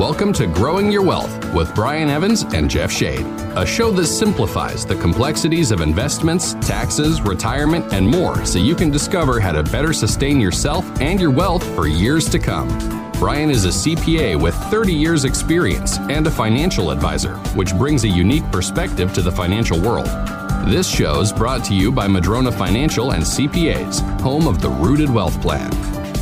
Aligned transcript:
Welcome 0.00 0.32
to 0.32 0.46
Growing 0.46 0.90
Your 0.90 1.02
Wealth 1.02 1.52
with 1.52 1.74
Brian 1.74 2.08
Evans 2.08 2.44
and 2.54 2.70
Jeff 2.70 2.90
Shade, 2.90 3.26
a 3.54 3.66
show 3.66 3.90
that 3.90 4.06
simplifies 4.06 4.86
the 4.86 4.94
complexities 4.94 5.70
of 5.70 5.82
investments, 5.82 6.54
taxes, 6.54 7.20
retirement, 7.20 7.92
and 7.92 8.08
more 8.08 8.42
so 8.46 8.58
you 8.58 8.74
can 8.74 8.90
discover 8.90 9.38
how 9.38 9.52
to 9.52 9.62
better 9.62 9.92
sustain 9.92 10.40
yourself 10.40 10.86
and 11.02 11.20
your 11.20 11.30
wealth 11.30 11.62
for 11.74 11.86
years 11.86 12.30
to 12.30 12.38
come. 12.38 12.66
Brian 13.18 13.50
is 13.50 13.66
a 13.66 13.68
CPA 13.68 14.40
with 14.40 14.54
30 14.70 14.94
years' 14.94 15.26
experience 15.26 15.98
and 15.98 16.26
a 16.26 16.30
financial 16.30 16.92
advisor, 16.92 17.36
which 17.54 17.76
brings 17.76 18.04
a 18.04 18.08
unique 18.08 18.50
perspective 18.50 19.12
to 19.12 19.20
the 19.20 19.30
financial 19.30 19.78
world. 19.78 20.08
This 20.64 20.88
show 20.88 21.20
is 21.20 21.30
brought 21.30 21.62
to 21.66 21.74
you 21.74 21.92
by 21.92 22.08
Madrona 22.08 22.50
Financial 22.50 23.10
and 23.10 23.22
CPAs, 23.22 24.00
home 24.22 24.48
of 24.48 24.62
the 24.62 24.70
Rooted 24.70 25.10
Wealth 25.10 25.38
Plan. 25.42 25.70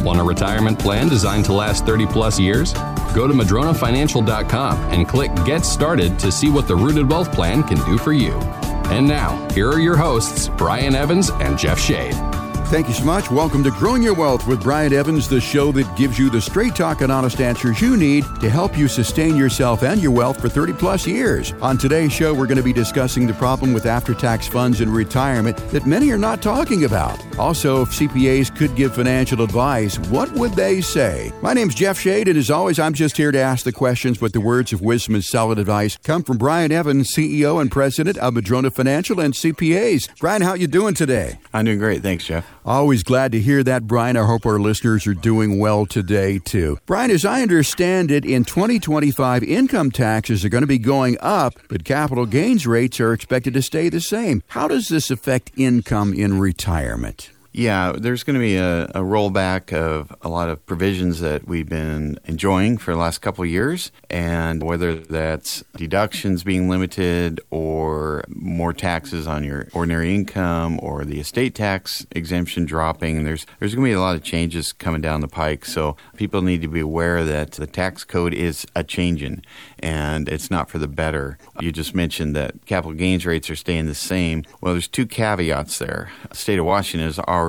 Want 0.02 0.18
a 0.18 0.24
retirement 0.24 0.80
plan 0.80 1.08
designed 1.08 1.44
to 1.44 1.52
last 1.52 1.86
30 1.86 2.06
plus 2.06 2.40
years? 2.40 2.74
Go 3.14 3.26
to 3.26 3.34
madronafinancial.com 3.34 4.78
and 4.90 5.08
click 5.08 5.34
Get 5.44 5.64
Started 5.64 6.18
to 6.18 6.30
see 6.30 6.50
what 6.50 6.68
the 6.68 6.76
Rooted 6.76 7.10
Wealth 7.10 7.32
Plan 7.32 7.62
can 7.62 7.78
do 7.84 7.98
for 7.98 8.12
you. 8.12 8.38
And 8.90 9.06
now, 9.06 9.48
here 9.50 9.68
are 9.70 9.80
your 9.80 9.96
hosts, 9.96 10.48
Brian 10.48 10.94
Evans 10.94 11.30
and 11.30 11.58
Jeff 11.58 11.78
Shade. 11.78 12.14
Thank 12.68 12.88
you 12.88 12.92
so 12.92 13.04
much. 13.04 13.30
Welcome 13.30 13.64
to 13.64 13.70
Growing 13.70 14.02
Your 14.02 14.12
Wealth 14.12 14.46
with 14.46 14.62
Brian 14.62 14.92
Evans, 14.92 15.26
the 15.26 15.40
show 15.40 15.72
that 15.72 15.96
gives 15.96 16.18
you 16.18 16.28
the 16.28 16.38
straight 16.38 16.76
talk 16.76 17.00
and 17.00 17.10
honest 17.10 17.40
answers 17.40 17.80
you 17.80 17.96
need 17.96 18.26
to 18.42 18.50
help 18.50 18.76
you 18.76 18.88
sustain 18.88 19.36
yourself 19.36 19.82
and 19.82 20.02
your 20.02 20.12
wealth 20.12 20.38
for 20.38 20.50
30 20.50 20.74
plus 20.74 21.06
years. 21.06 21.54
On 21.62 21.78
today's 21.78 22.12
show, 22.12 22.34
we're 22.34 22.46
going 22.46 22.58
to 22.58 22.62
be 22.62 22.74
discussing 22.74 23.26
the 23.26 23.32
problem 23.32 23.72
with 23.72 23.86
after 23.86 24.12
tax 24.12 24.46
funds 24.46 24.82
in 24.82 24.92
retirement 24.92 25.56
that 25.70 25.86
many 25.86 26.10
are 26.10 26.18
not 26.18 26.42
talking 26.42 26.84
about. 26.84 27.18
Also, 27.38 27.80
if 27.80 27.88
CPAs 27.88 28.54
could 28.54 28.76
give 28.76 28.94
financial 28.94 29.40
advice, 29.40 29.98
what 30.10 30.30
would 30.32 30.52
they 30.52 30.82
say? 30.82 31.32
My 31.40 31.54
name's 31.54 31.74
Jeff 31.74 31.98
Shade, 31.98 32.28
and 32.28 32.36
as 32.36 32.50
always, 32.50 32.78
I'm 32.78 32.92
just 32.92 33.16
here 33.16 33.32
to 33.32 33.38
ask 33.38 33.64
the 33.64 33.72
questions, 33.72 34.18
but 34.18 34.34
the 34.34 34.42
words 34.42 34.74
of 34.74 34.82
wisdom 34.82 35.14
and 35.14 35.24
solid 35.24 35.58
advice 35.58 35.96
come 35.96 36.22
from 36.22 36.36
Brian 36.36 36.70
Evans, 36.70 37.14
CEO 37.14 37.62
and 37.62 37.70
President 37.70 38.18
of 38.18 38.34
Madrona 38.34 38.70
Financial 38.70 39.20
and 39.20 39.32
CPAs. 39.32 40.10
Brian, 40.20 40.42
how 40.42 40.50
are 40.50 40.58
you 40.58 40.66
doing 40.66 40.92
today? 40.92 41.38
I'm 41.54 41.64
doing 41.64 41.78
great. 41.78 42.02
Thanks, 42.02 42.24
Jeff. 42.24 42.57
Always 42.68 43.02
glad 43.02 43.32
to 43.32 43.40
hear 43.40 43.64
that, 43.64 43.86
Brian. 43.86 44.18
I 44.18 44.26
hope 44.26 44.44
our 44.44 44.60
listeners 44.60 45.06
are 45.06 45.14
doing 45.14 45.58
well 45.58 45.86
today, 45.86 46.38
too. 46.38 46.78
Brian, 46.84 47.10
as 47.10 47.24
I 47.24 47.40
understand 47.40 48.10
it, 48.10 48.26
in 48.26 48.44
2025, 48.44 49.42
income 49.42 49.90
taxes 49.90 50.44
are 50.44 50.50
going 50.50 50.64
to 50.64 50.66
be 50.66 50.76
going 50.76 51.16
up, 51.22 51.54
but 51.70 51.84
capital 51.84 52.26
gains 52.26 52.66
rates 52.66 53.00
are 53.00 53.14
expected 53.14 53.54
to 53.54 53.62
stay 53.62 53.88
the 53.88 54.02
same. 54.02 54.42
How 54.48 54.68
does 54.68 54.88
this 54.88 55.10
affect 55.10 55.50
income 55.56 56.12
in 56.12 56.38
retirement? 56.38 57.30
Yeah, 57.58 57.90
there's 57.90 58.22
going 58.22 58.34
to 58.34 58.40
be 58.40 58.54
a, 58.54 58.84
a, 58.84 59.00
rollback 59.00 59.72
of 59.72 60.14
a 60.22 60.28
lot 60.28 60.48
of 60.48 60.64
provisions 60.64 61.18
that 61.18 61.48
we've 61.48 61.68
been 61.68 62.20
enjoying 62.24 62.78
for 62.78 62.92
the 62.92 63.00
last 63.00 63.18
couple 63.18 63.42
of 63.42 63.50
years, 63.50 63.90
and 64.08 64.62
whether 64.62 64.94
that's 64.94 65.64
deductions 65.74 66.44
being 66.44 66.68
limited 66.68 67.40
or 67.50 68.22
more 68.28 68.72
taxes 68.72 69.26
on 69.26 69.42
your 69.42 69.66
ordinary 69.72 70.14
income 70.14 70.78
or 70.80 71.04
the 71.04 71.18
estate 71.18 71.56
tax 71.56 72.06
exemption 72.12 72.64
dropping, 72.64 73.24
there's 73.24 73.44
there's 73.58 73.74
going 73.74 73.86
to 73.86 73.90
be 73.90 73.92
a 73.92 74.00
lot 74.00 74.14
of 74.14 74.22
changes 74.22 74.72
coming 74.72 75.00
down 75.00 75.20
the 75.20 75.26
pike. 75.26 75.64
So 75.64 75.96
people 76.16 76.42
need 76.42 76.62
to 76.62 76.68
be 76.68 76.78
aware 76.78 77.24
that 77.24 77.50
the 77.50 77.66
tax 77.66 78.04
code 78.04 78.34
is 78.34 78.68
a 78.76 78.84
changing, 78.84 79.42
and 79.80 80.28
it's 80.28 80.48
not 80.48 80.70
for 80.70 80.78
the 80.78 80.86
better. 80.86 81.38
You 81.58 81.72
just 81.72 81.92
mentioned 81.92 82.36
that 82.36 82.66
capital 82.66 82.92
gains 82.92 83.26
rates 83.26 83.50
are 83.50 83.56
staying 83.56 83.86
the 83.86 83.96
same. 83.96 84.44
Well, 84.60 84.74
there's 84.74 84.86
two 84.86 85.06
caveats 85.06 85.80
there. 85.80 86.12
The 86.30 86.36
state 86.36 86.60
of 86.60 86.64
Washington 86.64 87.04
has 87.04 87.18
already 87.18 87.47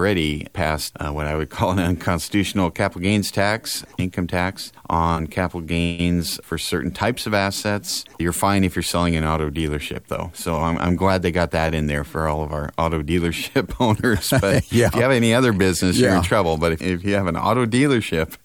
passed 0.53 0.93
uh, 0.99 1.11
what 1.11 1.25
I 1.25 1.35
would 1.35 1.49
call 1.49 1.71
an 1.71 1.79
unconstitutional 1.79 2.71
capital 2.71 3.01
gains 3.01 3.31
tax, 3.31 3.85
income 3.97 4.27
tax 4.27 4.71
on 4.89 5.27
capital 5.27 5.61
gains 5.61 6.39
for 6.43 6.57
certain 6.57 6.91
types 6.91 7.25
of 7.27 7.33
assets. 7.33 8.05
You're 8.17 8.33
fine 8.33 8.63
if 8.63 8.75
you're 8.75 8.83
selling 8.83 9.15
an 9.15 9.25
auto 9.25 9.49
dealership, 9.49 10.07
though. 10.07 10.31
So 10.33 10.57
I'm, 10.57 10.77
I'm 10.79 10.95
glad 10.95 11.21
they 11.21 11.31
got 11.31 11.51
that 11.51 11.75
in 11.75 11.87
there 11.87 12.03
for 12.03 12.27
all 12.27 12.43
of 12.43 12.51
our 12.51 12.71
auto 12.77 13.03
dealership 13.09 13.75
owners. 13.79 14.33
But 14.39 14.71
yeah. 14.71 14.87
if 14.87 14.95
you 14.95 15.01
have 15.01 15.11
any 15.11 15.33
other 15.33 15.51
business, 15.51 15.97
yeah. 15.97 16.07
you're 16.07 16.17
in 16.17 16.23
trouble. 16.23 16.57
But 16.57 16.71
if, 16.71 16.81
if, 16.81 17.03
you 17.03 17.15
have 17.15 17.27
an 17.27 17.35
auto 17.35 17.65
dealership, 17.65 18.37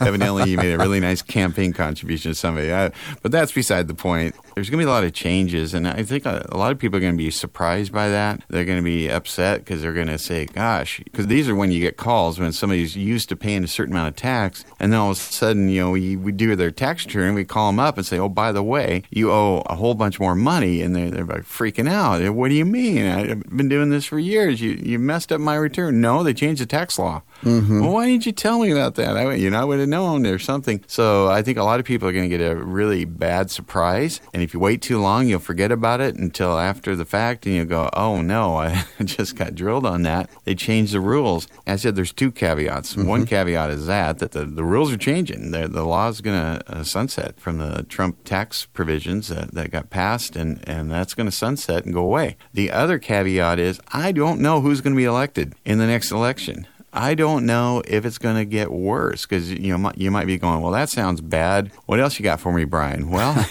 evidently 0.00 0.50
you 0.50 0.56
made 0.56 0.72
a 0.72 0.78
really 0.78 1.00
nice 1.00 1.20
campaign 1.20 1.74
contribution 1.74 2.30
to 2.30 2.34
somebody. 2.34 2.72
I, 2.72 2.92
but 3.20 3.30
that's 3.30 3.52
beside 3.52 3.88
the 3.88 3.94
point. 3.94 4.34
There's 4.58 4.70
going 4.70 4.80
to 4.80 4.86
be 4.86 4.90
a 4.90 4.92
lot 4.92 5.04
of 5.04 5.12
changes, 5.12 5.72
and 5.72 5.86
I 5.86 6.02
think 6.02 6.26
a, 6.26 6.44
a 6.50 6.56
lot 6.56 6.72
of 6.72 6.80
people 6.80 6.96
are 6.96 7.00
going 7.00 7.12
to 7.12 7.16
be 7.16 7.30
surprised 7.30 7.92
by 7.92 8.08
that. 8.08 8.42
They're 8.48 8.64
going 8.64 8.80
to 8.80 8.82
be 8.82 9.08
upset 9.08 9.60
because 9.60 9.82
they're 9.82 9.92
going 9.92 10.08
to 10.08 10.18
say, 10.18 10.46
"Gosh," 10.46 11.00
because 11.04 11.28
these 11.28 11.48
are 11.48 11.54
when 11.54 11.70
you 11.70 11.78
get 11.78 11.96
calls 11.96 12.40
when 12.40 12.50
somebody's 12.50 12.96
used 12.96 13.28
to 13.28 13.36
paying 13.36 13.62
a 13.62 13.68
certain 13.68 13.94
amount 13.94 14.08
of 14.08 14.16
tax, 14.16 14.64
and 14.80 14.92
then 14.92 14.98
all 14.98 15.12
of 15.12 15.16
a 15.16 15.20
sudden, 15.20 15.68
you 15.68 15.80
know, 15.80 15.90
we, 15.92 16.16
we 16.16 16.32
do 16.32 16.56
their 16.56 16.72
tax 16.72 17.04
return, 17.04 17.34
we 17.34 17.44
call 17.44 17.68
them 17.68 17.78
up 17.78 17.98
and 17.98 18.04
say, 18.04 18.18
"Oh, 18.18 18.28
by 18.28 18.50
the 18.50 18.64
way, 18.64 19.04
you 19.10 19.30
owe 19.30 19.62
a 19.66 19.76
whole 19.76 19.94
bunch 19.94 20.18
more 20.18 20.34
money," 20.34 20.82
and 20.82 20.96
they're, 20.96 21.12
they're 21.12 21.24
like 21.24 21.44
freaking 21.44 21.88
out. 21.88 22.28
What 22.34 22.48
do 22.48 22.56
you 22.56 22.64
mean? 22.64 23.06
I've 23.06 23.56
been 23.56 23.68
doing 23.68 23.90
this 23.90 24.06
for 24.06 24.18
years. 24.18 24.60
You 24.60 24.72
you 24.72 24.98
messed 24.98 25.30
up 25.30 25.40
my 25.40 25.54
return. 25.54 26.00
No, 26.00 26.24
they 26.24 26.34
changed 26.34 26.60
the 26.60 26.66
tax 26.66 26.98
law. 26.98 27.22
Mm-hmm. 27.42 27.80
Well, 27.80 27.92
why 27.92 28.06
didn't 28.06 28.26
you 28.26 28.32
tell 28.32 28.58
me 28.58 28.70
about 28.70 28.96
that? 28.96 29.16
I, 29.16 29.34
you 29.34 29.50
know, 29.50 29.60
I 29.60 29.64
would 29.64 29.78
have 29.78 29.88
known 29.88 30.26
or 30.26 30.38
something. 30.38 30.82
So 30.86 31.28
I 31.28 31.42
think 31.42 31.56
a 31.56 31.62
lot 31.62 31.78
of 31.78 31.86
people 31.86 32.08
are 32.08 32.12
going 32.12 32.28
to 32.28 32.36
get 32.36 32.44
a 32.44 32.56
really 32.56 33.04
bad 33.04 33.50
surprise. 33.50 34.20
And 34.34 34.42
if 34.42 34.52
you 34.52 34.60
wait 34.60 34.82
too 34.82 35.00
long, 35.00 35.28
you'll 35.28 35.38
forget 35.38 35.70
about 35.70 36.00
it 36.00 36.16
until 36.16 36.58
after 36.58 36.96
the 36.96 37.04
fact 37.04 37.46
and 37.46 37.54
you'll 37.54 37.66
go, 37.66 37.90
oh 37.92 38.20
no, 38.22 38.56
I 38.56 38.84
just 39.04 39.36
got 39.36 39.54
drilled 39.54 39.86
on 39.86 40.02
that. 40.02 40.28
They 40.44 40.54
changed 40.54 40.92
the 40.92 41.00
rules. 41.00 41.46
I 41.66 41.76
said 41.76 41.94
there's 41.94 42.12
two 42.12 42.32
caveats. 42.32 42.94
Mm-hmm. 42.94 43.08
One 43.08 43.26
caveat 43.26 43.70
is 43.70 43.86
that, 43.86 44.18
that 44.18 44.32
the, 44.32 44.44
the 44.44 44.64
rules 44.64 44.92
are 44.92 44.96
changing. 44.96 45.52
The, 45.52 45.68
the 45.68 45.84
law 45.84 46.08
is 46.08 46.20
going 46.20 46.38
to 46.58 46.62
uh, 46.72 46.82
sunset 46.82 47.38
from 47.38 47.58
the 47.58 47.84
Trump 47.84 48.24
tax 48.24 48.66
provisions 48.66 49.28
that, 49.28 49.54
that 49.54 49.70
got 49.70 49.90
passed, 49.90 50.34
and, 50.36 50.66
and 50.68 50.90
that's 50.90 51.14
going 51.14 51.28
to 51.28 51.34
sunset 51.34 51.84
and 51.84 51.94
go 51.94 52.02
away. 52.02 52.36
The 52.52 52.70
other 52.70 52.98
caveat 52.98 53.58
is 53.58 53.80
I 53.92 54.12
don't 54.12 54.40
know 54.40 54.60
who's 54.60 54.80
going 54.80 54.94
to 54.94 54.98
be 54.98 55.04
elected 55.04 55.54
in 55.64 55.78
the 55.78 55.86
next 55.86 56.10
election. 56.10 56.66
I 56.92 57.14
don't 57.14 57.44
know 57.44 57.82
if 57.86 58.06
it's 58.06 58.18
going 58.18 58.36
to 58.36 58.44
get 58.44 58.72
worse 58.72 59.26
because 59.26 59.52
you 59.52 59.76
know 59.76 59.92
you 59.94 60.10
might 60.10 60.26
be 60.26 60.38
going, 60.38 60.62
well, 60.62 60.72
that 60.72 60.88
sounds 60.88 61.20
bad. 61.20 61.70
What 61.86 62.00
else 62.00 62.18
you 62.18 62.22
got 62.22 62.40
for 62.40 62.52
me, 62.52 62.64
Brian? 62.64 63.10
Well, 63.10 63.46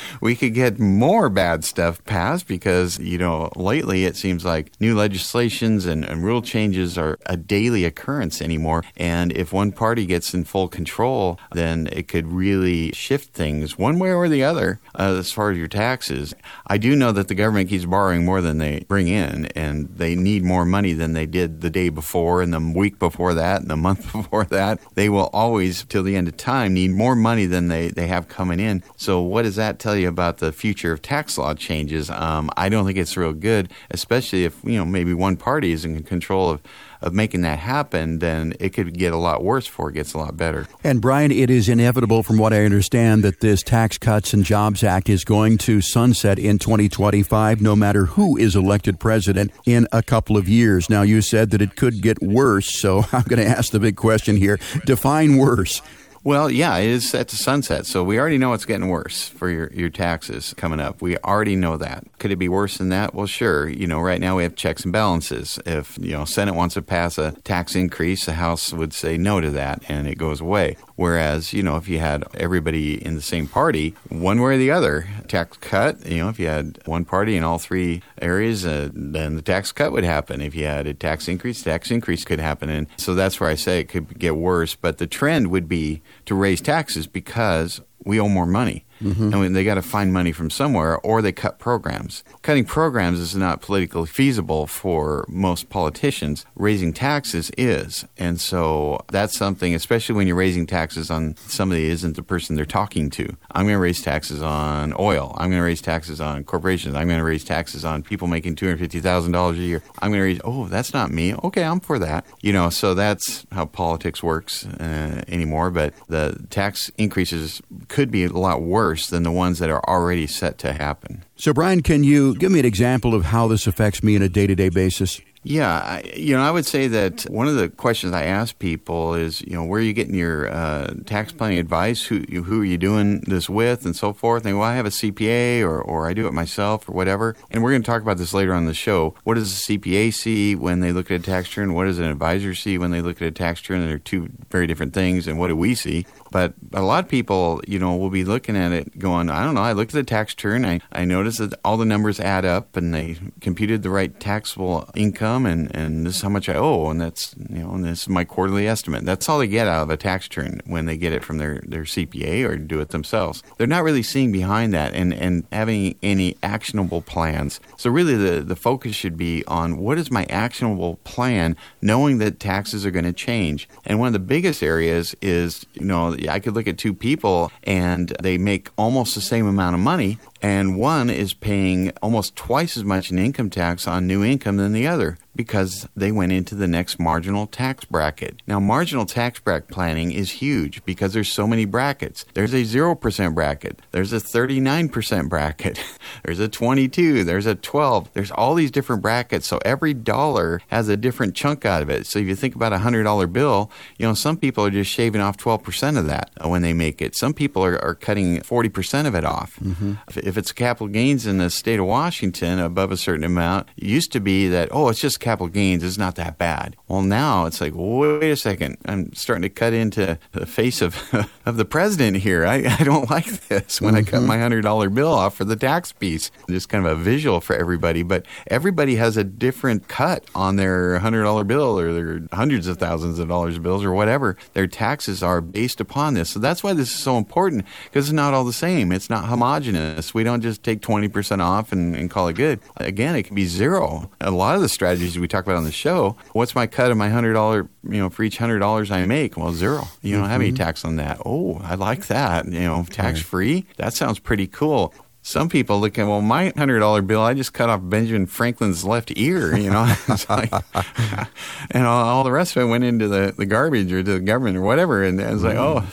we 0.20 0.34
could 0.34 0.54
get 0.54 0.78
more 0.78 1.28
bad 1.28 1.64
stuff 1.64 2.04
passed 2.04 2.48
because 2.48 2.98
you 2.98 3.18
know 3.18 3.50
lately 3.54 4.04
it 4.04 4.16
seems 4.16 4.44
like 4.44 4.72
new 4.80 4.96
legislations 4.96 5.86
and, 5.86 6.04
and 6.04 6.24
rule 6.24 6.42
changes 6.42 6.98
are 6.98 7.18
a 7.26 7.36
daily 7.36 7.84
occurrence 7.84 8.42
anymore. 8.42 8.82
And 8.96 9.32
if 9.32 9.52
one 9.52 9.70
party 9.70 10.04
gets 10.04 10.34
in 10.34 10.44
full 10.44 10.66
control, 10.66 11.38
then 11.52 11.88
it 11.92 12.08
could 12.08 12.26
really 12.26 12.90
shift 12.92 13.34
things 13.34 13.78
one 13.78 13.98
way 13.98 14.12
or 14.12 14.28
the 14.28 14.42
other 14.42 14.80
uh, 14.98 15.14
as 15.18 15.30
far 15.30 15.52
as 15.52 15.58
your 15.58 15.68
taxes. 15.68 16.34
I 16.66 16.76
do 16.76 16.96
know 16.96 17.12
that 17.12 17.28
the 17.28 17.34
government 17.36 17.68
keeps 17.68 17.84
borrowing 17.84 18.24
more 18.24 18.40
than 18.40 18.58
they 18.58 18.80
bring 18.88 19.06
in, 19.06 19.46
and 19.54 19.88
they 19.96 20.16
need 20.16 20.42
more 20.42 20.64
money 20.64 20.92
than 20.92 21.12
they 21.12 21.26
did 21.26 21.60
the 21.60 21.70
day 21.70 21.88
before 21.88 22.42
and 22.42 22.52
the 22.52 22.80
week 22.80 22.89
before 22.98 23.34
that 23.34 23.62
and 23.62 23.70
the 23.70 23.76
month 23.76 24.12
before 24.12 24.44
that. 24.46 24.80
They 24.94 25.08
will 25.08 25.30
always, 25.32 25.84
till 25.84 26.02
the 26.02 26.16
end 26.16 26.28
of 26.28 26.36
time, 26.36 26.74
need 26.74 26.90
more 26.90 27.16
money 27.16 27.46
than 27.46 27.68
they, 27.68 27.88
they 27.88 28.06
have 28.06 28.28
coming 28.28 28.60
in. 28.60 28.82
So, 28.96 29.20
what 29.20 29.42
does 29.42 29.56
that 29.56 29.78
tell 29.78 29.96
you 29.96 30.08
about 30.08 30.38
the 30.38 30.52
future 30.52 30.92
of 30.92 31.02
tax 31.02 31.38
law 31.38 31.54
changes? 31.54 32.10
Um, 32.10 32.50
I 32.56 32.68
don't 32.68 32.86
think 32.86 32.98
it's 32.98 33.16
real 33.16 33.32
good, 33.32 33.70
especially 33.90 34.44
if 34.44 34.62
you 34.64 34.76
know 34.76 34.84
maybe 34.84 35.14
one 35.14 35.36
party 35.36 35.72
is 35.72 35.84
in 35.84 36.02
control 36.02 36.50
of 36.50 36.62
of 37.02 37.14
making 37.14 37.42
that 37.42 37.58
happen, 37.58 38.18
then 38.18 38.54
it 38.60 38.70
could 38.70 38.96
get 38.96 39.12
a 39.12 39.16
lot 39.16 39.42
worse 39.42 39.66
before 39.66 39.90
it 39.90 39.94
gets 39.94 40.12
a 40.14 40.18
lot 40.18 40.36
better. 40.36 40.66
And 40.84 41.00
Brian, 41.00 41.32
it 41.32 41.50
is 41.50 41.68
inevitable, 41.68 42.22
from 42.22 42.38
what 42.38 42.52
I 42.52 42.64
understand, 42.64 43.22
that 43.24 43.40
this 43.40 43.62
Tax 43.62 43.98
Cuts 43.98 44.32
and 44.32 44.44
Jobs 44.44 44.84
Act 44.84 45.08
is 45.08 45.24
going 45.24 45.58
to 45.58 45.80
sunset 45.80 46.38
in 46.38 46.58
2025, 46.58 47.60
no 47.60 47.74
matter 47.74 48.06
who 48.06 48.36
is 48.36 48.54
elected 48.56 49.00
president 49.00 49.52
in 49.64 49.86
a 49.92 50.02
couple 50.02 50.36
of 50.36 50.48
years. 50.48 50.90
Now, 50.90 51.02
you 51.02 51.22
said 51.22 51.50
that 51.50 51.62
it 51.62 51.76
could 51.76 52.02
get 52.02 52.20
worse, 52.22 52.80
so 52.80 53.04
I'm 53.12 53.22
going 53.22 53.42
to 53.42 53.46
ask 53.46 53.72
the 53.72 53.80
big 53.80 53.96
question 53.96 54.36
here: 54.36 54.58
define 54.84 55.36
worse. 55.36 55.82
Well, 56.22 56.50
yeah, 56.50 56.76
it 56.76 56.90
is 56.90 57.08
set 57.08 57.28
to 57.28 57.36
sunset. 57.36 57.86
So 57.86 58.04
we 58.04 58.18
already 58.18 58.36
know 58.36 58.52
it's 58.52 58.66
getting 58.66 58.88
worse 58.88 59.26
for 59.26 59.48
your, 59.48 59.72
your 59.72 59.88
taxes 59.88 60.52
coming 60.54 60.78
up. 60.78 61.00
We 61.00 61.16
already 61.18 61.56
know 61.56 61.78
that. 61.78 62.04
Could 62.18 62.30
it 62.30 62.36
be 62.36 62.48
worse 62.48 62.76
than 62.76 62.90
that? 62.90 63.14
Well, 63.14 63.26
sure. 63.26 63.66
You 63.70 63.86
know, 63.86 64.00
right 64.00 64.20
now 64.20 64.36
we 64.36 64.42
have 64.42 64.54
checks 64.54 64.84
and 64.84 64.92
balances. 64.92 65.58
If, 65.64 65.96
you 65.98 66.12
know, 66.12 66.26
Senate 66.26 66.54
wants 66.54 66.74
to 66.74 66.82
pass 66.82 67.16
a 67.16 67.32
tax 67.44 67.74
increase, 67.74 68.26
the 68.26 68.34
House 68.34 68.70
would 68.70 68.92
say 68.92 69.16
no 69.16 69.40
to 69.40 69.50
that 69.52 69.82
and 69.88 70.06
it 70.06 70.18
goes 70.18 70.42
away. 70.42 70.76
Whereas, 70.96 71.54
you 71.54 71.62
know, 71.62 71.78
if 71.78 71.88
you 71.88 72.00
had 72.00 72.24
everybody 72.34 73.02
in 73.02 73.14
the 73.14 73.22
same 73.22 73.46
party, 73.46 73.94
one 74.10 74.42
way 74.42 74.56
or 74.56 74.58
the 74.58 74.70
other, 74.70 75.08
tax 75.26 75.56
cut, 75.56 76.04
you 76.04 76.18
know, 76.18 76.28
if 76.28 76.38
you 76.38 76.48
had 76.48 76.78
one 76.84 77.06
party 77.06 77.34
in 77.34 77.44
all 77.44 77.58
three 77.58 78.02
areas, 78.20 78.66
uh, 78.66 78.90
then 78.92 79.36
the 79.36 79.42
tax 79.42 79.72
cut 79.72 79.92
would 79.92 80.04
happen. 80.04 80.40
If 80.40 80.54
you 80.54 80.66
had 80.66 80.86
a 80.86 80.94
tax 80.94 81.28
increase, 81.28 81.62
tax 81.62 81.90
increase 81.90 82.24
could 82.24 82.40
happen. 82.40 82.70
And 82.70 82.86
so 82.96 83.14
that's 83.14 83.40
where 83.40 83.48
I 83.48 83.54
say 83.54 83.80
it 83.80 83.88
could 83.88 84.18
get 84.18 84.36
worse. 84.36 84.74
But 84.74 84.98
the 84.98 85.06
trend 85.06 85.48
would 85.48 85.68
be 85.68 86.02
to 86.30 86.34
raise 86.36 86.60
taxes 86.60 87.08
because 87.08 87.80
we 88.04 88.20
owe 88.20 88.28
more 88.28 88.46
money. 88.46 88.86
Mm-hmm. 89.02 89.32
And 89.32 89.56
they 89.56 89.64
got 89.64 89.76
to 89.76 89.82
find 89.82 90.12
money 90.12 90.30
from 90.30 90.50
somewhere 90.50 90.98
or 90.98 91.22
they 91.22 91.32
cut 91.32 91.58
programs. 91.58 92.22
Cutting 92.42 92.66
programs 92.66 93.18
is 93.18 93.34
not 93.34 93.62
politically 93.62 94.06
feasible 94.06 94.66
for 94.66 95.24
most 95.26 95.70
politicians. 95.70 96.44
Raising 96.54 96.92
taxes 96.92 97.50
is. 97.56 98.04
And 98.18 98.38
so 98.38 99.00
that's 99.10 99.36
something, 99.36 99.74
especially 99.74 100.16
when 100.16 100.26
you're 100.26 100.36
raising 100.36 100.66
taxes 100.66 101.10
on 101.10 101.34
somebody 101.38 101.86
isn't 101.86 102.16
the 102.16 102.22
person 102.22 102.56
they're 102.56 102.66
talking 102.66 103.08
to. 103.10 103.36
I'm 103.52 103.64
going 103.64 103.76
to 103.76 103.80
raise 103.80 104.02
taxes 104.02 104.42
on 104.42 104.92
oil. 104.98 105.34
I'm 105.38 105.48
going 105.48 105.62
to 105.62 105.66
raise 105.66 105.80
taxes 105.80 106.20
on 106.20 106.44
corporations. 106.44 106.94
I'm 106.94 107.06
going 107.06 107.20
to 107.20 107.24
raise 107.24 107.44
taxes 107.44 107.86
on 107.86 108.02
people 108.02 108.28
making 108.28 108.56
$250,000 108.56 109.52
a 109.52 109.56
year. 109.56 109.82
I'm 110.00 110.10
going 110.10 110.20
to 110.20 110.24
raise, 110.24 110.40
oh, 110.44 110.66
that's 110.66 110.92
not 110.92 111.10
me. 111.10 111.34
Okay, 111.34 111.64
I'm 111.64 111.80
for 111.80 111.98
that. 112.00 112.26
You 112.42 112.52
know, 112.52 112.68
so 112.68 112.92
that's 112.92 113.46
how 113.50 113.64
politics 113.64 114.22
works 114.22 114.66
uh, 114.66 115.22
anymore. 115.26 115.70
But 115.70 115.94
the 116.08 116.19
tax 116.50 116.90
increases 116.98 117.60
could 117.88 118.10
be 118.10 118.24
a 118.24 118.28
lot 118.28 118.62
worse 118.62 118.90
worse 118.90 119.08
than 119.08 119.22
the 119.22 119.30
ones 119.30 119.58
that 119.58 119.70
are 119.70 119.82
already 119.88 120.26
set 120.26 120.58
to 120.58 120.72
happen. 120.72 121.22
So, 121.36 121.52
Brian, 121.52 121.82
can 121.82 122.02
you 122.02 122.34
give 122.34 122.50
me 122.50 122.58
an 122.58 122.66
example 122.66 123.14
of 123.14 123.26
how 123.26 123.46
this 123.48 123.66
affects 123.66 124.02
me 124.02 124.16
on 124.16 124.22
a 124.22 124.28
day 124.28 124.46
to 124.46 124.54
day 124.54 124.68
basis? 124.68 125.20
Yeah, 125.42 125.72
I, 125.72 126.12
you 126.14 126.36
know, 126.36 126.42
I 126.42 126.50
would 126.50 126.66
say 126.66 126.86
that 126.88 127.22
one 127.22 127.48
of 127.48 127.54
the 127.54 127.70
questions 127.70 128.12
I 128.12 128.24
ask 128.24 128.58
people 128.58 129.14
is, 129.14 129.40
you 129.40 129.54
know, 129.54 129.64
where 129.64 129.80
are 129.80 129.82
you 129.82 129.94
getting 129.94 130.14
your 130.14 130.52
uh, 130.52 130.92
tax 131.06 131.32
planning 131.32 131.58
advice? 131.58 132.04
Who 132.04 132.20
who 132.20 132.60
are 132.60 132.64
you 132.64 132.76
doing 132.76 133.20
this 133.20 133.48
with, 133.48 133.86
and 133.86 133.96
so 133.96 134.12
forth? 134.12 134.44
And 134.44 134.58
well, 134.58 134.68
I 134.68 134.74
have 134.74 134.84
a 134.84 134.90
CPA, 134.90 135.62
or 135.62 135.80
or 135.80 136.06
I 136.06 136.12
do 136.12 136.26
it 136.26 136.34
myself, 136.34 136.86
or 136.86 136.92
whatever. 136.92 137.36
And 137.50 137.62
we're 137.62 137.70
going 137.70 137.80
to 137.80 137.86
talk 137.86 138.02
about 138.02 138.18
this 138.18 138.34
later 138.34 138.52
on 138.52 138.66
the 138.66 138.74
show. 138.74 139.14
What 139.24 139.34
does 139.34 139.50
a 139.50 139.72
CPA 139.72 140.12
see 140.12 140.54
when 140.54 140.80
they 140.80 140.92
look 140.92 141.10
at 141.10 141.20
a 141.20 141.22
tax 141.22 141.48
return? 141.48 141.72
What 141.72 141.86
does 141.86 141.98
an 141.98 142.04
advisor 142.04 142.54
see 142.54 142.76
when 142.76 142.90
they 142.90 143.00
look 143.00 143.22
at 143.22 143.28
a 143.28 143.32
tax 143.32 143.62
return? 143.62 143.86
They're 143.86 143.98
two 143.98 144.28
very 144.50 144.66
different 144.66 144.92
things. 144.92 145.26
And 145.26 145.38
what 145.38 145.48
do 145.48 145.56
we 145.56 145.74
see? 145.74 146.04
But 146.30 146.54
a 146.72 146.82
lot 146.82 147.04
of 147.04 147.10
people, 147.10 147.60
you 147.66 147.78
know, 147.78 147.96
will 147.96 148.10
be 148.10 148.24
looking 148.24 148.56
at 148.56 148.72
it 148.72 148.98
going, 148.98 149.30
I 149.30 149.44
don't 149.44 149.54
know, 149.54 149.62
I 149.62 149.72
looked 149.72 149.94
at 149.94 149.98
the 149.98 150.04
tax 150.04 150.34
return, 150.34 150.64
I, 150.64 150.80
I 150.92 151.04
noticed 151.04 151.38
that 151.38 151.54
all 151.64 151.76
the 151.76 151.84
numbers 151.84 152.20
add 152.20 152.44
up 152.44 152.76
and 152.76 152.94
they 152.94 153.16
computed 153.40 153.82
the 153.82 153.90
right 153.90 154.18
taxable 154.20 154.88
income 154.94 155.46
and, 155.46 155.74
and 155.74 156.06
this 156.06 156.16
is 156.16 156.22
how 156.22 156.28
much 156.28 156.48
I 156.48 156.54
owe 156.54 156.88
and 156.90 157.00
that's 157.00 157.34
you 157.48 157.60
know, 157.60 157.72
and 157.72 157.84
this 157.84 158.02
is 158.02 158.08
my 158.08 158.24
quarterly 158.24 158.66
estimate. 158.66 159.04
That's 159.04 159.28
all 159.28 159.38
they 159.38 159.48
get 159.48 159.66
out 159.66 159.82
of 159.82 159.90
a 159.90 159.96
tax 159.96 160.26
return 160.26 160.60
when 160.66 160.86
they 160.86 160.96
get 160.96 161.12
it 161.12 161.24
from 161.24 161.38
their, 161.38 161.60
their 161.66 161.82
CPA 161.82 162.44
or 162.48 162.56
do 162.56 162.80
it 162.80 162.90
themselves. 162.90 163.42
They're 163.56 163.66
not 163.66 163.84
really 163.84 164.02
seeing 164.02 164.32
behind 164.32 164.72
that 164.74 164.94
and, 164.94 165.12
and 165.12 165.46
having 165.52 165.96
any 166.02 166.36
actionable 166.42 167.02
plans. 167.02 167.60
So 167.76 167.90
really 167.90 168.16
the, 168.16 168.42
the 168.42 168.56
focus 168.56 168.94
should 168.94 169.16
be 169.16 169.44
on 169.46 169.78
what 169.78 169.98
is 169.98 170.10
my 170.10 170.24
actionable 170.24 170.96
plan 171.04 171.56
knowing 171.82 172.18
that 172.18 172.40
taxes 172.40 172.86
are 172.86 172.90
going 172.90 173.04
to 173.04 173.12
change. 173.12 173.68
And 173.84 173.98
one 173.98 174.08
of 174.08 174.12
the 174.12 174.18
biggest 174.18 174.62
areas 174.62 175.14
is, 175.20 175.66
you 175.74 175.84
know, 175.84 176.14
I 176.28 176.40
could 176.40 176.54
look 176.54 176.68
at 176.68 176.78
two 176.78 176.94
people 176.94 177.50
and 177.62 178.14
they 178.22 178.38
make 178.38 178.68
almost 178.76 179.14
the 179.14 179.20
same 179.20 179.46
amount 179.46 179.74
of 179.74 179.80
money, 179.80 180.18
and 180.42 180.78
one 180.78 181.10
is 181.10 181.34
paying 181.34 181.90
almost 182.02 182.36
twice 182.36 182.76
as 182.76 182.84
much 182.84 183.10
in 183.10 183.18
income 183.18 183.50
tax 183.50 183.86
on 183.86 184.06
new 184.06 184.24
income 184.24 184.56
than 184.56 184.72
the 184.72 184.86
other 184.86 185.18
because 185.36 185.88
they 185.96 186.12
went 186.12 186.32
into 186.32 186.54
the 186.54 186.66
next 186.66 186.98
marginal 186.98 187.46
tax 187.46 187.84
bracket. 187.84 188.36
Now, 188.46 188.60
marginal 188.60 189.06
tax 189.06 189.38
bracket 189.38 189.70
planning 189.70 190.12
is 190.12 190.32
huge 190.32 190.84
because 190.84 191.12
there's 191.12 191.32
so 191.32 191.46
many 191.46 191.64
brackets. 191.64 192.26
There's 192.34 192.52
a 192.52 192.62
0% 192.62 193.34
bracket, 193.34 193.80
there's 193.92 194.12
a 194.12 194.18
39% 194.18 195.28
bracket, 195.28 195.82
there's 196.24 196.40
a 196.40 196.48
22, 196.48 197.24
there's 197.24 197.46
a 197.46 197.54
12. 197.54 198.12
There's 198.12 198.30
all 198.30 198.54
these 198.54 198.70
different 198.70 199.02
brackets, 199.02 199.46
so 199.46 199.58
every 199.64 199.94
dollar 199.94 200.60
has 200.68 200.88
a 200.88 200.96
different 200.96 201.34
chunk 201.34 201.64
out 201.64 201.82
of 201.82 201.90
it. 201.90 202.06
So 202.06 202.18
if 202.18 202.26
you 202.26 202.34
think 202.34 202.54
about 202.54 202.72
a 202.72 202.78
$100 202.78 203.32
bill, 203.32 203.70
you 203.98 204.06
know, 204.06 204.14
some 204.14 204.36
people 204.36 204.66
are 204.66 204.70
just 204.70 204.90
shaving 204.90 205.20
off 205.20 205.36
12% 205.36 205.98
of 205.98 206.06
that 206.06 206.30
when 206.44 206.62
they 206.62 206.72
make 206.72 207.00
it. 207.00 207.16
Some 207.16 207.34
people 207.34 207.64
are, 207.64 207.82
are 207.82 207.94
cutting 207.94 208.40
40% 208.40 209.06
of 209.06 209.14
it 209.14 209.24
off. 209.24 209.56
Mm-hmm. 209.60 209.94
If, 210.18 210.29
if 210.30 210.38
it's 210.38 210.52
capital 210.52 210.86
gains 210.86 211.26
in 211.26 211.38
the 211.38 211.50
state 211.50 211.80
of 211.80 211.86
Washington 211.86 212.60
above 212.60 212.92
a 212.92 212.96
certain 212.96 213.24
amount, 213.24 213.68
it 213.76 213.84
used 213.84 214.12
to 214.12 214.20
be 214.20 214.46
that, 214.48 214.68
oh, 214.70 214.88
it's 214.88 215.00
just 215.00 215.18
capital 215.18 215.48
gains 215.48 215.82
it's 215.82 215.98
not 215.98 216.14
that 216.14 216.38
bad. 216.38 216.76
Well, 216.86 217.02
now 217.02 217.46
it's 217.46 217.60
like, 217.60 217.72
wait 217.74 218.30
a 218.30 218.36
second, 218.36 218.78
I'm 218.84 219.12
starting 219.12 219.42
to 219.42 219.48
cut 219.48 219.72
into 219.72 220.18
the 220.30 220.46
face 220.46 220.80
of 220.80 220.96
of 221.44 221.56
the 221.56 221.64
president 221.64 222.18
here. 222.18 222.46
I, 222.46 222.76
I 222.78 222.84
don't 222.84 223.10
like 223.10 223.26
this 223.48 223.80
when 223.80 223.94
mm-hmm. 223.94 224.06
I 224.06 224.10
cut 224.10 224.18
mm-hmm. 224.18 224.28
my 224.28 224.38
hundred 224.38 224.62
dollar 224.62 224.88
bill 224.88 225.12
off 225.12 225.34
for 225.34 225.44
the 225.44 225.56
tax 225.56 225.92
piece. 225.92 226.30
Just 226.48 226.68
kind 226.68 226.86
of 226.86 226.92
a 226.92 227.02
visual 227.02 227.40
for 227.40 227.56
everybody, 227.56 228.04
but 228.04 228.24
everybody 228.46 228.94
has 228.96 229.16
a 229.16 229.24
different 229.24 229.88
cut 229.88 230.24
on 230.34 230.56
their 230.56 231.00
hundred 231.00 231.24
dollar 231.24 231.42
bill 231.42 231.78
or 231.78 231.92
their 231.92 232.20
hundreds 232.32 232.68
of 232.68 232.78
thousands 232.78 233.18
of 233.18 233.26
dollars 233.26 233.58
bills 233.58 233.84
or 233.84 233.92
whatever. 233.92 234.36
Their 234.52 234.68
taxes 234.68 235.24
are 235.24 235.40
based 235.40 235.80
upon 235.80 236.14
this. 236.14 236.30
So 236.30 236.38
that's 236.38 236.62
why 236.62 236.72
this 236.72 236.92
is 236.92 237.02
so 237.02 237.18
important 237.18 237.66
because 237.84 238.06
it's 238.06 238.12
not 238.12 238.32
all 238.32 238.44
the 238.44 238.52
same. 238.52 238.92
It's 238.92 239.10
not 239.10 239.24
homogenous. 239.24 240.14
We 240.14 240.19
don't 240.24 240.40
just 240.40 240.62
take 240.62 240.80
twenty 240.80 241.08
percent 241.08 241.42
off 241.42 241.72
and, 241.72 241.94
and 241.94 242.10
call 242.10 242.28
it 242.28 242.34
good. 242.34 242.60
Again, 242.76 243.16
it 243.16 243.24
can 243.24 243.34
be 243.34 243.46
zero. 243.46 244.10
A 244.20 244.30
lot 244.30 244.56
of 244.56 244.62
the 244.62 244.68
strategies 244.68 245.18
we 245.18 245.28
talk 245.28 245.44
about 245.44 245.56
on 245.56 245.64
the 245.64 245.72
show. 245.72 246.16
What's 246.32 246.54
my 246.54 246.66
cut 246.66 246.90
of 246.90 246.96
my 246.96 247.08
hundred 247.08 247.34
dollar, 247.34 247.68
you 247.84 247.98
know, 247.98 248.10
for 248.10 248.22
each 248.22 248.38
hundred 248.38 248.58
dollars 248.60 248.90
I 248.90 249.04
make? 249.06 249.36
Well, 249.36 249.52
zero. 249.52 249.88
You 250.02 250.14
don't 250.14 250.22
mm-hmm. 250.22 250.30
have 250.30 250.40
any 250.40 250.50
mm-hmm. 250.50 250.56
tax 250.56 250.84
on 250.84 250.96
that. 250.96 251.20
Oh, 251.24 251.60
I 251.62 251.74
like 251.74 252.06
that. 252.06 252.46
You 252.46 252.60
know, 252.60 252.84
tax 252.88 253.20
free. 253.20 253.66
That 253.76 253.94
sounds 253.94 254.18
pretty 254.18 254.46
cool. 254.46 254.94
Some 255.22 255.50
people 255.50 255.78
look 255.78 255.98
at 255.98 256.06
well, 256.06 256.22
my 256.22 256.50
hundred 256.56 256.78
dollar 256.78 257.02
bill, 257.02 257.20
I 257.20 257.34
just 257.34 257.52
cut 257.52 257.68
off 257.68 257.80
Benjamin 257.82 258.24
Franklin's 258.24 258.86
left 258.86 259.12
ear, 259.16 259.54
you 259.54 259.70
know, 259.70 259.82
like, 260.30 260.50
and 261.70 261.86
all, 261.86 262.04
all, 262.04 262.24
the 262.24 262.32
rest 262.32 262.56
of 262.56 262.62
it 262.62 262.66
went 262.66 262.84
into 262.84 263.06
the, 263.06 263.34
the 263.36 263.44
garbage 263.44 263.92
or 263.92 264.02
to 264.02 264.14
the 264.14 264.20
government 264.20 264.56
or 264.56 264.62
whatever. 264.62 265.04
And 265.04 265.20
it's 265.20 265.42
like, 265.42 265.58
oh, 265.58 265.84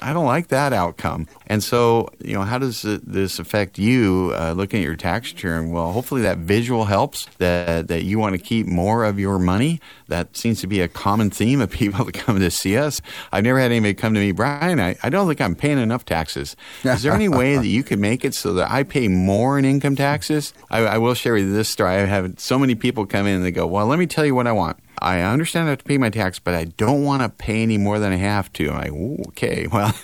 I 0.00 0.12
don't 0.12 0.26
like 0.26 0.48
that 0.48 0.72
outcome. 0.72 1.26
And 1.48 1.62
so, 1.62 2.08
you 2.22 2.34
know, 2.34 2.42
how 2.42 2.58
does 2.58 2.82
this 2.82 3.38
affect 3.38 3.78
you 3.78 4.32
uh, 4.34 4.52
looking 4.52 4.80
at 4.80 4.84
your 4.84 4.96
tax 4.96 5.32
return? 5.32 5.70
Well, 5.70 5.92
hopefully 5.92 6.22
that 6.22 6.38
visual 6.38 6.84
helps. 6.84 7.26
That 7.38 7.88
that 7.88 8.04
you 8.04 8.18
want 8.18 8.34
to 8.34 8.38
keep 8.38 8.66
more 8.66 9.04
of 9.04 9.18
your 9.18 9.38
money. 9.38 9.80
That 10.08 10.36
seems 10.36 10.60
to 10.60 10.66
be 10.66 10.80
a 10.80 10.88
common 10.88 11.30
theme 11.30 11.60
of 11.60 11.70
people 11.78 12.04
that 12.04 12.12
come 12.12 12.38
to 12.38 12.50
see 12.50 12.76
us. 12.76 13.00
I've 13.32 13.44
never 13.44 13.58
had 13.58 13.70
anybody 13.70 13.94
come 13.94 14.14
to 14.14 14.20
me, 14.20 14.32
Brian. 14.32 14.80
I, 14.80 14.96
I 15.02 15.10
don't 15.10 15.26
think 15.26 15.40
I'm 15.40 15.54
paying 15.54 15.78
enough 15.78 16.04
taxes. 16.04 16.56
Is 16.84 17.02
there 17.02 17.12
any 17.12 17.28
way 17.38 17.56
that 17.56 17.66
you 17.66 17.82
could 17.82 17.98
make 17.98 18.24
it 18.24 18.34
so 18.34 18.52
that 18.54 18.70
I 18.70 18.82
pay 18.82 19.08
more 19.08 19.58
in 19.58 19.64
income 19.64 19.96
taxes. 19.96 20.52
I, 20.70 20.80
I 20.80 20.98
will 20.98 21.14
share 21.14 21.34
with 21.34 21.44
you 21.44 21.52
this 21.52 21.68
story. 21.68 21.90
I 21.90 22.04
have 22.04 22.38
so 22.38 22.58
many 22.58 22.74
people 22.74 23.06
come 23.06 23.26
in 23.26 23.36
and 23.36 23.44
they 23.44 23.50
go, 23.50 23.66
Well, 23.66 23.86
let 23.86 23.98
me 23.98 24.06
tell 24.06 24.24
you 24.24 24.34
what 24.34 24.46
I 24.46 24.52
want. 24.52 24.78
I 25.00 25.20
understand 25.20 25.66
I 25.66 25.70
have 25.70 25.78
to 25.78 25.84
pay 25.84 25.98
my 25.98 26.10
tax, 26.10 26.38
but 26.38 26.54
I 26.54 26.64
don't 26.64 27.04
want 27.04 27.22
to 27.22 27.28
pay 27.28 27.62
any 27.62 27.78
more 27.78 27.98
than 27.98 28.12
I 28.12 28.16
have 28.16 28.52
to. 28.54 28.70
I'm 28.70 28.76
like, 28.76 29.28
okay, 29.28 29.66
well, 29.72 29.94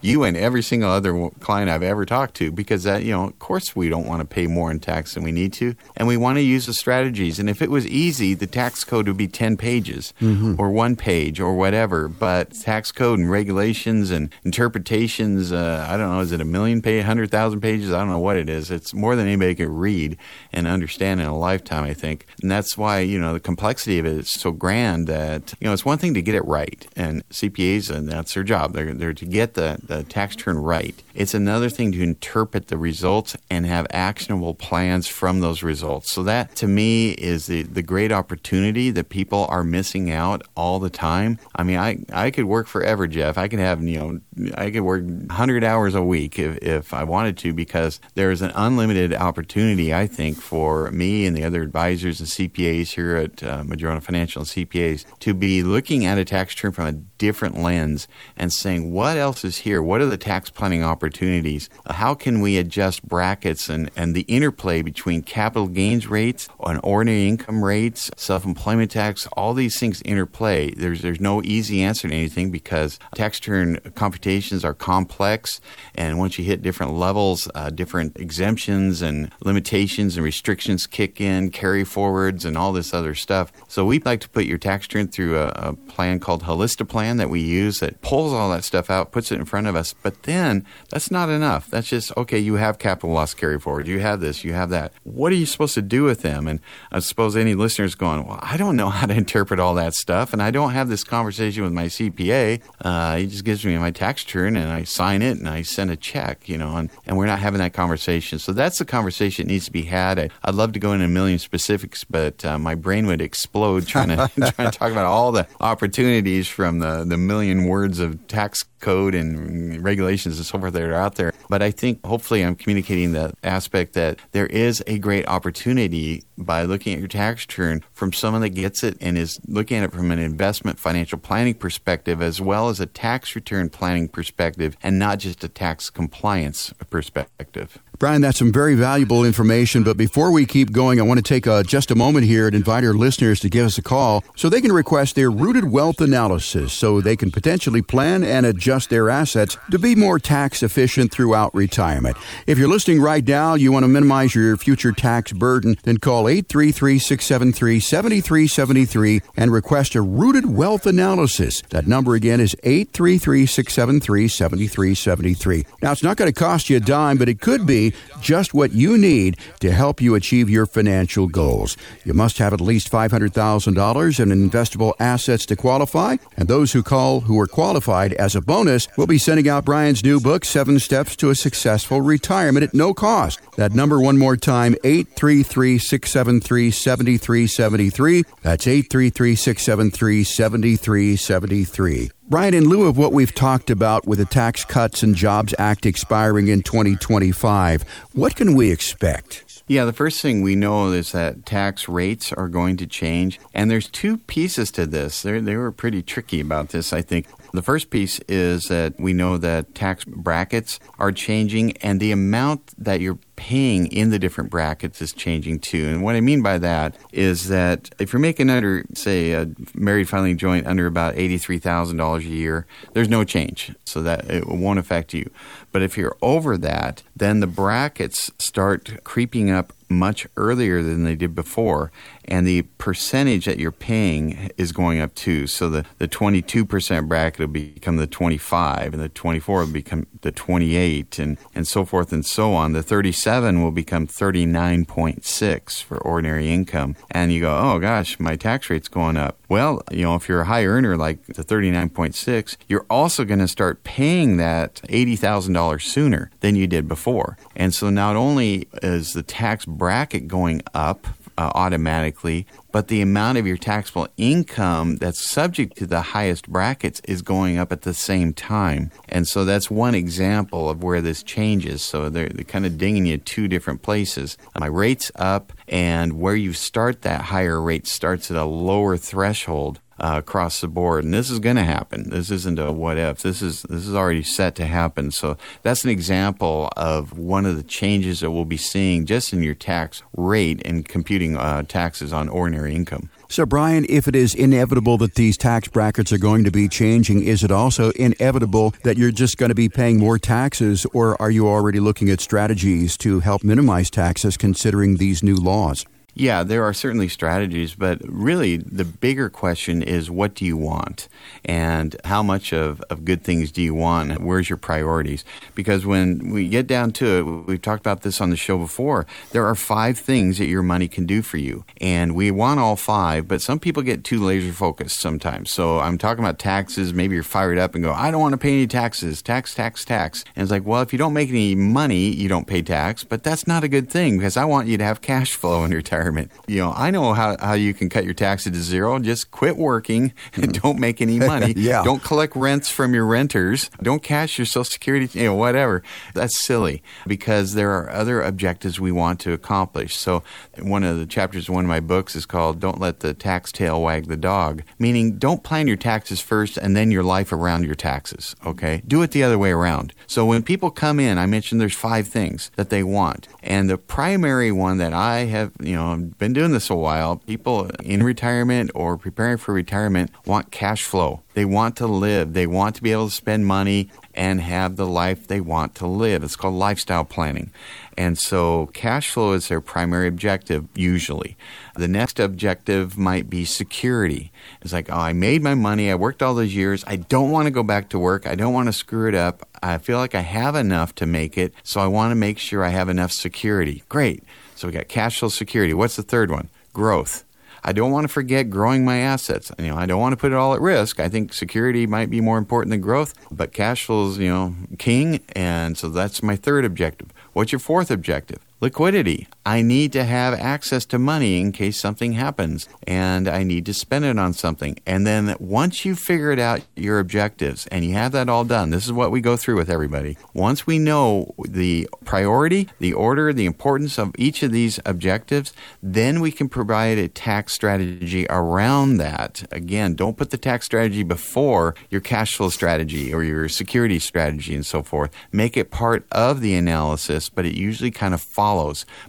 you 0.00 0.24
and 0.24 0.36
every 0.36 0.62
single 0.62 0.90
other 0.90 1.30
client 1.40 1.70
I've 1.70 1.82
ever 1.82 2.04
talked 2.04 2.34
to, 2.36 2.50
because 2.50 2.84
that, 2.84 3.04
you 3.04 3.12
know, 3.12 3.24
of 3.24 3.38
course 3.38 3.76
we 3.76 3.88
don't 3.88 4.06
want 4.06 4.20
to 4.20 4.26
pay 4.26 4.46
more 4.46 4.70
in 4.70 4.80
tax 4.80 5.14
than 5.14 5.22
we 5.22 5.32
need 5.32 5.52
to, 5.54 5.74
and 5.96 6.08
we 6.08 6.16
want 6.16 6.36
to 6.36 6.42
use 6.42 6.66
the 6.66 6.74
strategies. 6.74 7.38
And 7.38 7.48
if 7.48 7.62
it 7.62 7.70
was 7.70 7.86
easy, 7.86 8.34
the 8.34 8.46
tax 8.46 8.84
code 8.84 9.06
would 9.08 9.16
be 9.16 9.28
ten 9.28 9.56
pages 9.56 10.12
mm-hmm. 10.20 10.54
or 10.58 10.70
one 10.70 10.96
page 10.96 11.40
or 11.40 11.54
whatever. 11.54 12.08
But 12.08 12.52
tax 12.54 12.92
code 12.92 13.18
and 13.18 13.30
regulations 13.30 14.10
and 14.10 14.32
interpretations, 14.44 15.52
uh, 15.52 15.86
I 15.88 15.96
don't 15.96 16.10
know, 16.10 16.20
is 16.20 16.32
it 16.32 16.40
a 16.40 16.44
million 16.44 16.82
page, 16.82 17.04
hundred 17.04 17.30
thousand 17.30 17.60
pages? 17.60 17.92
I 17.92 17.98
don't 17.98 18.08
know 18.08 18.18
what 18.18 18.36
it 18.36 18.48
is. 18.48 18.70
It's 18.70 18.92
more 18.94 19.16
than 19.16 19.26
anybody 19.26 19.54
can 19.54 19.74
read 19.74 20.16
and 20.52 20.66
understand 20.66 21.20
in 21.20 21.26
a 21.26 21.36
lifetime, 21.36 21.84
I 21.84 21.94
think. 21.94 22.26
And 22.42 22.50
that's 22.50 22.76
why 22.76 23.00
you 23.00 23.18
know 23.18 23.32
the 23.32 23.40
complexity 23.40 23.98
of 23.98 24.06
it 24.06 24.12
is 24.12 24.31
so 24.40 24.50
grand 24.50 25.06
that 25.06 25.54
you 25.60 25.66
know 25.66 25.72
it's 25.72 25.84
one 25.84 25.98
thing 25.98 26.14
to 26.14 26.22
get 26.22 26.34
it 26.34 26.44
right, 26.44 26.86
and 26.96 27.26
CPAs 27.30 27.90
and 27.90 28.08
that's 28.08 28.34
their 28.34 28.42
job. 28.42 28.72
They're 28.72 28.94
they're 28.94 29.14
to 29.14 29.26
get 29.26 29.54
the 29.54 29.78
the 29.82 30.02
tax 30.02 30.36
return 30.36 30.58
right. 30.58 31.00
It's 31.14 31.34
another 31.34 31.68
thing 31.68 31.92
to 31.92 32.02
interpret 32.02 32.68
the 32.68 32.78
results 32.78 33.36
and 33.50 33.66
have 33.66 33.86
actionable 33.90 34.54
plans 34.54 35.06
from 35.06 35.40
those 35.40 35.62
results. 35.62 36.12
So 36.12 36.22
that 36.24 36.54
to 36.56 36.66
me 36.66 37.12
is 37.12 37.46
the 37.46 37.62
the 37.62 37.82
great 37.82 38.12
opportunity 38.12 38.90
that 38.90 39.08
people 39.08 39.46
are 39.48 39.64
missing 39.64 40.10
out 40.10 40.42
all 40.54 40.78
the 40.78 40.90
time. 40.90 41.38
I 41.54 41.62
mean, 41.62 41.78
I 41.78 41.98
I 42.12 42.30
could 42.30 42.46
work 42.46 42.66
forever, 42.66 43.06
Jeff. 43.06 43.38
I 43.38 43.48
could 43.48 43.58
have 43.58 43.82
you 43.82 43.98
know 43.98 44.52
I 44.54 44.70
could 44.70 44.82
work 44.82 45.02
100 45.02 45.64
hours 45.64 45.94
a 45.94 46.02
week 46.02 46.38
if 46.38 46.58
if 46.58 46.94
I 46.94 47.04
wanted 47.04 47.36
to 47.38 47.52
because 47.52 48.00
there's 48.14 48.42
an 48.42 48.52
unlimited 48.54 49.12
opportunity 49.14 49.94
I 49.94 50.06
think 50.06 50.40
for 50.40 50.90
me 50.90 51.26
and 51.26 51.36
the 51.36 51.44
other 51.44 51.62
advisors 51.62 52.20
and 52.20 52.28
CPAs 52.28 52.94
here 52.94 53.16
at 53.16 53.42
uh, 53.42 53.64
Madrona 53.64 54.00
Financial 54.00 54.21
financial 54.22 54.44
CPAs 54.44 55.04
to 55.18 55.34
be 55.34 55.64
looking 55.64 56.06
at 56.06 56.16
a 56.16 56.24
tax 56.24 56.54
return 56.54 56.72
from 56.72 56.86
a 56.86 56.92
different 56.92 57.56
lens 57.58 58.06
and 58.36 58.52
saying, 58.52 58.92
what 58.92 59.16
else 59.16 59.44
is 59.44 59.58
here? 59.58 59.82
What 59.82 60.00
are 60.00 60.06
the 60.06 60.16
tax 60.16 60.48
planning 60.48 60.84
opportunities? 60.84 61.68
How 61.88 62.14
can 62.14 62.40
we 62.40 62.56
adjust 62.56 63.06
brackets 63.06 63.68
and, 63.68 63.90
and 63.96 64.14
the 64.14 64.22
interplay 64.22 64.82
between 64.82 65.22
capital 65.22 65.66
gains 65.66 66.06
rates 66.06 66.48
and 66.64 66.78
ordinary 66.84 67.26
income 67.26 67.64
rates, 67.64 68.10
self 68.16 68.44
employment 68.44 68.92
tax? 68.92 69.26
All 69.32 69.54
these 69.54 69.78
things 69.78 70.02
interplay. 70.04 70.70
There's, 70.70 71.02
there's 71.02 71.20
no 71.20 71.42
easy 71.42 71.82
answer 71.82 72.08
to 72.08 72.14
anything 72.14 72.52
because 72.52 73.00
tax 73.16 73.40
return 73.40 73.80
computations 73.96 74.64
are 74.64 74.74
complex. 74.74 75.60
And 75.96 76.18
once 76.18 76.38
you 76.38 76.44
hit 76.44 76.62
different 76.62 76.92
levels, 76.92 77.48
uh, 77.56 77.70
different 77.70 78.18
exemptions 78.18 79.02
and 79.02 79.32
limitations 79.44 80.16
and 80.16 80.24
restrictions 80.24 80.86
kick 80.86 81.20
in, 81.20 81.50
carry 81.50 81.84
forwards, 81.84 82.44
and 82.44 82.56
all 82.56 82.72
this 82.72 82.94
other 82.94 83.14
stuff. 83.14 83.52
So 83.66 83.84
we 83.84 83.98
like 84.12 84.20
to 84.20 84.28
put 84.28 84.44
your 84.44 84.58
tax 84.58 84.86
return 84.86 85.08
through 85.08 85.38
a, 85.38 85.48
a 85.48 85.72
plan 85.72 86.20
called 86.20 86.42
Holistiplan 86.42 87.16
that 87.16 87.30
we 87.30 87.40
use 87.40 87.80
that 87.80 88.02
pulls 88.02 88.32
all 88.32 88.50
that 88.50 88.62
stuff 88.62 88.90
out, 88.90 89.10
puts 89.10 89.32
it 89.32 89.38
in 89.38 89.46
front 89.46 89.66
of 89.66 89.74
us. 89.74 89.94
But 90.02 90.24
then 90.24 90.66
that's 90.90 91.10
not 91.10 91.30
enough. 91.30 91.70
That's 91.70 91.88
just, 91.88 92.14
okay, 92.16 92.38
you 92.38 92.54
have 92.56 92.78
capital 92.78 93.10
loss 93.10 93.32
carry 93.32 93.58
forward. 93.58 93.86
You 93.86 94.00
have 94.00 94.20
this, 94.20 94.44
you 94.44 94.52
have 94.52 94.68
that. 94.70 94.92
What 95.04 95.32
are 95.32 95.36
you 95.36 95.46
supposed 95.46 95.74
to 95.74 95.82
do 95.82 96.02
with 96.04 96.20
them? 96.20 96.46
And 96.46 96.60
I 96.90 96.98
suppose 96.98 97.36
any 97.36 97.54
listeners 97.54 97.94
going, 97.94 98.26
well, 98.26 98.38
I 98.42 98.58
don't 98.58 98.76
know 98.76 98.90
how 98.90 99.06
to 99.06 99.14
interpret 99.22 99.58
all 99.58 99.74
that 99.76 99.94
stuff. 99.94 100.34
And 100.34 100.42
I 100.42 100.50
don't 100.50 100.72
have 100.72 100.90
this 100.90 101.04
conversation 101.04 101.62
with 101.64 101.72
my 101.72 101.86
CPA. 101.86 102.60
Uh, 102.82 103.16
he 103.16 103.26
just 103.26 103.44
gives 103.44 103.64
me 103.64 103.78
my 103.78 103.90
tax 103.90 104.26
return 104.26 104.56
and 104.56 104.70
I 104.70 104.84
sign 104.84 105.22
it 105.22 105.38
and 105.38 105.48
I 105.48 105.62
send 105.62 105.90
a 105.90 105.96
check, 105.96 106.50
you 106.50 106.58
know, 106.58 106.76
and, 106.76 106.90
and 107.06 107.16
we're 107.16 107.26
not 107.26 107.38
having 107.38 107.60
that 107.60 107.72
conversation. 107.72 108.38
So 108.38 108.52
that's 108.52 108.78
the 108.78 108.84
conversation 108.84 109.46
that 109.46 109.52
needs 109.52 109.64
to 109.64 109.72
be 109.72 109.82
had. 109.82 110.18
I, 110.18 110.28
would 110.44 110.54
love 110.54 110.72
to 110.72 110.78
go 110.78 110.92
into 110.92 111.06
a 111.06 111.08
million 111.08 111.38
specifics, 111.38 112.04
but 112.04 112.44
uh, 112.44 112.58
my 112.58 112.74
brain 112.74 113.06
would 113.06 113.22
explode 113.22 113.86
trying 114.06 114.28
to, 114.28 114.52
trying 114.52 114.70
to 114.70 114.78
talk 114.78 114.92
about 114.92 115.06
all 115.06 115.32
the 115.32 115.46
opportunities 115.60 116.48
from 116.48 116.78
the, 116.78 117.04
the 117.04 117.16
million 117.16 117.64
words 117.64 117.98
of 117.98 118.26
tax 118.28 118.64
code 118.80 119.14
and 119.14 119.82
regulations 119.82 120.36
and 120.36 120.44
so 120.44 120.58
forth 120.58 120.72
that 120.74 120.82
are 120.82 120.92
out 120.92 121.14
there. 121.14 121.32
But 121.48 121.62
I 121.62 121.70
think 121.70 122.04
hopefully 122.04 122.44
I'm 122.44 122.56
communicating 122.56 123.12
the 123.12 123.32
aspect 123.42 123.94
that 123.94 124.18
there 124.32 124.46
is 124.46 124.82
a 124.86 124.98
great 124.98 125.26
opportunity 125.28 126.24
by 126.36 126.64
looking 126.64 126.92
at 126.94 126.98
your 126.98 127.08
tax 127.08 127.46
return 127.46 127.82
from 127.92 128.12
someone 128.12 128.42
that 128.42 128.50
gets 128.50 128.82
it 128.82 128.96
and 129.00 129.16
is 129.16 129.40
looking 129.46 129.78
at 129.78 129.84
it 129.84 129.92
from 129.92 130.10
an 130.10 130.18
investment 130.18 130.78
financial 130.78 131.18
planning 131.18 131.54
perspective 131.54 132.20
as 132.20 132.40
well 132.40 132.68
as 132.68 132.80
a 132.80 132.86
tax 132.86 133.34
return 133.34 133.70
planning 133.70 134.08
perspective 134.08 134.76
and 134.82 134.98
not 134.98 135.18
just 135.18 135.44
a 135.44 135.48
tax 135.48 135.88
compliance 135.88 136.72
perspective. 136.90 137.78
Brian, 138.02 138.20
that's 138.20 138.40
some 138.40 138.50
very 138.50 138.74
valuable 138.74 139.24
information. 139.24 139.84
But 139.84 139.96
before 139.96 140.32
we 140.32 140.44
keep 140.44 140.72
going, 140.72 140.98
I 140.98 141.04
want 141.04 141.18
to 141.18 141.22
take 141.22 141.46
uh, 141.46 141.62
just 141.62 141.88
a 141.92 141.94
moment 141.94 142.26
here 142.26 142.48
and 142.48 142.56
invite 142.56 142.82
our 142.82 142.94
listeners 142.94 143.38
to 143.38 143.48
give 143.48 143.64
us 143.64 143.78
a 143.78 143.82
call 143.82 144.24
so 144.34 144.48
they 144.48 144.60
can 144.60 144.72
request 144.72 145.14
their 145.14 145.30
rooted 145.30 145.70
wealth 145.70 146.00
analysis 146.00 146.72
so 146.72 147.00
they 147.00 147.14
can 147.14 147.30
potentially 147.30 147.80
plan 147.80 148.24
and 148.24 148.44
adjust 148.44 148.90
their 148.90 149.08
assets 149.08 149.56
to 149.70 149.78
be 149.78 149.94
more 149.94 150.18
tax 150.18 150.64
efficient 150.64 151.12
throughout 151.12 151.54
retirement. 151.54 152.16
If 152.48 152.58
you're 152.58 152.66
listening 152.66 153.00
right 153.00 153.24
now, 153.24 153.54
you 153.54 153.70
want 153.70 153.84
to 153.84 153.88
minimize 153.88 154.34
your 154.34 154.56
future 154.56 154.90
tax 154.90 155.30
burden, 155.32 155.76
then 155.84 155.98
call 155.98 156.26
833 156.26 156.98
673 156.98 157.78
7373 157.78 159.20
and 159.36 159.52
request 159.52 159.94
a 159.94 160.02
rooted 160.02 160.46
wealth 160.46 160.86
analysis. 160.86 161.62
That 161.70 161.86
number 161.86 162.16
again 162.16 162.40
is 162.40 162.56
833 162.64 163.46
673 163.46 164.26
7373. 164.26 165.66
Now, 165.80 165.92
it's 165.92 166.02
not 166.02 166.16
going 166.16 166.32
to 166.32 166.36
cost 166.36 166.68
you 166.68 166.78
a 166.78 166.80
dime, 166.80 167.16
but 167.16 167.28
it 167.28 167.40
could 167.40 167.64
be 167.64 167.91
just 168.20 168.54
what 168.54 168.72
you 168.72 168.96
need 168.98 169.36
to 169.60 169.72
help 169.72 170.00
you 170.00 170.14
achieve 170.14 170.48
your 170.48 170.66
financial 170.66 171.26
goals. 171.26 171.76
You 172.04 172.14
must 172.14 172.38
have 172.38 172.52
at 172.52 172.60
least 172.60 172.90
$500,000 172.90 174.20
in 174.20 174.50
investable 174.50 174.92
assets 174.98 175.46
to 175.46 175.56
qualify, 175.56 176.16
and 176.36 176.48
those 176.48 176.72
who 176.72 176.82
call 176.82 177.20
who 177.20 177.38
are 177.40 177.46
qualified 177.46 178.12
as 178.14 178.34
a 178.34 178.40
bonus 178.40 178.88
will 178.96 179.06
be 179.06 179.18
sending 179.18 179.48
out 179.48 179.64
Brian's 179.64 180.04
new 180.04 180.20
book, 180.20 180.44
Seven 180.44 180.78
Steps 180.78 181.16
to 181.16 181.30
a 181.30 181.34
Successful 181.34 182.00
Retirement 182.00 182.64
at 182.64 182.74
no 182.74 182.94
cost. 182.94 183.40
That 183.56 183.72
number 183.72 184.00
one 184.00 184.18
more 184.18 184.36
time, 184.36 184.74
833 184.84 185.78
673 185.78 186.70
7373. 186.70 188.22
That's 188.42 188.66
833 188.66 189.34
673 189.36 190.24
7373. 190.24 192.10
Brian, 192.32 192.54
in 192.54 192.66
lieu 192.66 192.88
of 192.88 192.96
what 192.96 193.12
we've 193.12 193.34
talked 193.34 193.68
about 193.68 194.06
with 194.06 194.18
the 194.18 194.24
Tax 194.24 194.64
Cuts 194.64 195.02
and 195.02 195.14
Jobs 195.14 195.54
Act 195.58 195.84
expiring 195.84 196.48
in 196.48 196.62
2025, 196.62 197.82
what 198.14 198.36
can 198.36 198.54
we 198.54 198.70
expect? 198.70 199.62
Yeah, 199.68 199.84
the 199.84 199.92
first 199.92 200.22
thing 200.22 200.40
we 200.40 200.56
know 200.56 200.90
is 200.92 201.12
that 201.12 201.44
tax 201.44 201.90
rates 201.90 202.32
are 202.32 202.48
going 202.48 202.78
to 202.78 202.86
change. 202.86 203.38
And 203.52 203.70
there's 203.70 203.86
two 203.86 204.16
pieces 204.16 204.70
to 204.70 204.86
this. 204.86 205.20
They're, 205.20 205.42
they 205.42 205.56
were 205.56 205.72
pretty 205.72 206.00
tricky 206.00 206.40
about 206.40 206.70
this, 206.70 206.94
I 206.94 207.02
think. 207.02 207.26
The 207.52 207.60
first 207.60 207.90
piece 207.90 208.18
is 208.28 208.64
that 208.68 208.98
we 208.98 209.12
know 209.12 209.36
that 209.36 209.74
tax 209.74 210.06
brackets 210.06 210.80
are 210.98 211.12
changing 211.12 211.76
and 211.82 212.00
the 212.00 212.12
amount 212.12 212.72
that 212.82 213.02
you're 213.02 213.18
paying 213.42 213.88
in 213.88 214.10
the 214.10 214.20
different 214.20 214.50
brackets 214.50 215.02
is 215.02 215.12
changing 215.12 215.58
too. 215.58 215.88
And 215.88 216.00
what 216.00 216.14
I 216.14 216.20
mean 216.20 216.42
by 216.42 216.58
that 216.58 216.94
is 217.10 217.48
that 217.48 217.90
if 217.98 218.12
you're 218.12 218.20
making 218.20 218.48
under, 218.48 218.84
say, 218.94 219.32
a 219.32 219.48
married 219.74 220.08
filing 220.08 220.38
joint 220.38 220.64
under 220.64 220.86
about 220.86 221.16
$83,000 221.16 222.18
a 222.18 222.22
year, 222.22 222.66
there's 222.92 223.08
no 223.08 223.24
change. 223.24 223.74
So 223.84 224.00
that 224.04 224.30
it 224.30 224.46
won't 224.46 224.78
affect 224.78 225.12
you. 225.12 225.28
But 225.72 225.82
if 225.82 225.98
you're 225.98 226.16
over 226.22 226.56
that, 226.58 227.02
then 227.16 227.40
the 227.40 227.48
brackets 227.48 228.30
start 228.38 229.02
creeping 229.02 229.50
up 229.50 229.72
much 229.92 230.26
earlier 230.36 230.82
than 230.82 231.04
they 231.04 231.14
did 231.14 231.34
before, 231.34 231.92
and 232.24 232.46
the 232.46 232.62
percentage 232.78 233.44
that 233.44 233.58
you're 233.58 233.70
paying 233.70 234.50
is 234.56 234.72
going 234.72 235.00
up 235.00 235.14
too. 235.14 235.46
So 235.46 235.68
the, 235.68 235.84
the 235.98 236.08
22% 236.08 237.08
bracket 237.08 237.40
will 237.40 237.46
become 237.46 237.96
the 237.96 238.06
25, 238.06 238.94
and 238.94 239.02
the 239.02 239.08
24 239.08 239.60
will 239.60 239.66
become 239.66 240.06
the 240.22 240.32
28, 240.32 241.18
and, 241.18 241.38
and 241.54 241.66
so 241.66 241.84
forth 241.84 242.12
and 242.12 242.24
so 242.24 242.54
on. 242.54 242.72
The 242.72 242.82
37 242.82 243.31
will 243.40 243.70
become 243.70 244.06
39.6 244.06 245.82
for 245.82 245.98
ordinary 245.98 246.50
income. 246.50 246.96
And 247.10 247.32
you 247.32 247.40
go, 247.40 247.56
oh 247.56 247.78
gosh, 247.78 248.20
my 248.20 248.36
tax 248.36 248.68
rate's 248.68 248.88
going 248.88 249.16
up. 249.16 249.38
Well, 249.48 249.82
you 249.90 250.02
know, 250.02 250.14
if 250.14 250.28
you're 250.28 250.42
a 250.42 250.46
high 250.46 250.64
earner 250.64 250.96
like 250.96 251.24
the 251.26 251.42
39.6, 251.42 252.56
you're 252.68 252.86
also 252.90 253.24
going 253.24 253.38
to 253.40 253.48
start 253.48 253.84
paying 253.84 254.36
that 254.36 254.76
$80,000 254.88 255.80
sooner 255.82 256.30
than 256.40 256.56
you 256.56 256.66
did 256.66 256.88
before. 256.88 257.36
And 257.56 257.74
so 257.74 257.90
not 257.90 258.16
only 258.16 258.68
is 258.82 259.12
the 259.12 259.22
tax 259.22 259.64
bracket 259.64 260.28
going 260.28 260.62
up 260.74 261.06
uh, 261.38 261.50
automatically, 261.54 262.46
but 262.70 262.88
the 262.88 263.00
amount 263.00 263.38
of 263.38 263.46
your 263.46 263.56
taxable 263.56 264.08
income 264.16 264.96
that's 264.96 265.30
subject 265.30 265.76
to 265.78 265.86
the 265.86 266.00
highest 266.00 266.48
brackets 266.48 267.00
is 267.04 267.22
going 267.22 267.58
up 267.58 267.72
at 267.72 267.82
the 267.82 267.94
same 267.94 268.32
time. 268.32 268.90
And 269.08 269.26
so 269.26 269.44
that's 269.44 269.70
one 269.70 269.94
example 269.94 270.70
of 270.70 270.82
where 270.82 271.00
this 271.00 271.22
changes. 271.22 271.82
So 271.82 272.08
they're, 272.08 272.28
they're 272.28 272.44
kind 272.44 272.66
of 272.66 272.78
dinging 272.78 273.06
you 273.06 273.18
two 273.18 273.48
different 273.48 273.82
places. 273.82 274.36
My 274.58 274.66
rate's 274.66 275.10
up, 275.16 275.52
and 275.68 276.18
where 276.20 276.36
you 276.36 276.52
start 276.52 277.02
that 277.02 277.22
higher 277.22 277.60
rate 277.60 277.86
starts 277.86 278.30
at 278.30 278.36
a 278.36 278.44
lower 278.44 278.96
threshold 278.96 279.80
uh, 280.02 280.16
across 280.18 280.60
the 280.60 280.68
board, 280.68 281.04
and 281.04 281.14
this 281.14 281.30
is 281.30 281.38
going 281.38 281.56
to 281.56 281.64
happen. 281.64 282.10
This 282.10 282.30
isn't 282.30 282.58
a 282.58 282.72
what 282.72 282.98
if. 282.98 283.22
This 283.22 283.40
is 283.40 283.62
this 283.62 283.86
is 283.86 283.94
already 283.94 284.22
set 284.22 284.54
to 284.56 284.66
happen. 284.66 285.10
So 285.12 285.36
that's 285.62 285.84
an 285.84 285.90
example 285.90 286.70
of 286.76 287.16
one 287.16 287.46
of 287.46 287.56
the 287.56 287.62
changes 287.62 288.20
that 288.20 288.32
we'll 288.32 288.44
be 288.44 288.56
seeing 288.56 289.06
just 289.06 289.32
in 289.32 289.42
your 289.42 289.54
tax 289.54 290.02
rate 290.16 290.60
and 290.64 290.86
computing 290.86 291.36
uh, 291.36 291.62
taxes 291.62 292.12
on 292.12 292.28
ordinary 292.28 292.74
income. 292.74 293.10
So, 293.28 293.46
Brian, 293.46 293.86
if 293.88 294.08
it 294.08 294.14
is 294.14 294.34
inevitable 294.34 294.98
that 294.98 295.14
these 295.14 295.38
tax 295.38 295.66
brackets 295.66 296.12
are 296.12 296.18
going 296.18 296.44
to 296.44 296.50
be 296.50 296.68
changing, 296.68 297.22
is 297.22 297.42
it 297.42 297.50
also 297.50 297.90
inevitable 297.92 298.74
that 298.82 298.98
you're 298.98 299.10
just 299.10 299.38
going 299.38 299.48
to 299.48 299.54
be 299.54 299.70
paying 299.70 299.98
more 299.98 300.18
taxes, 300.18 300.84
or 300.92 301.20
are 301.22 301.30
you 301.30 301.48
already 301.48 301.80
looking 301.80 302.10
at 302.10 302.20
strategies 302.20 302.98
to 302.98 303.20
help 303.20 303.42
minimize 303.42 303.88
taxes 303.88 304.36
considering 304.36 304.98
these 304.98 305.22
new 305.22 305.36
laws? 305.36 305.86
Yeah, 306.14 306.42
there 306.42 306.62
are 306.62 306.74
certainly 306.74 307.08
strategies, 307.08 307.74
but 307.74 307.98
really 308.04 308.58
the 308.58 308.84
bigger 308.84 309.30
question 309.30 309.82
is 309.82 310.10
what 310.10 310.34
do 310.34 310.44
you 310.44 310.58
want? 310.58 311.08
And 311.42 311.96
how 312.04 312.22
much 312.22 312.52
of, 312.52 312.82
of 312.90 313.06
good 313.06 313.22
things 313.22 313.50
do 313.50 313.62
you 313.62 313.74
want? 313.74 314.20
Where's 314.20 314.50
your 314.50 314.58
priorities? 314.58 315.24
Because 315.54 315.86
when 315.86 316.30
we 316.30 316.48
get 316.48 316.66
down 316.66 316.92
to 316.92 317.06
it, 317.06 317.22
we've 317.46 317.62
talked 317.62 317.80
about 317.80 318.02
this 318.02 318.20
on 318.20 318.28
the 318.28 318.36
show 318.36 318.58
before, 318.58 319.06
there 319.30 319.46
are 319.46 319.54
five 319.54 319.98
things 319.98 320.36
that 320.36 320.48
your 320.48 320.62
money 320.62 320.86
can 320.86 321.06
do 321.06 321.22
for 321.22 321.38
you. 321.38 321.64
And 321.80 322.14
we 322.14 322.30
want 322.30 322.60
all 322.60 322.76
five, 322.76 323.26
but 323.26 323.40
some 323.40 323.58
people 323.58 323.82
get 323.82 324.04
too 324.04 324.22
laser 324.22 324.52
focused 324.52 325.00
sometimes. 325.00 325.50
So 325.50 325.78
I'm 325.78 325.96
talking 325.96 326.22
about 326.22 326.38
taxes. 326.38 326.92
Maybe 326.92 327.14
you're 327.14 327.24
fired 327.24 327.56
up 327.56 327.74
and 327.74 327.82
go, 327.82 327.92
I 327.92 328.10
don't 328.10 328.20
want 328.20 328.34
to 328.34 328.38
pay 328.38 328.52
any 328.52 328.66
taxes. 328.66 329.22
Tax, 329.22 329.54
tax, 329.54 329.82
tax. 329.82 330.24
And 330.36 330.42
it's 330.42 330.52
like, 330.52 330.66
well, 330.66 330.82
if 330.82 330.92
you 330.92 330.98
don't 330.98 331.14
make 331.14 331.30
any 331.30 331.54
money, 331.54 332.10
you 332.10 332.28
don't 332.28 332.46
pay 332.46 332.60
tax, 332.60 333.02
but 333.02 333.22
that's 333.22 333.46
not 333.46 333.64
a 333.64 333.68
good 333.68 333.88
thing 333.88 334.18
because 334.18 334.36
I 334.36 334.44
want 334.44 334.68
you 334.68 334.76
to 334.76 334.84
have 334.84 335.00
cash 335.00 335.36
flow 335.36 335.64
in 335.64 335.70
your 335.70 335.78
retirement 335.78 336.01
retirement. 336.02 336.32
You 336.46 336.58
know, 336.58 336.72
I 336.72 336.90
know 336.90 337.12
how, 337.14 337.36
how 337.38 337.54
you 337.54 337.74
can 337.74 337.88
cut 337.88 338.04
your 338.04 338.14
taxes 338.14 338.52
to 338.52 338.58
zero. 338.58 338.98
Just 338.98 339.30
quit 339.30 339.56
working 339.56 340.12
and 340.34 340.44
mm-hmm. 340.44 340.62
don't 340.62 340.78
make 340.78 341.00
any 341.00 341.18
money. 341.18 341.54
yeah. 341.56 341.82
Don't 341.82 342.02
collect 342.02 342.34
rents 342.36 342.68
from 342.68 342.94
your 342.94 343.06
renters. 343.06 343.70
Don't 343.82 344.02
cash 344.02 344.38
your 344.38 344.46
Social 344.46 344.64
Security, 344.64 345.18
you 345.18 345.26
know, 345.26 345.34
whatever. 345.34 345.82
That's 346.14 346.44
silly 346.44 346.82
because 347.06 347.54
there 347.54 347.70
are 347.72 347.90
other 347.90 348.22
objectives 348.22 348.80
we 348.80 348.92
want 348.92 349.20
to 349.20 349.32
accomplish. 349.32 349.96
So, 349.96 350.22
one 350.60 350.84
of 350.84 350.98
the 350.98 351.06
chapters 351.06 351.48
of 351.48 351.54
one 351.54 351.64
of 351.64 351.68
my 351.68 351.80
books 351.80 352.14
is 352.16 352.26
called 352.26 352.60
Don't 352.60 352.80
Let 352.80 353.00
the 353.00 353.14
Tax 353.14 353.52
Tail 353.52 353.82
Wag 353.82 354.08
the 354.08 354.16
Dog, 354.16 354.62
meaning 354.78 355.18
don't 355.18 355.42
plan 355.42 355.66
your 355.66 355.76
taxes 355.76 356.20
first 356.20 356.56
and 356.56 356.76
then 356.76 356.90
your 356.90 357.02
life 357.02 357.32
around 357.32 357.64
your 357.64 357.74
taxes. 357.74 358.34
Okay? 358.44 358.82
Do 358.86 359.02
it 359.02 359.12
the 359.12 359.22
other 359.22 359.38
way 359.38 359.52
around. 359.52 359.94
So, 360.06 360.24
when 360.26 360.42
people 360.42 360.70
come 360.70 360.98
in, 361.00 361.18
I 361.18 361.26
mentioned 361.26 361.60
there's 361.60 361.74
five 361.74 362.08
things 362.08 362.50
that 362.56 362.70
they 362.70 362.82
want. 362.82 363.28
And 363.42 363.68
the 363.68 363.78
primary 363.78 364.52
one 364.52 364.78
that 364.78 364.92
I 364.92 365.24
have, 365.26 365.52
you 365.60 365.74
know, 365.74 365.91
I've 365.92 366.18
been 366.18 366.32
doing 366.32 366.52
this 366.52 366.70
a 366.70 366.74
while. 366.74 367.16
People 367.16 367.70
in 367.82 368.02
retirement 368.02 368.70
or 368.74 368.96
preparing 368.96 369.38
for 369.38 369.52
retirement 369.52 370.10
want 370.26 370.50
cash 370.50 370.84
flow. 370.84 371.22
They 371.34 371.44
want 371.44 371.76
to 371.76 371.86
live. 371.86 372.34
They 372.34 372.46
want 372.46 372.76
to 372.76 372.82
be 372.82 372.92
able 372.92 373.08
to 373.08 373.14
spend 373.14 373.46
money 373.46 373.90
and 374.14 374.40
have 374.40 374.76
the 374.76 374.86
life 374.86 375.26
they 375.26 375.40
want 375.40 375.74
to 375.76 375.86
live. 375.86 376.22
It's 376.22 376.36
called 376.36 376.54
lifestyle 376.54 377.04
planning. 377.04 377.50
And 377.96 378.18
so 378.18 378.66
cash 378.72 379.10
flow 379.10 379.32
is 379.32 379.48
their 379.48 379.60
primary 379.60 380.08
objective 380.08 380.66
usually. 380.74 381.36
The 381.76 381.88
next 381.88 382.20
objective 382.20 382.98
might 382.98 383.30
be 383.30 383.44
security. 383.44 384.32
It's 384.60 384.72
like, 384.72 384.90
oh, 384.90 384.98
I 384.98 385.12
made 385.12 385.42
my 385.42 385.54
money. 385.54 385.90
I 385.90 385.94
worked 385.94 386.22
all 386.22 386.34
those 386.34 386.54
years. 386.54 386.84
I 386.86 386.96
don't 386.96 387.30
want 387.30 387.46
to 387.46 387.50
go 387.50 387.62
back 387.62 387.88
to 387.90 387.98
work. 387.98 388.26
I 388.26 388.34
don't 388.34 388.52
want 388.52 388.68
to 388.68 388.72
screw 388.72 389.08
it 389.08 389.14
up. 389.14 389.48
I 389.62 389.78
feel 389.78 389.98
like 389.98 390.14
I 390.14 390.20
have 390.20 390.54
enough 390.54 390.94
to 390.96 391.06
make 391.06 391.38
it. 391.38 391.54
So 391.62 391.80
I 391.80 391.86
want 391.86 392.10
to 392.10 392.16
make 392.16 392.38
sure 392.38 392.64
I 392.64 392.70
have 392.70 392.88
enough 392.88 393.12
security. 393.12 393.82
Great. 393.88 394.22
So 394.62 394.68
we 394.68 394.74
got 394.74 394.86
cash 394.86 395.18
flow 395.18 395.28
security. 395.28 395.74
What's 395.74 395.96
the 395.96 396.04
third 396.04 396.30
one? 396.30 396.48
Growth. 396.72 397.24
I 397.64 397.72
don't 397.72 397.90
want 397.90 398.04
to 398.04 398.08
forget 398.08 398.48
growing 398.48 398.84
my 398.84 398.98
assets. 398.98 399.50
You 399.58 399.66
know, 399.66 399.76
I 399.76 399.86
don't 399.86 400.00
want 400.00 400.12
to 400.12 400.16
put 400.16 400.30
it 400.30 400.36
all 400.36 400.54
at 400.54 400.60
risk. 400.60 401.00
I 401.00 401.08
think 401.08 401.32
security 401.32 401.84
might 401.84 402.10
be 402.10 402.20
more 402.20 402.38
important 402.38 402.70
than 402.70 402.80
growth, 402.80 403.12
but 403.32 403.52
cash 403.52 403.84
flow 403.84 404.08
is, 404.08 404.18
you 404.18 404.28
know, 404.28 404.54
king. 404.78 405.18
And 405.34 405.76
so 405.76 405.88
that's 405.88 406.22
my 406.22 406.36
third 406.36 406.64
objective. 406.64 407.08
What's 407.32 407.50
your 407.50 407.58
fourth 407.58 407.90
objective? 407.90 408.38
Liquidity. 408.62 409.26
I 409.44 409.60
need 409.60 409.90
to 409.94 410.04
have 410.04 410.34
access 410.34 410.84
to 410.86 410.96
money 410.96 411.40
in 411.40 411.50
case 411.50 411.80
something 411.80 412.12
happens 412.12 412.68
and 412.86 413.26
I 413.26 413.42
need 413.42 413.66
to 413.66 413.74
spend 413.74 414.04
it 414.04 414.20
on 414.20 414.34
something. 414.34 414.78
And 414.86 415.04
then 415.04 415.34
once 415.40 415.84
you 415.84 415.96
figured 415.96 416.38
out 416.38 416.60
your 416.76 417.00
objectives 417.00 417.66
and 417.72 417.84
you 417.84 417.94
have 417.94 418.12
that 418.12 418.28
all 418.28 418.44
done, 418.44 418.70
this 418.70 418.84
is 418.84 418.92
what 418.92 419.10
we 419.10 419.20
go 419.20 419.36
through 419.36 419.56
with 419.56 419.68
everybody. 419.68 420.16
Once 420.32 420.64
we 420.64 420.78
know 420.78 421.34
the 421.44 421.88
priority, 422.04 422.68
the 422.78 422.92
order, 422.92 423.32
the 423.32 423.46
importance 423.46 423.98
of 423.98 424.12
each 424.16 424.44
of 424.44 424.52
these 424.52 424.78
objectives, 424.86 425.52
then 425.82 426.20
we 426.20 426.30
can 426.30 426.48
provide 426.48 426.98
a 426.98 427.08
tax 427.08 427.54
strategy 427.54 428.28
around 428.30 428.98
that. 428.98 429.42
Again, 429.50 429.94
don't 429.94 430.16
put 430.16 430.30
the 430.30 430.38
tax 430.38 430.66
strategy 430.66 431.02
before 431.02 431.74
your 431.90 432.00
cash 432.00 432.36
flow 432.36 432.48
strategy 432.48 433.12
or 433.12 433.24
your 433.24 433.48
security 433.48 433.98
strategy 433.98 434.54
and 434.54 434.64
so 434.64 434.84
forth. 434.84 435.10
Make 435.32 435.56
it 435.56 435.72
part 435.72 436.06
of 436.12 436.40
the 436.40 436.54
analysis, 436.54 437.28
but 437.28 437.44
it 437.44 437.56
usually 437.56 437.90
kind 437.90 438.14
of 438.14 438.20
follows. 438.20 438.51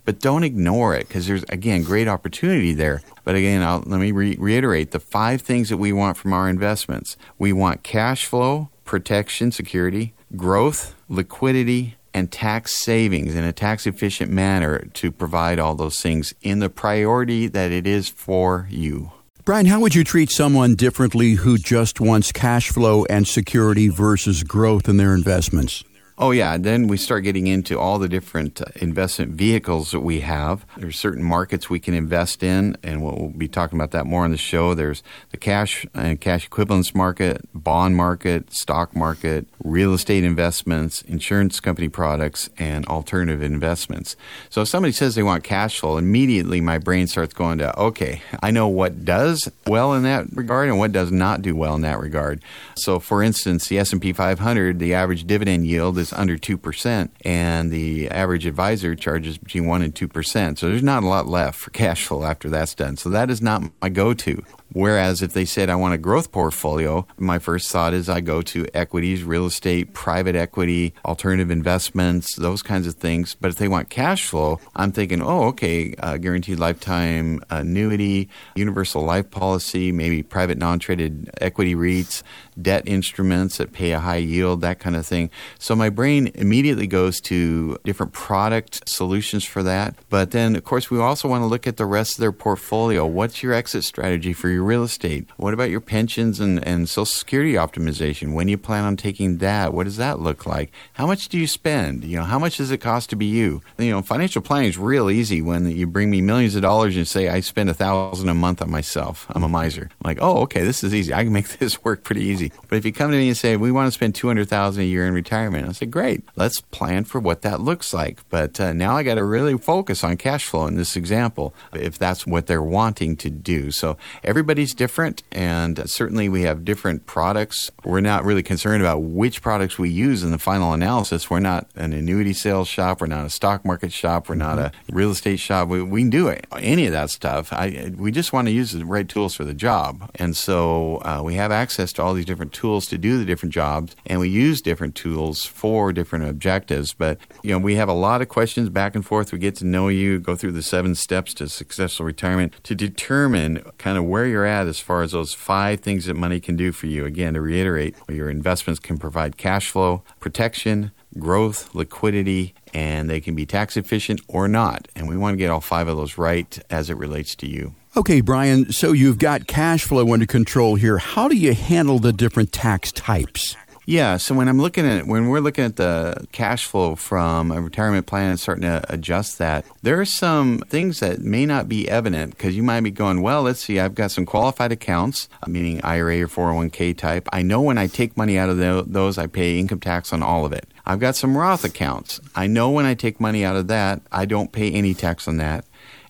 But 0.06 0.20
don't 0.20 0.44
ignore 0.44 0.96
it 0.96 1.08
because 1.08 1.28
there's, 1.28 1.44
again, 1.50 1.84
great 1.84 2.08
opportunity 2.08 2.74
there. 2.74 3.02
But 3.24 3.36
again, 3.36 3.62
I'll, 3.62 3.84
let 3.86 4.00
me 4.00 4.12
re- 4.12 4.38
reiterate 4.40 4.92
the 4.92 5.00
five 5.00 5.42
things 5.42 5.70
that 5.70 5.78
we 5.78 5.94
want 5.94 6.18
from 6.18 6.34
our 6.34 6.50
investments 6.50 7.18
we 7.38 7.54
want 7.54 7.84
cash 7.84 8.26
flow, 8.26 8.70
protection, 8.86 9.52
security, 9.52 10.14
growth, 10.36 10.96
liquidity, 11.08 11.96
and 12.14 12.32
tax 12.32 12.76
savings 12.76 13.36
in 13.36 13.44
a 13.44 13.54
tax 13.54 13.88
efficient 13.88 14.32
manner 14.32 14.86
to 14.94 15.12
provide 15.12 15.60
all 15.60 15.76
those 15.76 16.00
things 16.00 16.34
in 16.42 16.60
the 16.60 16.70
priority 16.70 17.48
that 17.48 17.72
it 17.72 17.88
is 17.88 18.08
for 18.08 18.68
you. 18.70 19.12
Brian, 19.46 19.66
how 19.66 19.80
would 19.82 19.94
you 19.94 20.06
treat 20.06 20.30
someone 20.30 20.76
differently 20.76 21.34
who 21.34 21.58
just 21.58 22.00
wants 22.00 22.32
cash 22.32 22.70
flow 22.70 23.04
and 23.06 23.28
security 23.28 23.90
versus 23.90 24.44
growth 24.44 24.88
in 24.88 24.98
their 24.98 25.14
investments? 25.14 25.84
Oh, 26.16 26.30
yeah. 26.30 26.58
Then 26.58 26.88
we 26.88 26.98
start 26.98 27.24
getting 27.24 27.48
into 27.48 27.80
all 27.80 27.98
the 27.98 28.08
different 28.08 28.62
uh, 28.62 28.66
investment 28.76 29.32
vehicles 29.32 29.90
that 29.92 30.02
we 30.02 30.20
have. 30.20 30.64
There's 30.78 31.00
certain 31.00 31.24
markets 31.24 31.72
we 31.72 31.80
can 31.80 31.96
invest 31.96 32.44
in, 32.44 32.78
and 32.84 33.02
we'll 33.02 33.30
be 33.36 33.48
talking 33.48 33.80
about 33.80 33.92
that 33.92 34.06
more 34.06 34.24
on 34.24 34.30
the 34.30 34.38
show. 34.38 34.76
There's 34.76 35.02
the 35.32 35.38
cash 35.38 35.88
and 35.96 36.22
cash 36.22 36.46
equivalents 36.46 36.94
market, 36.94 37.42
bond 37.56 37.96
market, 37.96 38.54
stock 38.54 38.96
market, 38.96 39.48
real 39.64 39.92
estate 39.96 40.24
investments, 40.24 41.02
insurance 41.02 41.60
company 41.60 41.90
products, 41.90 42.48
and 42.60 42.86
alternative 42.86 43.42
investments. 43.42 44.16
So 44.52 44.62
if 44.62 44.68
somebody 44.68 44.92
says 44.92 45.16
they 45.16 45.24
want 45.24 45.44
cash 45.44 45.80
flow, 45.80 45.98
immediately 45.98 46.62
my 46.62 46.78
brain 46.78 47.08
starts 47.08 47.34
going 47.34 47.58
to, 47.58 47.78
okay, 47.80 48.22
I 48.44 48.52
know 48.52 48.68
what 48.68 49.04
does 49.04 49.52
well 49.66 49.94
in 49.94 50.04
that 50.04 50.28
regard 50.36 50.70
and 50.70 50.78
what 50.78 50.92
does 50.92 51.12
not 51.12 51.42
do 51.42 51.56
well 51.56 51.74
in 51.74 51.82
that 51.82 52.00
regard. 52.00 52.40
So 52.76 53.00
for 53.00 53.24
instance, 53.24 53.68
the 53.68 53.80
S&P 53.80 54.14
500, 54.14 54.78
the 54.78 54.94
average 54.94 55.26
dividend 55.26 55.66
yield 55.66 55.98
is 56.04 56.14
under 56.14 56.38
2%, 56.38 57.10
and 57.26 57.72
the 57.72 58.10
average 58.10 58.46
advisor 58.46 58.94
charges 58.96 59.38
between 59.38 59.66
1 59.66 59.82
and 59.82 59.96
2%. 59.96 60.58
So 60.58 60.70
there's 60.70 60.84
not 60.84 61.04
a 61.04 61.08
lot 61.08 61.28
left 61.28 61.58
for 61.58 61.72
cash 61.72 62.06
flow 62.06 62.24
after 62.24 62.50
that's 62.50 62.76
done. 62.76 62.98
So 62.98 63.10
that 63.10 63.32
is 63.32 63.42
not 63.42 63.64
my 63.82 63.90
go 63.90 64.14
to. 64.14 64.44
Whereas 64.74 65.22
if 65.22 65.34
they 65.34 65.46
said 65.46 65.70
I 65.70 65.76
want 65.76 65.94
a 65.94 65.98
growth 65.98 66.32
portfolio, 66.32 67.08
my 67.18 67.40
first 67.40 67.72
thought 67.72 67.94
is 67.94 68.10
I 68.10 68.22
go 68.22 68.42
to 68.42 68.68
equities, 68.74 69.24
real 69.24 69.46
estate, 69.46 69.94
private 69.94 70.36
equity, 70.36 70.94
alternative 71.06 71.52
investments, 71.52 72.36
those 72.36 72.62
kinds 72.62 72.88
of 72.88 72.96
things. 72.96 73.36
But 73.40 73.52
if 73.52 73.58
they 73.58 73.68
want 73.68 73.90
cash 73.90 74.28
flow, 74.28 74.60
I'm 74.76 74.92
thinking, 74.92 75.22
oh, 75.22 75.44
okay, 75.46 75.94
uh, 76.00 76.18
guaranteed 76.18 76.60
lifetime 76.60 77.42
annuity, 77.50 78.30
universal 78.56 79.04
life 79.04 79.30
policy, 79.30 79.92
maybe 79.92 80.24
private 80.24 80.58
non 80.58 80.80
traded 80.80 81.30
equity 81.40 81.76
REITs, 81.76 82.24
debt 82.62 82.84
instruments 82.88 83.58
that 83.58 83.74
pay 83.74 83.92
a 83.92 84.00
high 84.00 84.18
yield, 84.18 84.62
that 84.62 84.80
kind 84.80 84.96
of 84.96 85.06
thing. 85.06 85.30
So 85.60 85.76
my 85.76 85.90
brain 85.90 86.32
immediately 86.36 86.88
goes 86.88 87.22
to 87.22 87.78
different 87.84 88.14
product 88.14 88.88
solutions 88.90 89.44
for 89.44 89.64
that. 89.64 89.96
But 90.10 90.32
then, 90.32 90.56
of 90.56 90.64
course, 90.64 90.90
we 90.90 91.00
also 91.00 91.28
want 91.28 91.42
to 91.42 91.48
look 91.48 91.68
at 91.68 91.78
the 91.78 91.86
rest 91.86 92.16
of 92.16 92.20
their 92.20 92.32
portfolio. 92.32 93.06
What's 93.06 93.44
your 93.44 93.54
exit 93.54 93.84
strategy 93.84 94.34
for 94.34 94.50
your 94.50 94.63
your 94.64 94.70
real 94.70 94.84
estate? 94.84 95.28
What 95.36 95.54
about 95.54 95.70
your 95.70 95.82
pensions 95.82 96.40
and, 96.40 96.66
and 96.66 96.88
Social 96.88 97.06
Security 97.06 97.54
optimization? 97.54 98.34
When 98.34 98.48
do 98.48 98.52
you 98.52 98.58
plan 98.58 98.86
on 98.86 98.96
taking 98.96 99.40
that? 99.40 99.74
What 99.74 99.84
does 99.84 99.98
that 99.98 100.20
look 100.20 100.46
like? 100.46 100.72
How 100.94 101.06
much 101.06 101.28
do 101.28 101.38
you 101.38 101.48
spend? 101.48 102.06
You 102.06 102.18
know, 102.18 102.24
how 102.24 102.40
much 102.40 102.58
does 102.58 102.72
it 102.72 102.78
cost 102.78 103.10
to 103.10 103.18
be 103.18 103.26
you? 103.26 103.62
You 103.78 103.92
know, 103.92 104.02
financial 104.02 104.42
planning 104.42 104.70
is 104.70 104.78
real 104.78 105.10
easy 105.10 105.42
when 105.42 105.70
you 105.70 105.86
bring 105.86 106.10
me 106.10 106.22
millions 106.22 106.56
of 106.56 106.62
dollars 106.62 106.96
and 106.96 107.06
say 107.06 107.28
I 107.28 107.42
spend 107.42 107.70
a 107.70 107.74
thousand 107.74 108.30
a 108.30 108.34
month 108.34 108.62
on 108.62 108.72
myself. 108.72 109.26
I'm 109.32 109.44
a 109.44 109.50
miser. 109.50 109.90
I'm 109.92 110.10
like, 110.10 110.20
oh, 110.22 110.38
okay, 110.44 110.64
this 110.64 110.82
is 110.84 110.96
easy. 110.96 111.14
I 111.14 111.24
can 111.24 111.34
make 111.34 111.48
this 111.60 111.84
work 111.84 112.04
pretty 112.04 112.24
easy. 112.24 112.54
But 112.70 112.78
if 112.78 112.86
you 112.86 112.94
come 112.94 113.12
to 113.12 113.18
me 113.18 113.28
and 113.28 113.38
say 113.38 113.58
we 113.58 113.72
want 113.72 113.88
to 113.88 113.92
spend 113.92 114.16
two 114.16 114.28
hundred 114.28 114.48
thousand 114.48 114.84
a 114.84 114.86
year 114.86 115.06
in 115.06 115.14
retirement, 115.14 115.68
I 115.68 115.74
say, 115.74 115.88
great. 115.88 116.24
Let's 116.38 116.62
plan 116.62 117.04
for 117.04 117.20
what 117.20 117.42
that 117.42 117.60
looks 117.60 117.94
like. 117.94 118.22
But 118.30 118.60
uh, 118.62 118.72
now 118.72 118.96
I 118.96 119.04
got 119.04 119.16
to 119.16 119.26
really 119.26 119.58
focus 119.58 120.04
on 120.04 120.16
cash 120.16 120.46
flow 120.46 120.68
in 120.68 120.76
this 120.76 120.96
example, 120.96 121.54
if 121.74 121.98
that's 121.98 122.26
what 122.26 122.48
they're 122.48 122.64
wanting 122.64 123.18
to 123.18 123.30
do. 123.30 123.72
So 123.72 123.98
everybody 124.24 124.43
everybody's 124.44 124.74
different, 124.74 125.24
and 125.32 125.90
certainly 125.90 126.28
we 126.28 126.42
have 126.42 126.66
different 126.66 127.06
products. 127.06 127.72
We're 127.86 128.02
not 128.02 128.26
really 128.26 128.44
concerned 128.44 128.84
about 128.84 129.02
which 129.02 129.42
products 129.42 129.80
we 129.80 129.90
use 129.90 130.22
in 130.22 130.32
the 130.32 130.38
final 130.38 130.74
analysis. 130.74 131.30
We're 131.30 131.40
not 131.40 131.70
an 131.76 131.94
annuity 131.94 132.34
sales 132.34 132.68
shop. 132.68 133.00
We're 133.00 133.08
not 133.08 133.26
a 133.26 133.30
stock 133.30 133.64
market 133.64 133.94
shop. 133.94 134.28
We're 134.28 134.36
not 134.36 134.60
a 134.60 134.74
real 134.92 135.12
estate 135.12 135.40
shop. 135.40 135.70
We, 135.70 135.82
we 135.82 136.02
can 136.02 136.10
do 136.10 136.28
it, 136.28 136.46
any 136.60 136.86
of 136.88 136.92
that 136.92 137.10
stuff. 137.10 137.54
I, 137.54 137.94
we 137.96 138.12
just 138.12 138.34
want 138.34 138.50
to 138.50 138.52
use 138.52 138.74
the 138.74 138.84
right 138.84 139.08
tools 139.08 139.34
for 139.34 139.46
the 139.46 139.54
job. 139.54 140.12
And 140.16 140.36
so 140.36 140.98
uh, 141.06 141.22
we 141.24 141.36
have 141.36 141.54
access 141.54 141.94
to 141.94 142.04
all 142.04 142.14
these 142.14 142.26
different 142.26 142.52
tools 142.52 142.86
to 142.88 142.98
do 142.98 143.18
the 143.18 143.24
different 143.24 143.54
jobs, 143.54 143.96
and 144.06 144.20
we 144.20 144.28
use 144.28 144.62
different 144.62 144.96
tools 144.96 145.46
for 145.46 145.94
different 145.94 146.26
objectives. 146.26 146.92
But, 146.92 147.18
you 147.44 147.52
know, 147.52 147.60
we 147.60 147.76
have 147.76 147.88
a 147.88 147.94
lot 147.94 148.22
of 148.22 148.28
questions 148.28 148.68
back 148.68 148.94
and 148.94 149.06
forth. 149.06 149.32
We 149.32 149.40
get 149.40 149.56
to 149.56 149.66
know 149.66 149.88
you, 149.88 150.20
go 150.20 150.36
through 150.36 150.52
the 150.52 150.62
seven 150.62 150.96
steps 150.96 151.34
to 151.36 151.48
successful 151.48 152.06
retirement 152.06 152.54
to 152.64 152.76
determine 152.76 153.64
kind 153.78 153.98
of 153.98 154.04
where 154.04 154.28
you're 154.34 154.46
at 154.46 154.68
as 154.68 154.80
far 154.80 155.04
as 155.04 155.12
those 155.12 155.34
five 155.34 155.80
things 155.80 156.06
that 156.06 156.16
money 156.16 156.40
can 156.40 156.56
do 156.56 156.72
for 156.72 156.88
you. 156.88 157.06
Again, 157.06 157.36
to 157.36 157.42
reiterate, 157.42 157.96
your 158.10 158.30
investments 158.30 158.80
can 158.80 158.98
provide 158.98 159.38
cash 159.38 159.70
flow, 159.70 160.04
protection, 160.20 160.92
growth, 161.20 161.74
liquidity, 161.76 162.56
and 162.74 163.10
they 163.10 163.22
can 163.22 163.36
be 163.36 163.46
tax 163.46 163.78
efficient 163.78 164.20
or 164.28 164.48
not. 164.48 164.88
And 164.96 165.08
we 165.08 165.16
want 165.16 165.34
to 165.34 165.38
get 165.38 165.52
all 165.52 165.62
five 165.62 165.88
of 165.88 165.96
those 165.96 166.18
right 166.18 166.60
as 166.72 166.90
it 166.90 166.98
relates 166.98 167.36
to 167.36 167.48
you. 167.48 167.76
Okay, 167.96 168.22
Brian, 168.22 168.72
so 168.72 168.92
you've 168.92 169.20
got 169.20 169.46
cash 169.46 169.84
flow 169.84 170.12
under 170.12 170.26
control 170.26 170.74
here. 170.74 170.98
How 170.98 171.28
do 171.28 171.38
you 171.38 171.54
handle 171.54 172.00
the 172.00 172.12
different 172.12 172.52
tax 172.52 172.92
types? 172.92 173.56
Yeah, 173.86 174.16
so 174.16 174.34
when 174.34 174.48
I'm 174.48 174.62
looking 174.62 174.86
at 174.86 175.08
when 175.08 175.28
we're 175.28 175.42
looking 175.42 175.66
at 175.66 175.76
the 175.76 176.26
cash 176.32 176.66
flow 176.66 176.96
from 176.96 177.52
a 177.52 177.62
retirement 177.62 178.06
plan 178.06 178.30
and 178.30 178.40
starting 178.40 178.62
to 178.62 178.82
adjust 178.88 179.40
that, 179.40 179.66
there 179.82 180.00
are 180.00 180.06
some 180.06 180.60
things 180.70 181.02
that 181.02 181.20
may 181.20 181.46
not 181.46 181.68
be 181.68 181.90
evident 181.90 182.32
because 182.32 182.56
you 182.56 182.64
might 182.64 182.80
be 182.80 182.92
going, 182.92 183.22
well, 183.22 183.42
let's 183.42 183.60
see, 183.60 183.82
I've 183.82 183.94
got 183.94 184.12
some 184.12 184.26
qualified 184.26 184.72
accounts, 184.72 185.28
uh, 185.42 185.50
meaning 185.50 185.82
IRA 185.84 186.22
or 186.22 186.28
401k 186.28 186.98
type. 186.98 187.28
I 187.34 187.42
know 187.42 187.62
when 187.62 187.78
I 187.78 187.88
take 187.88 188.16
money 188.16 188.38
out 188.38 188.50
of 188.50 188.58
those, 188.58 189.18
I 189.18 189.28
pay 189.28 189.60
income 189.60 189.82
tax 189.82 190.14
on 190.14 190.24
all 190.24 190.46
of 190.46 190.54
it. 190.54 190.66
I've 190.86 191.00
got 191.00 191.18
some 191.18 191.38
Roth 191.38 191.66
accounts. 191.66 192.22
I 192.36 192.48
know 192.48 192.70
when 192.70 192.86
I 192.86 192.94
take 192.94 193.20
money 193.20 193.44
out 193.44 193.58
of 193.58 193.68
that, 193.68 194.02
I 194.14 194.24
don't 194.24 194.54
pay 194.54 194.72
any 194.72 194.94
tax 194.94 195.28
on 195.28 195.36
that. 195.38 195.66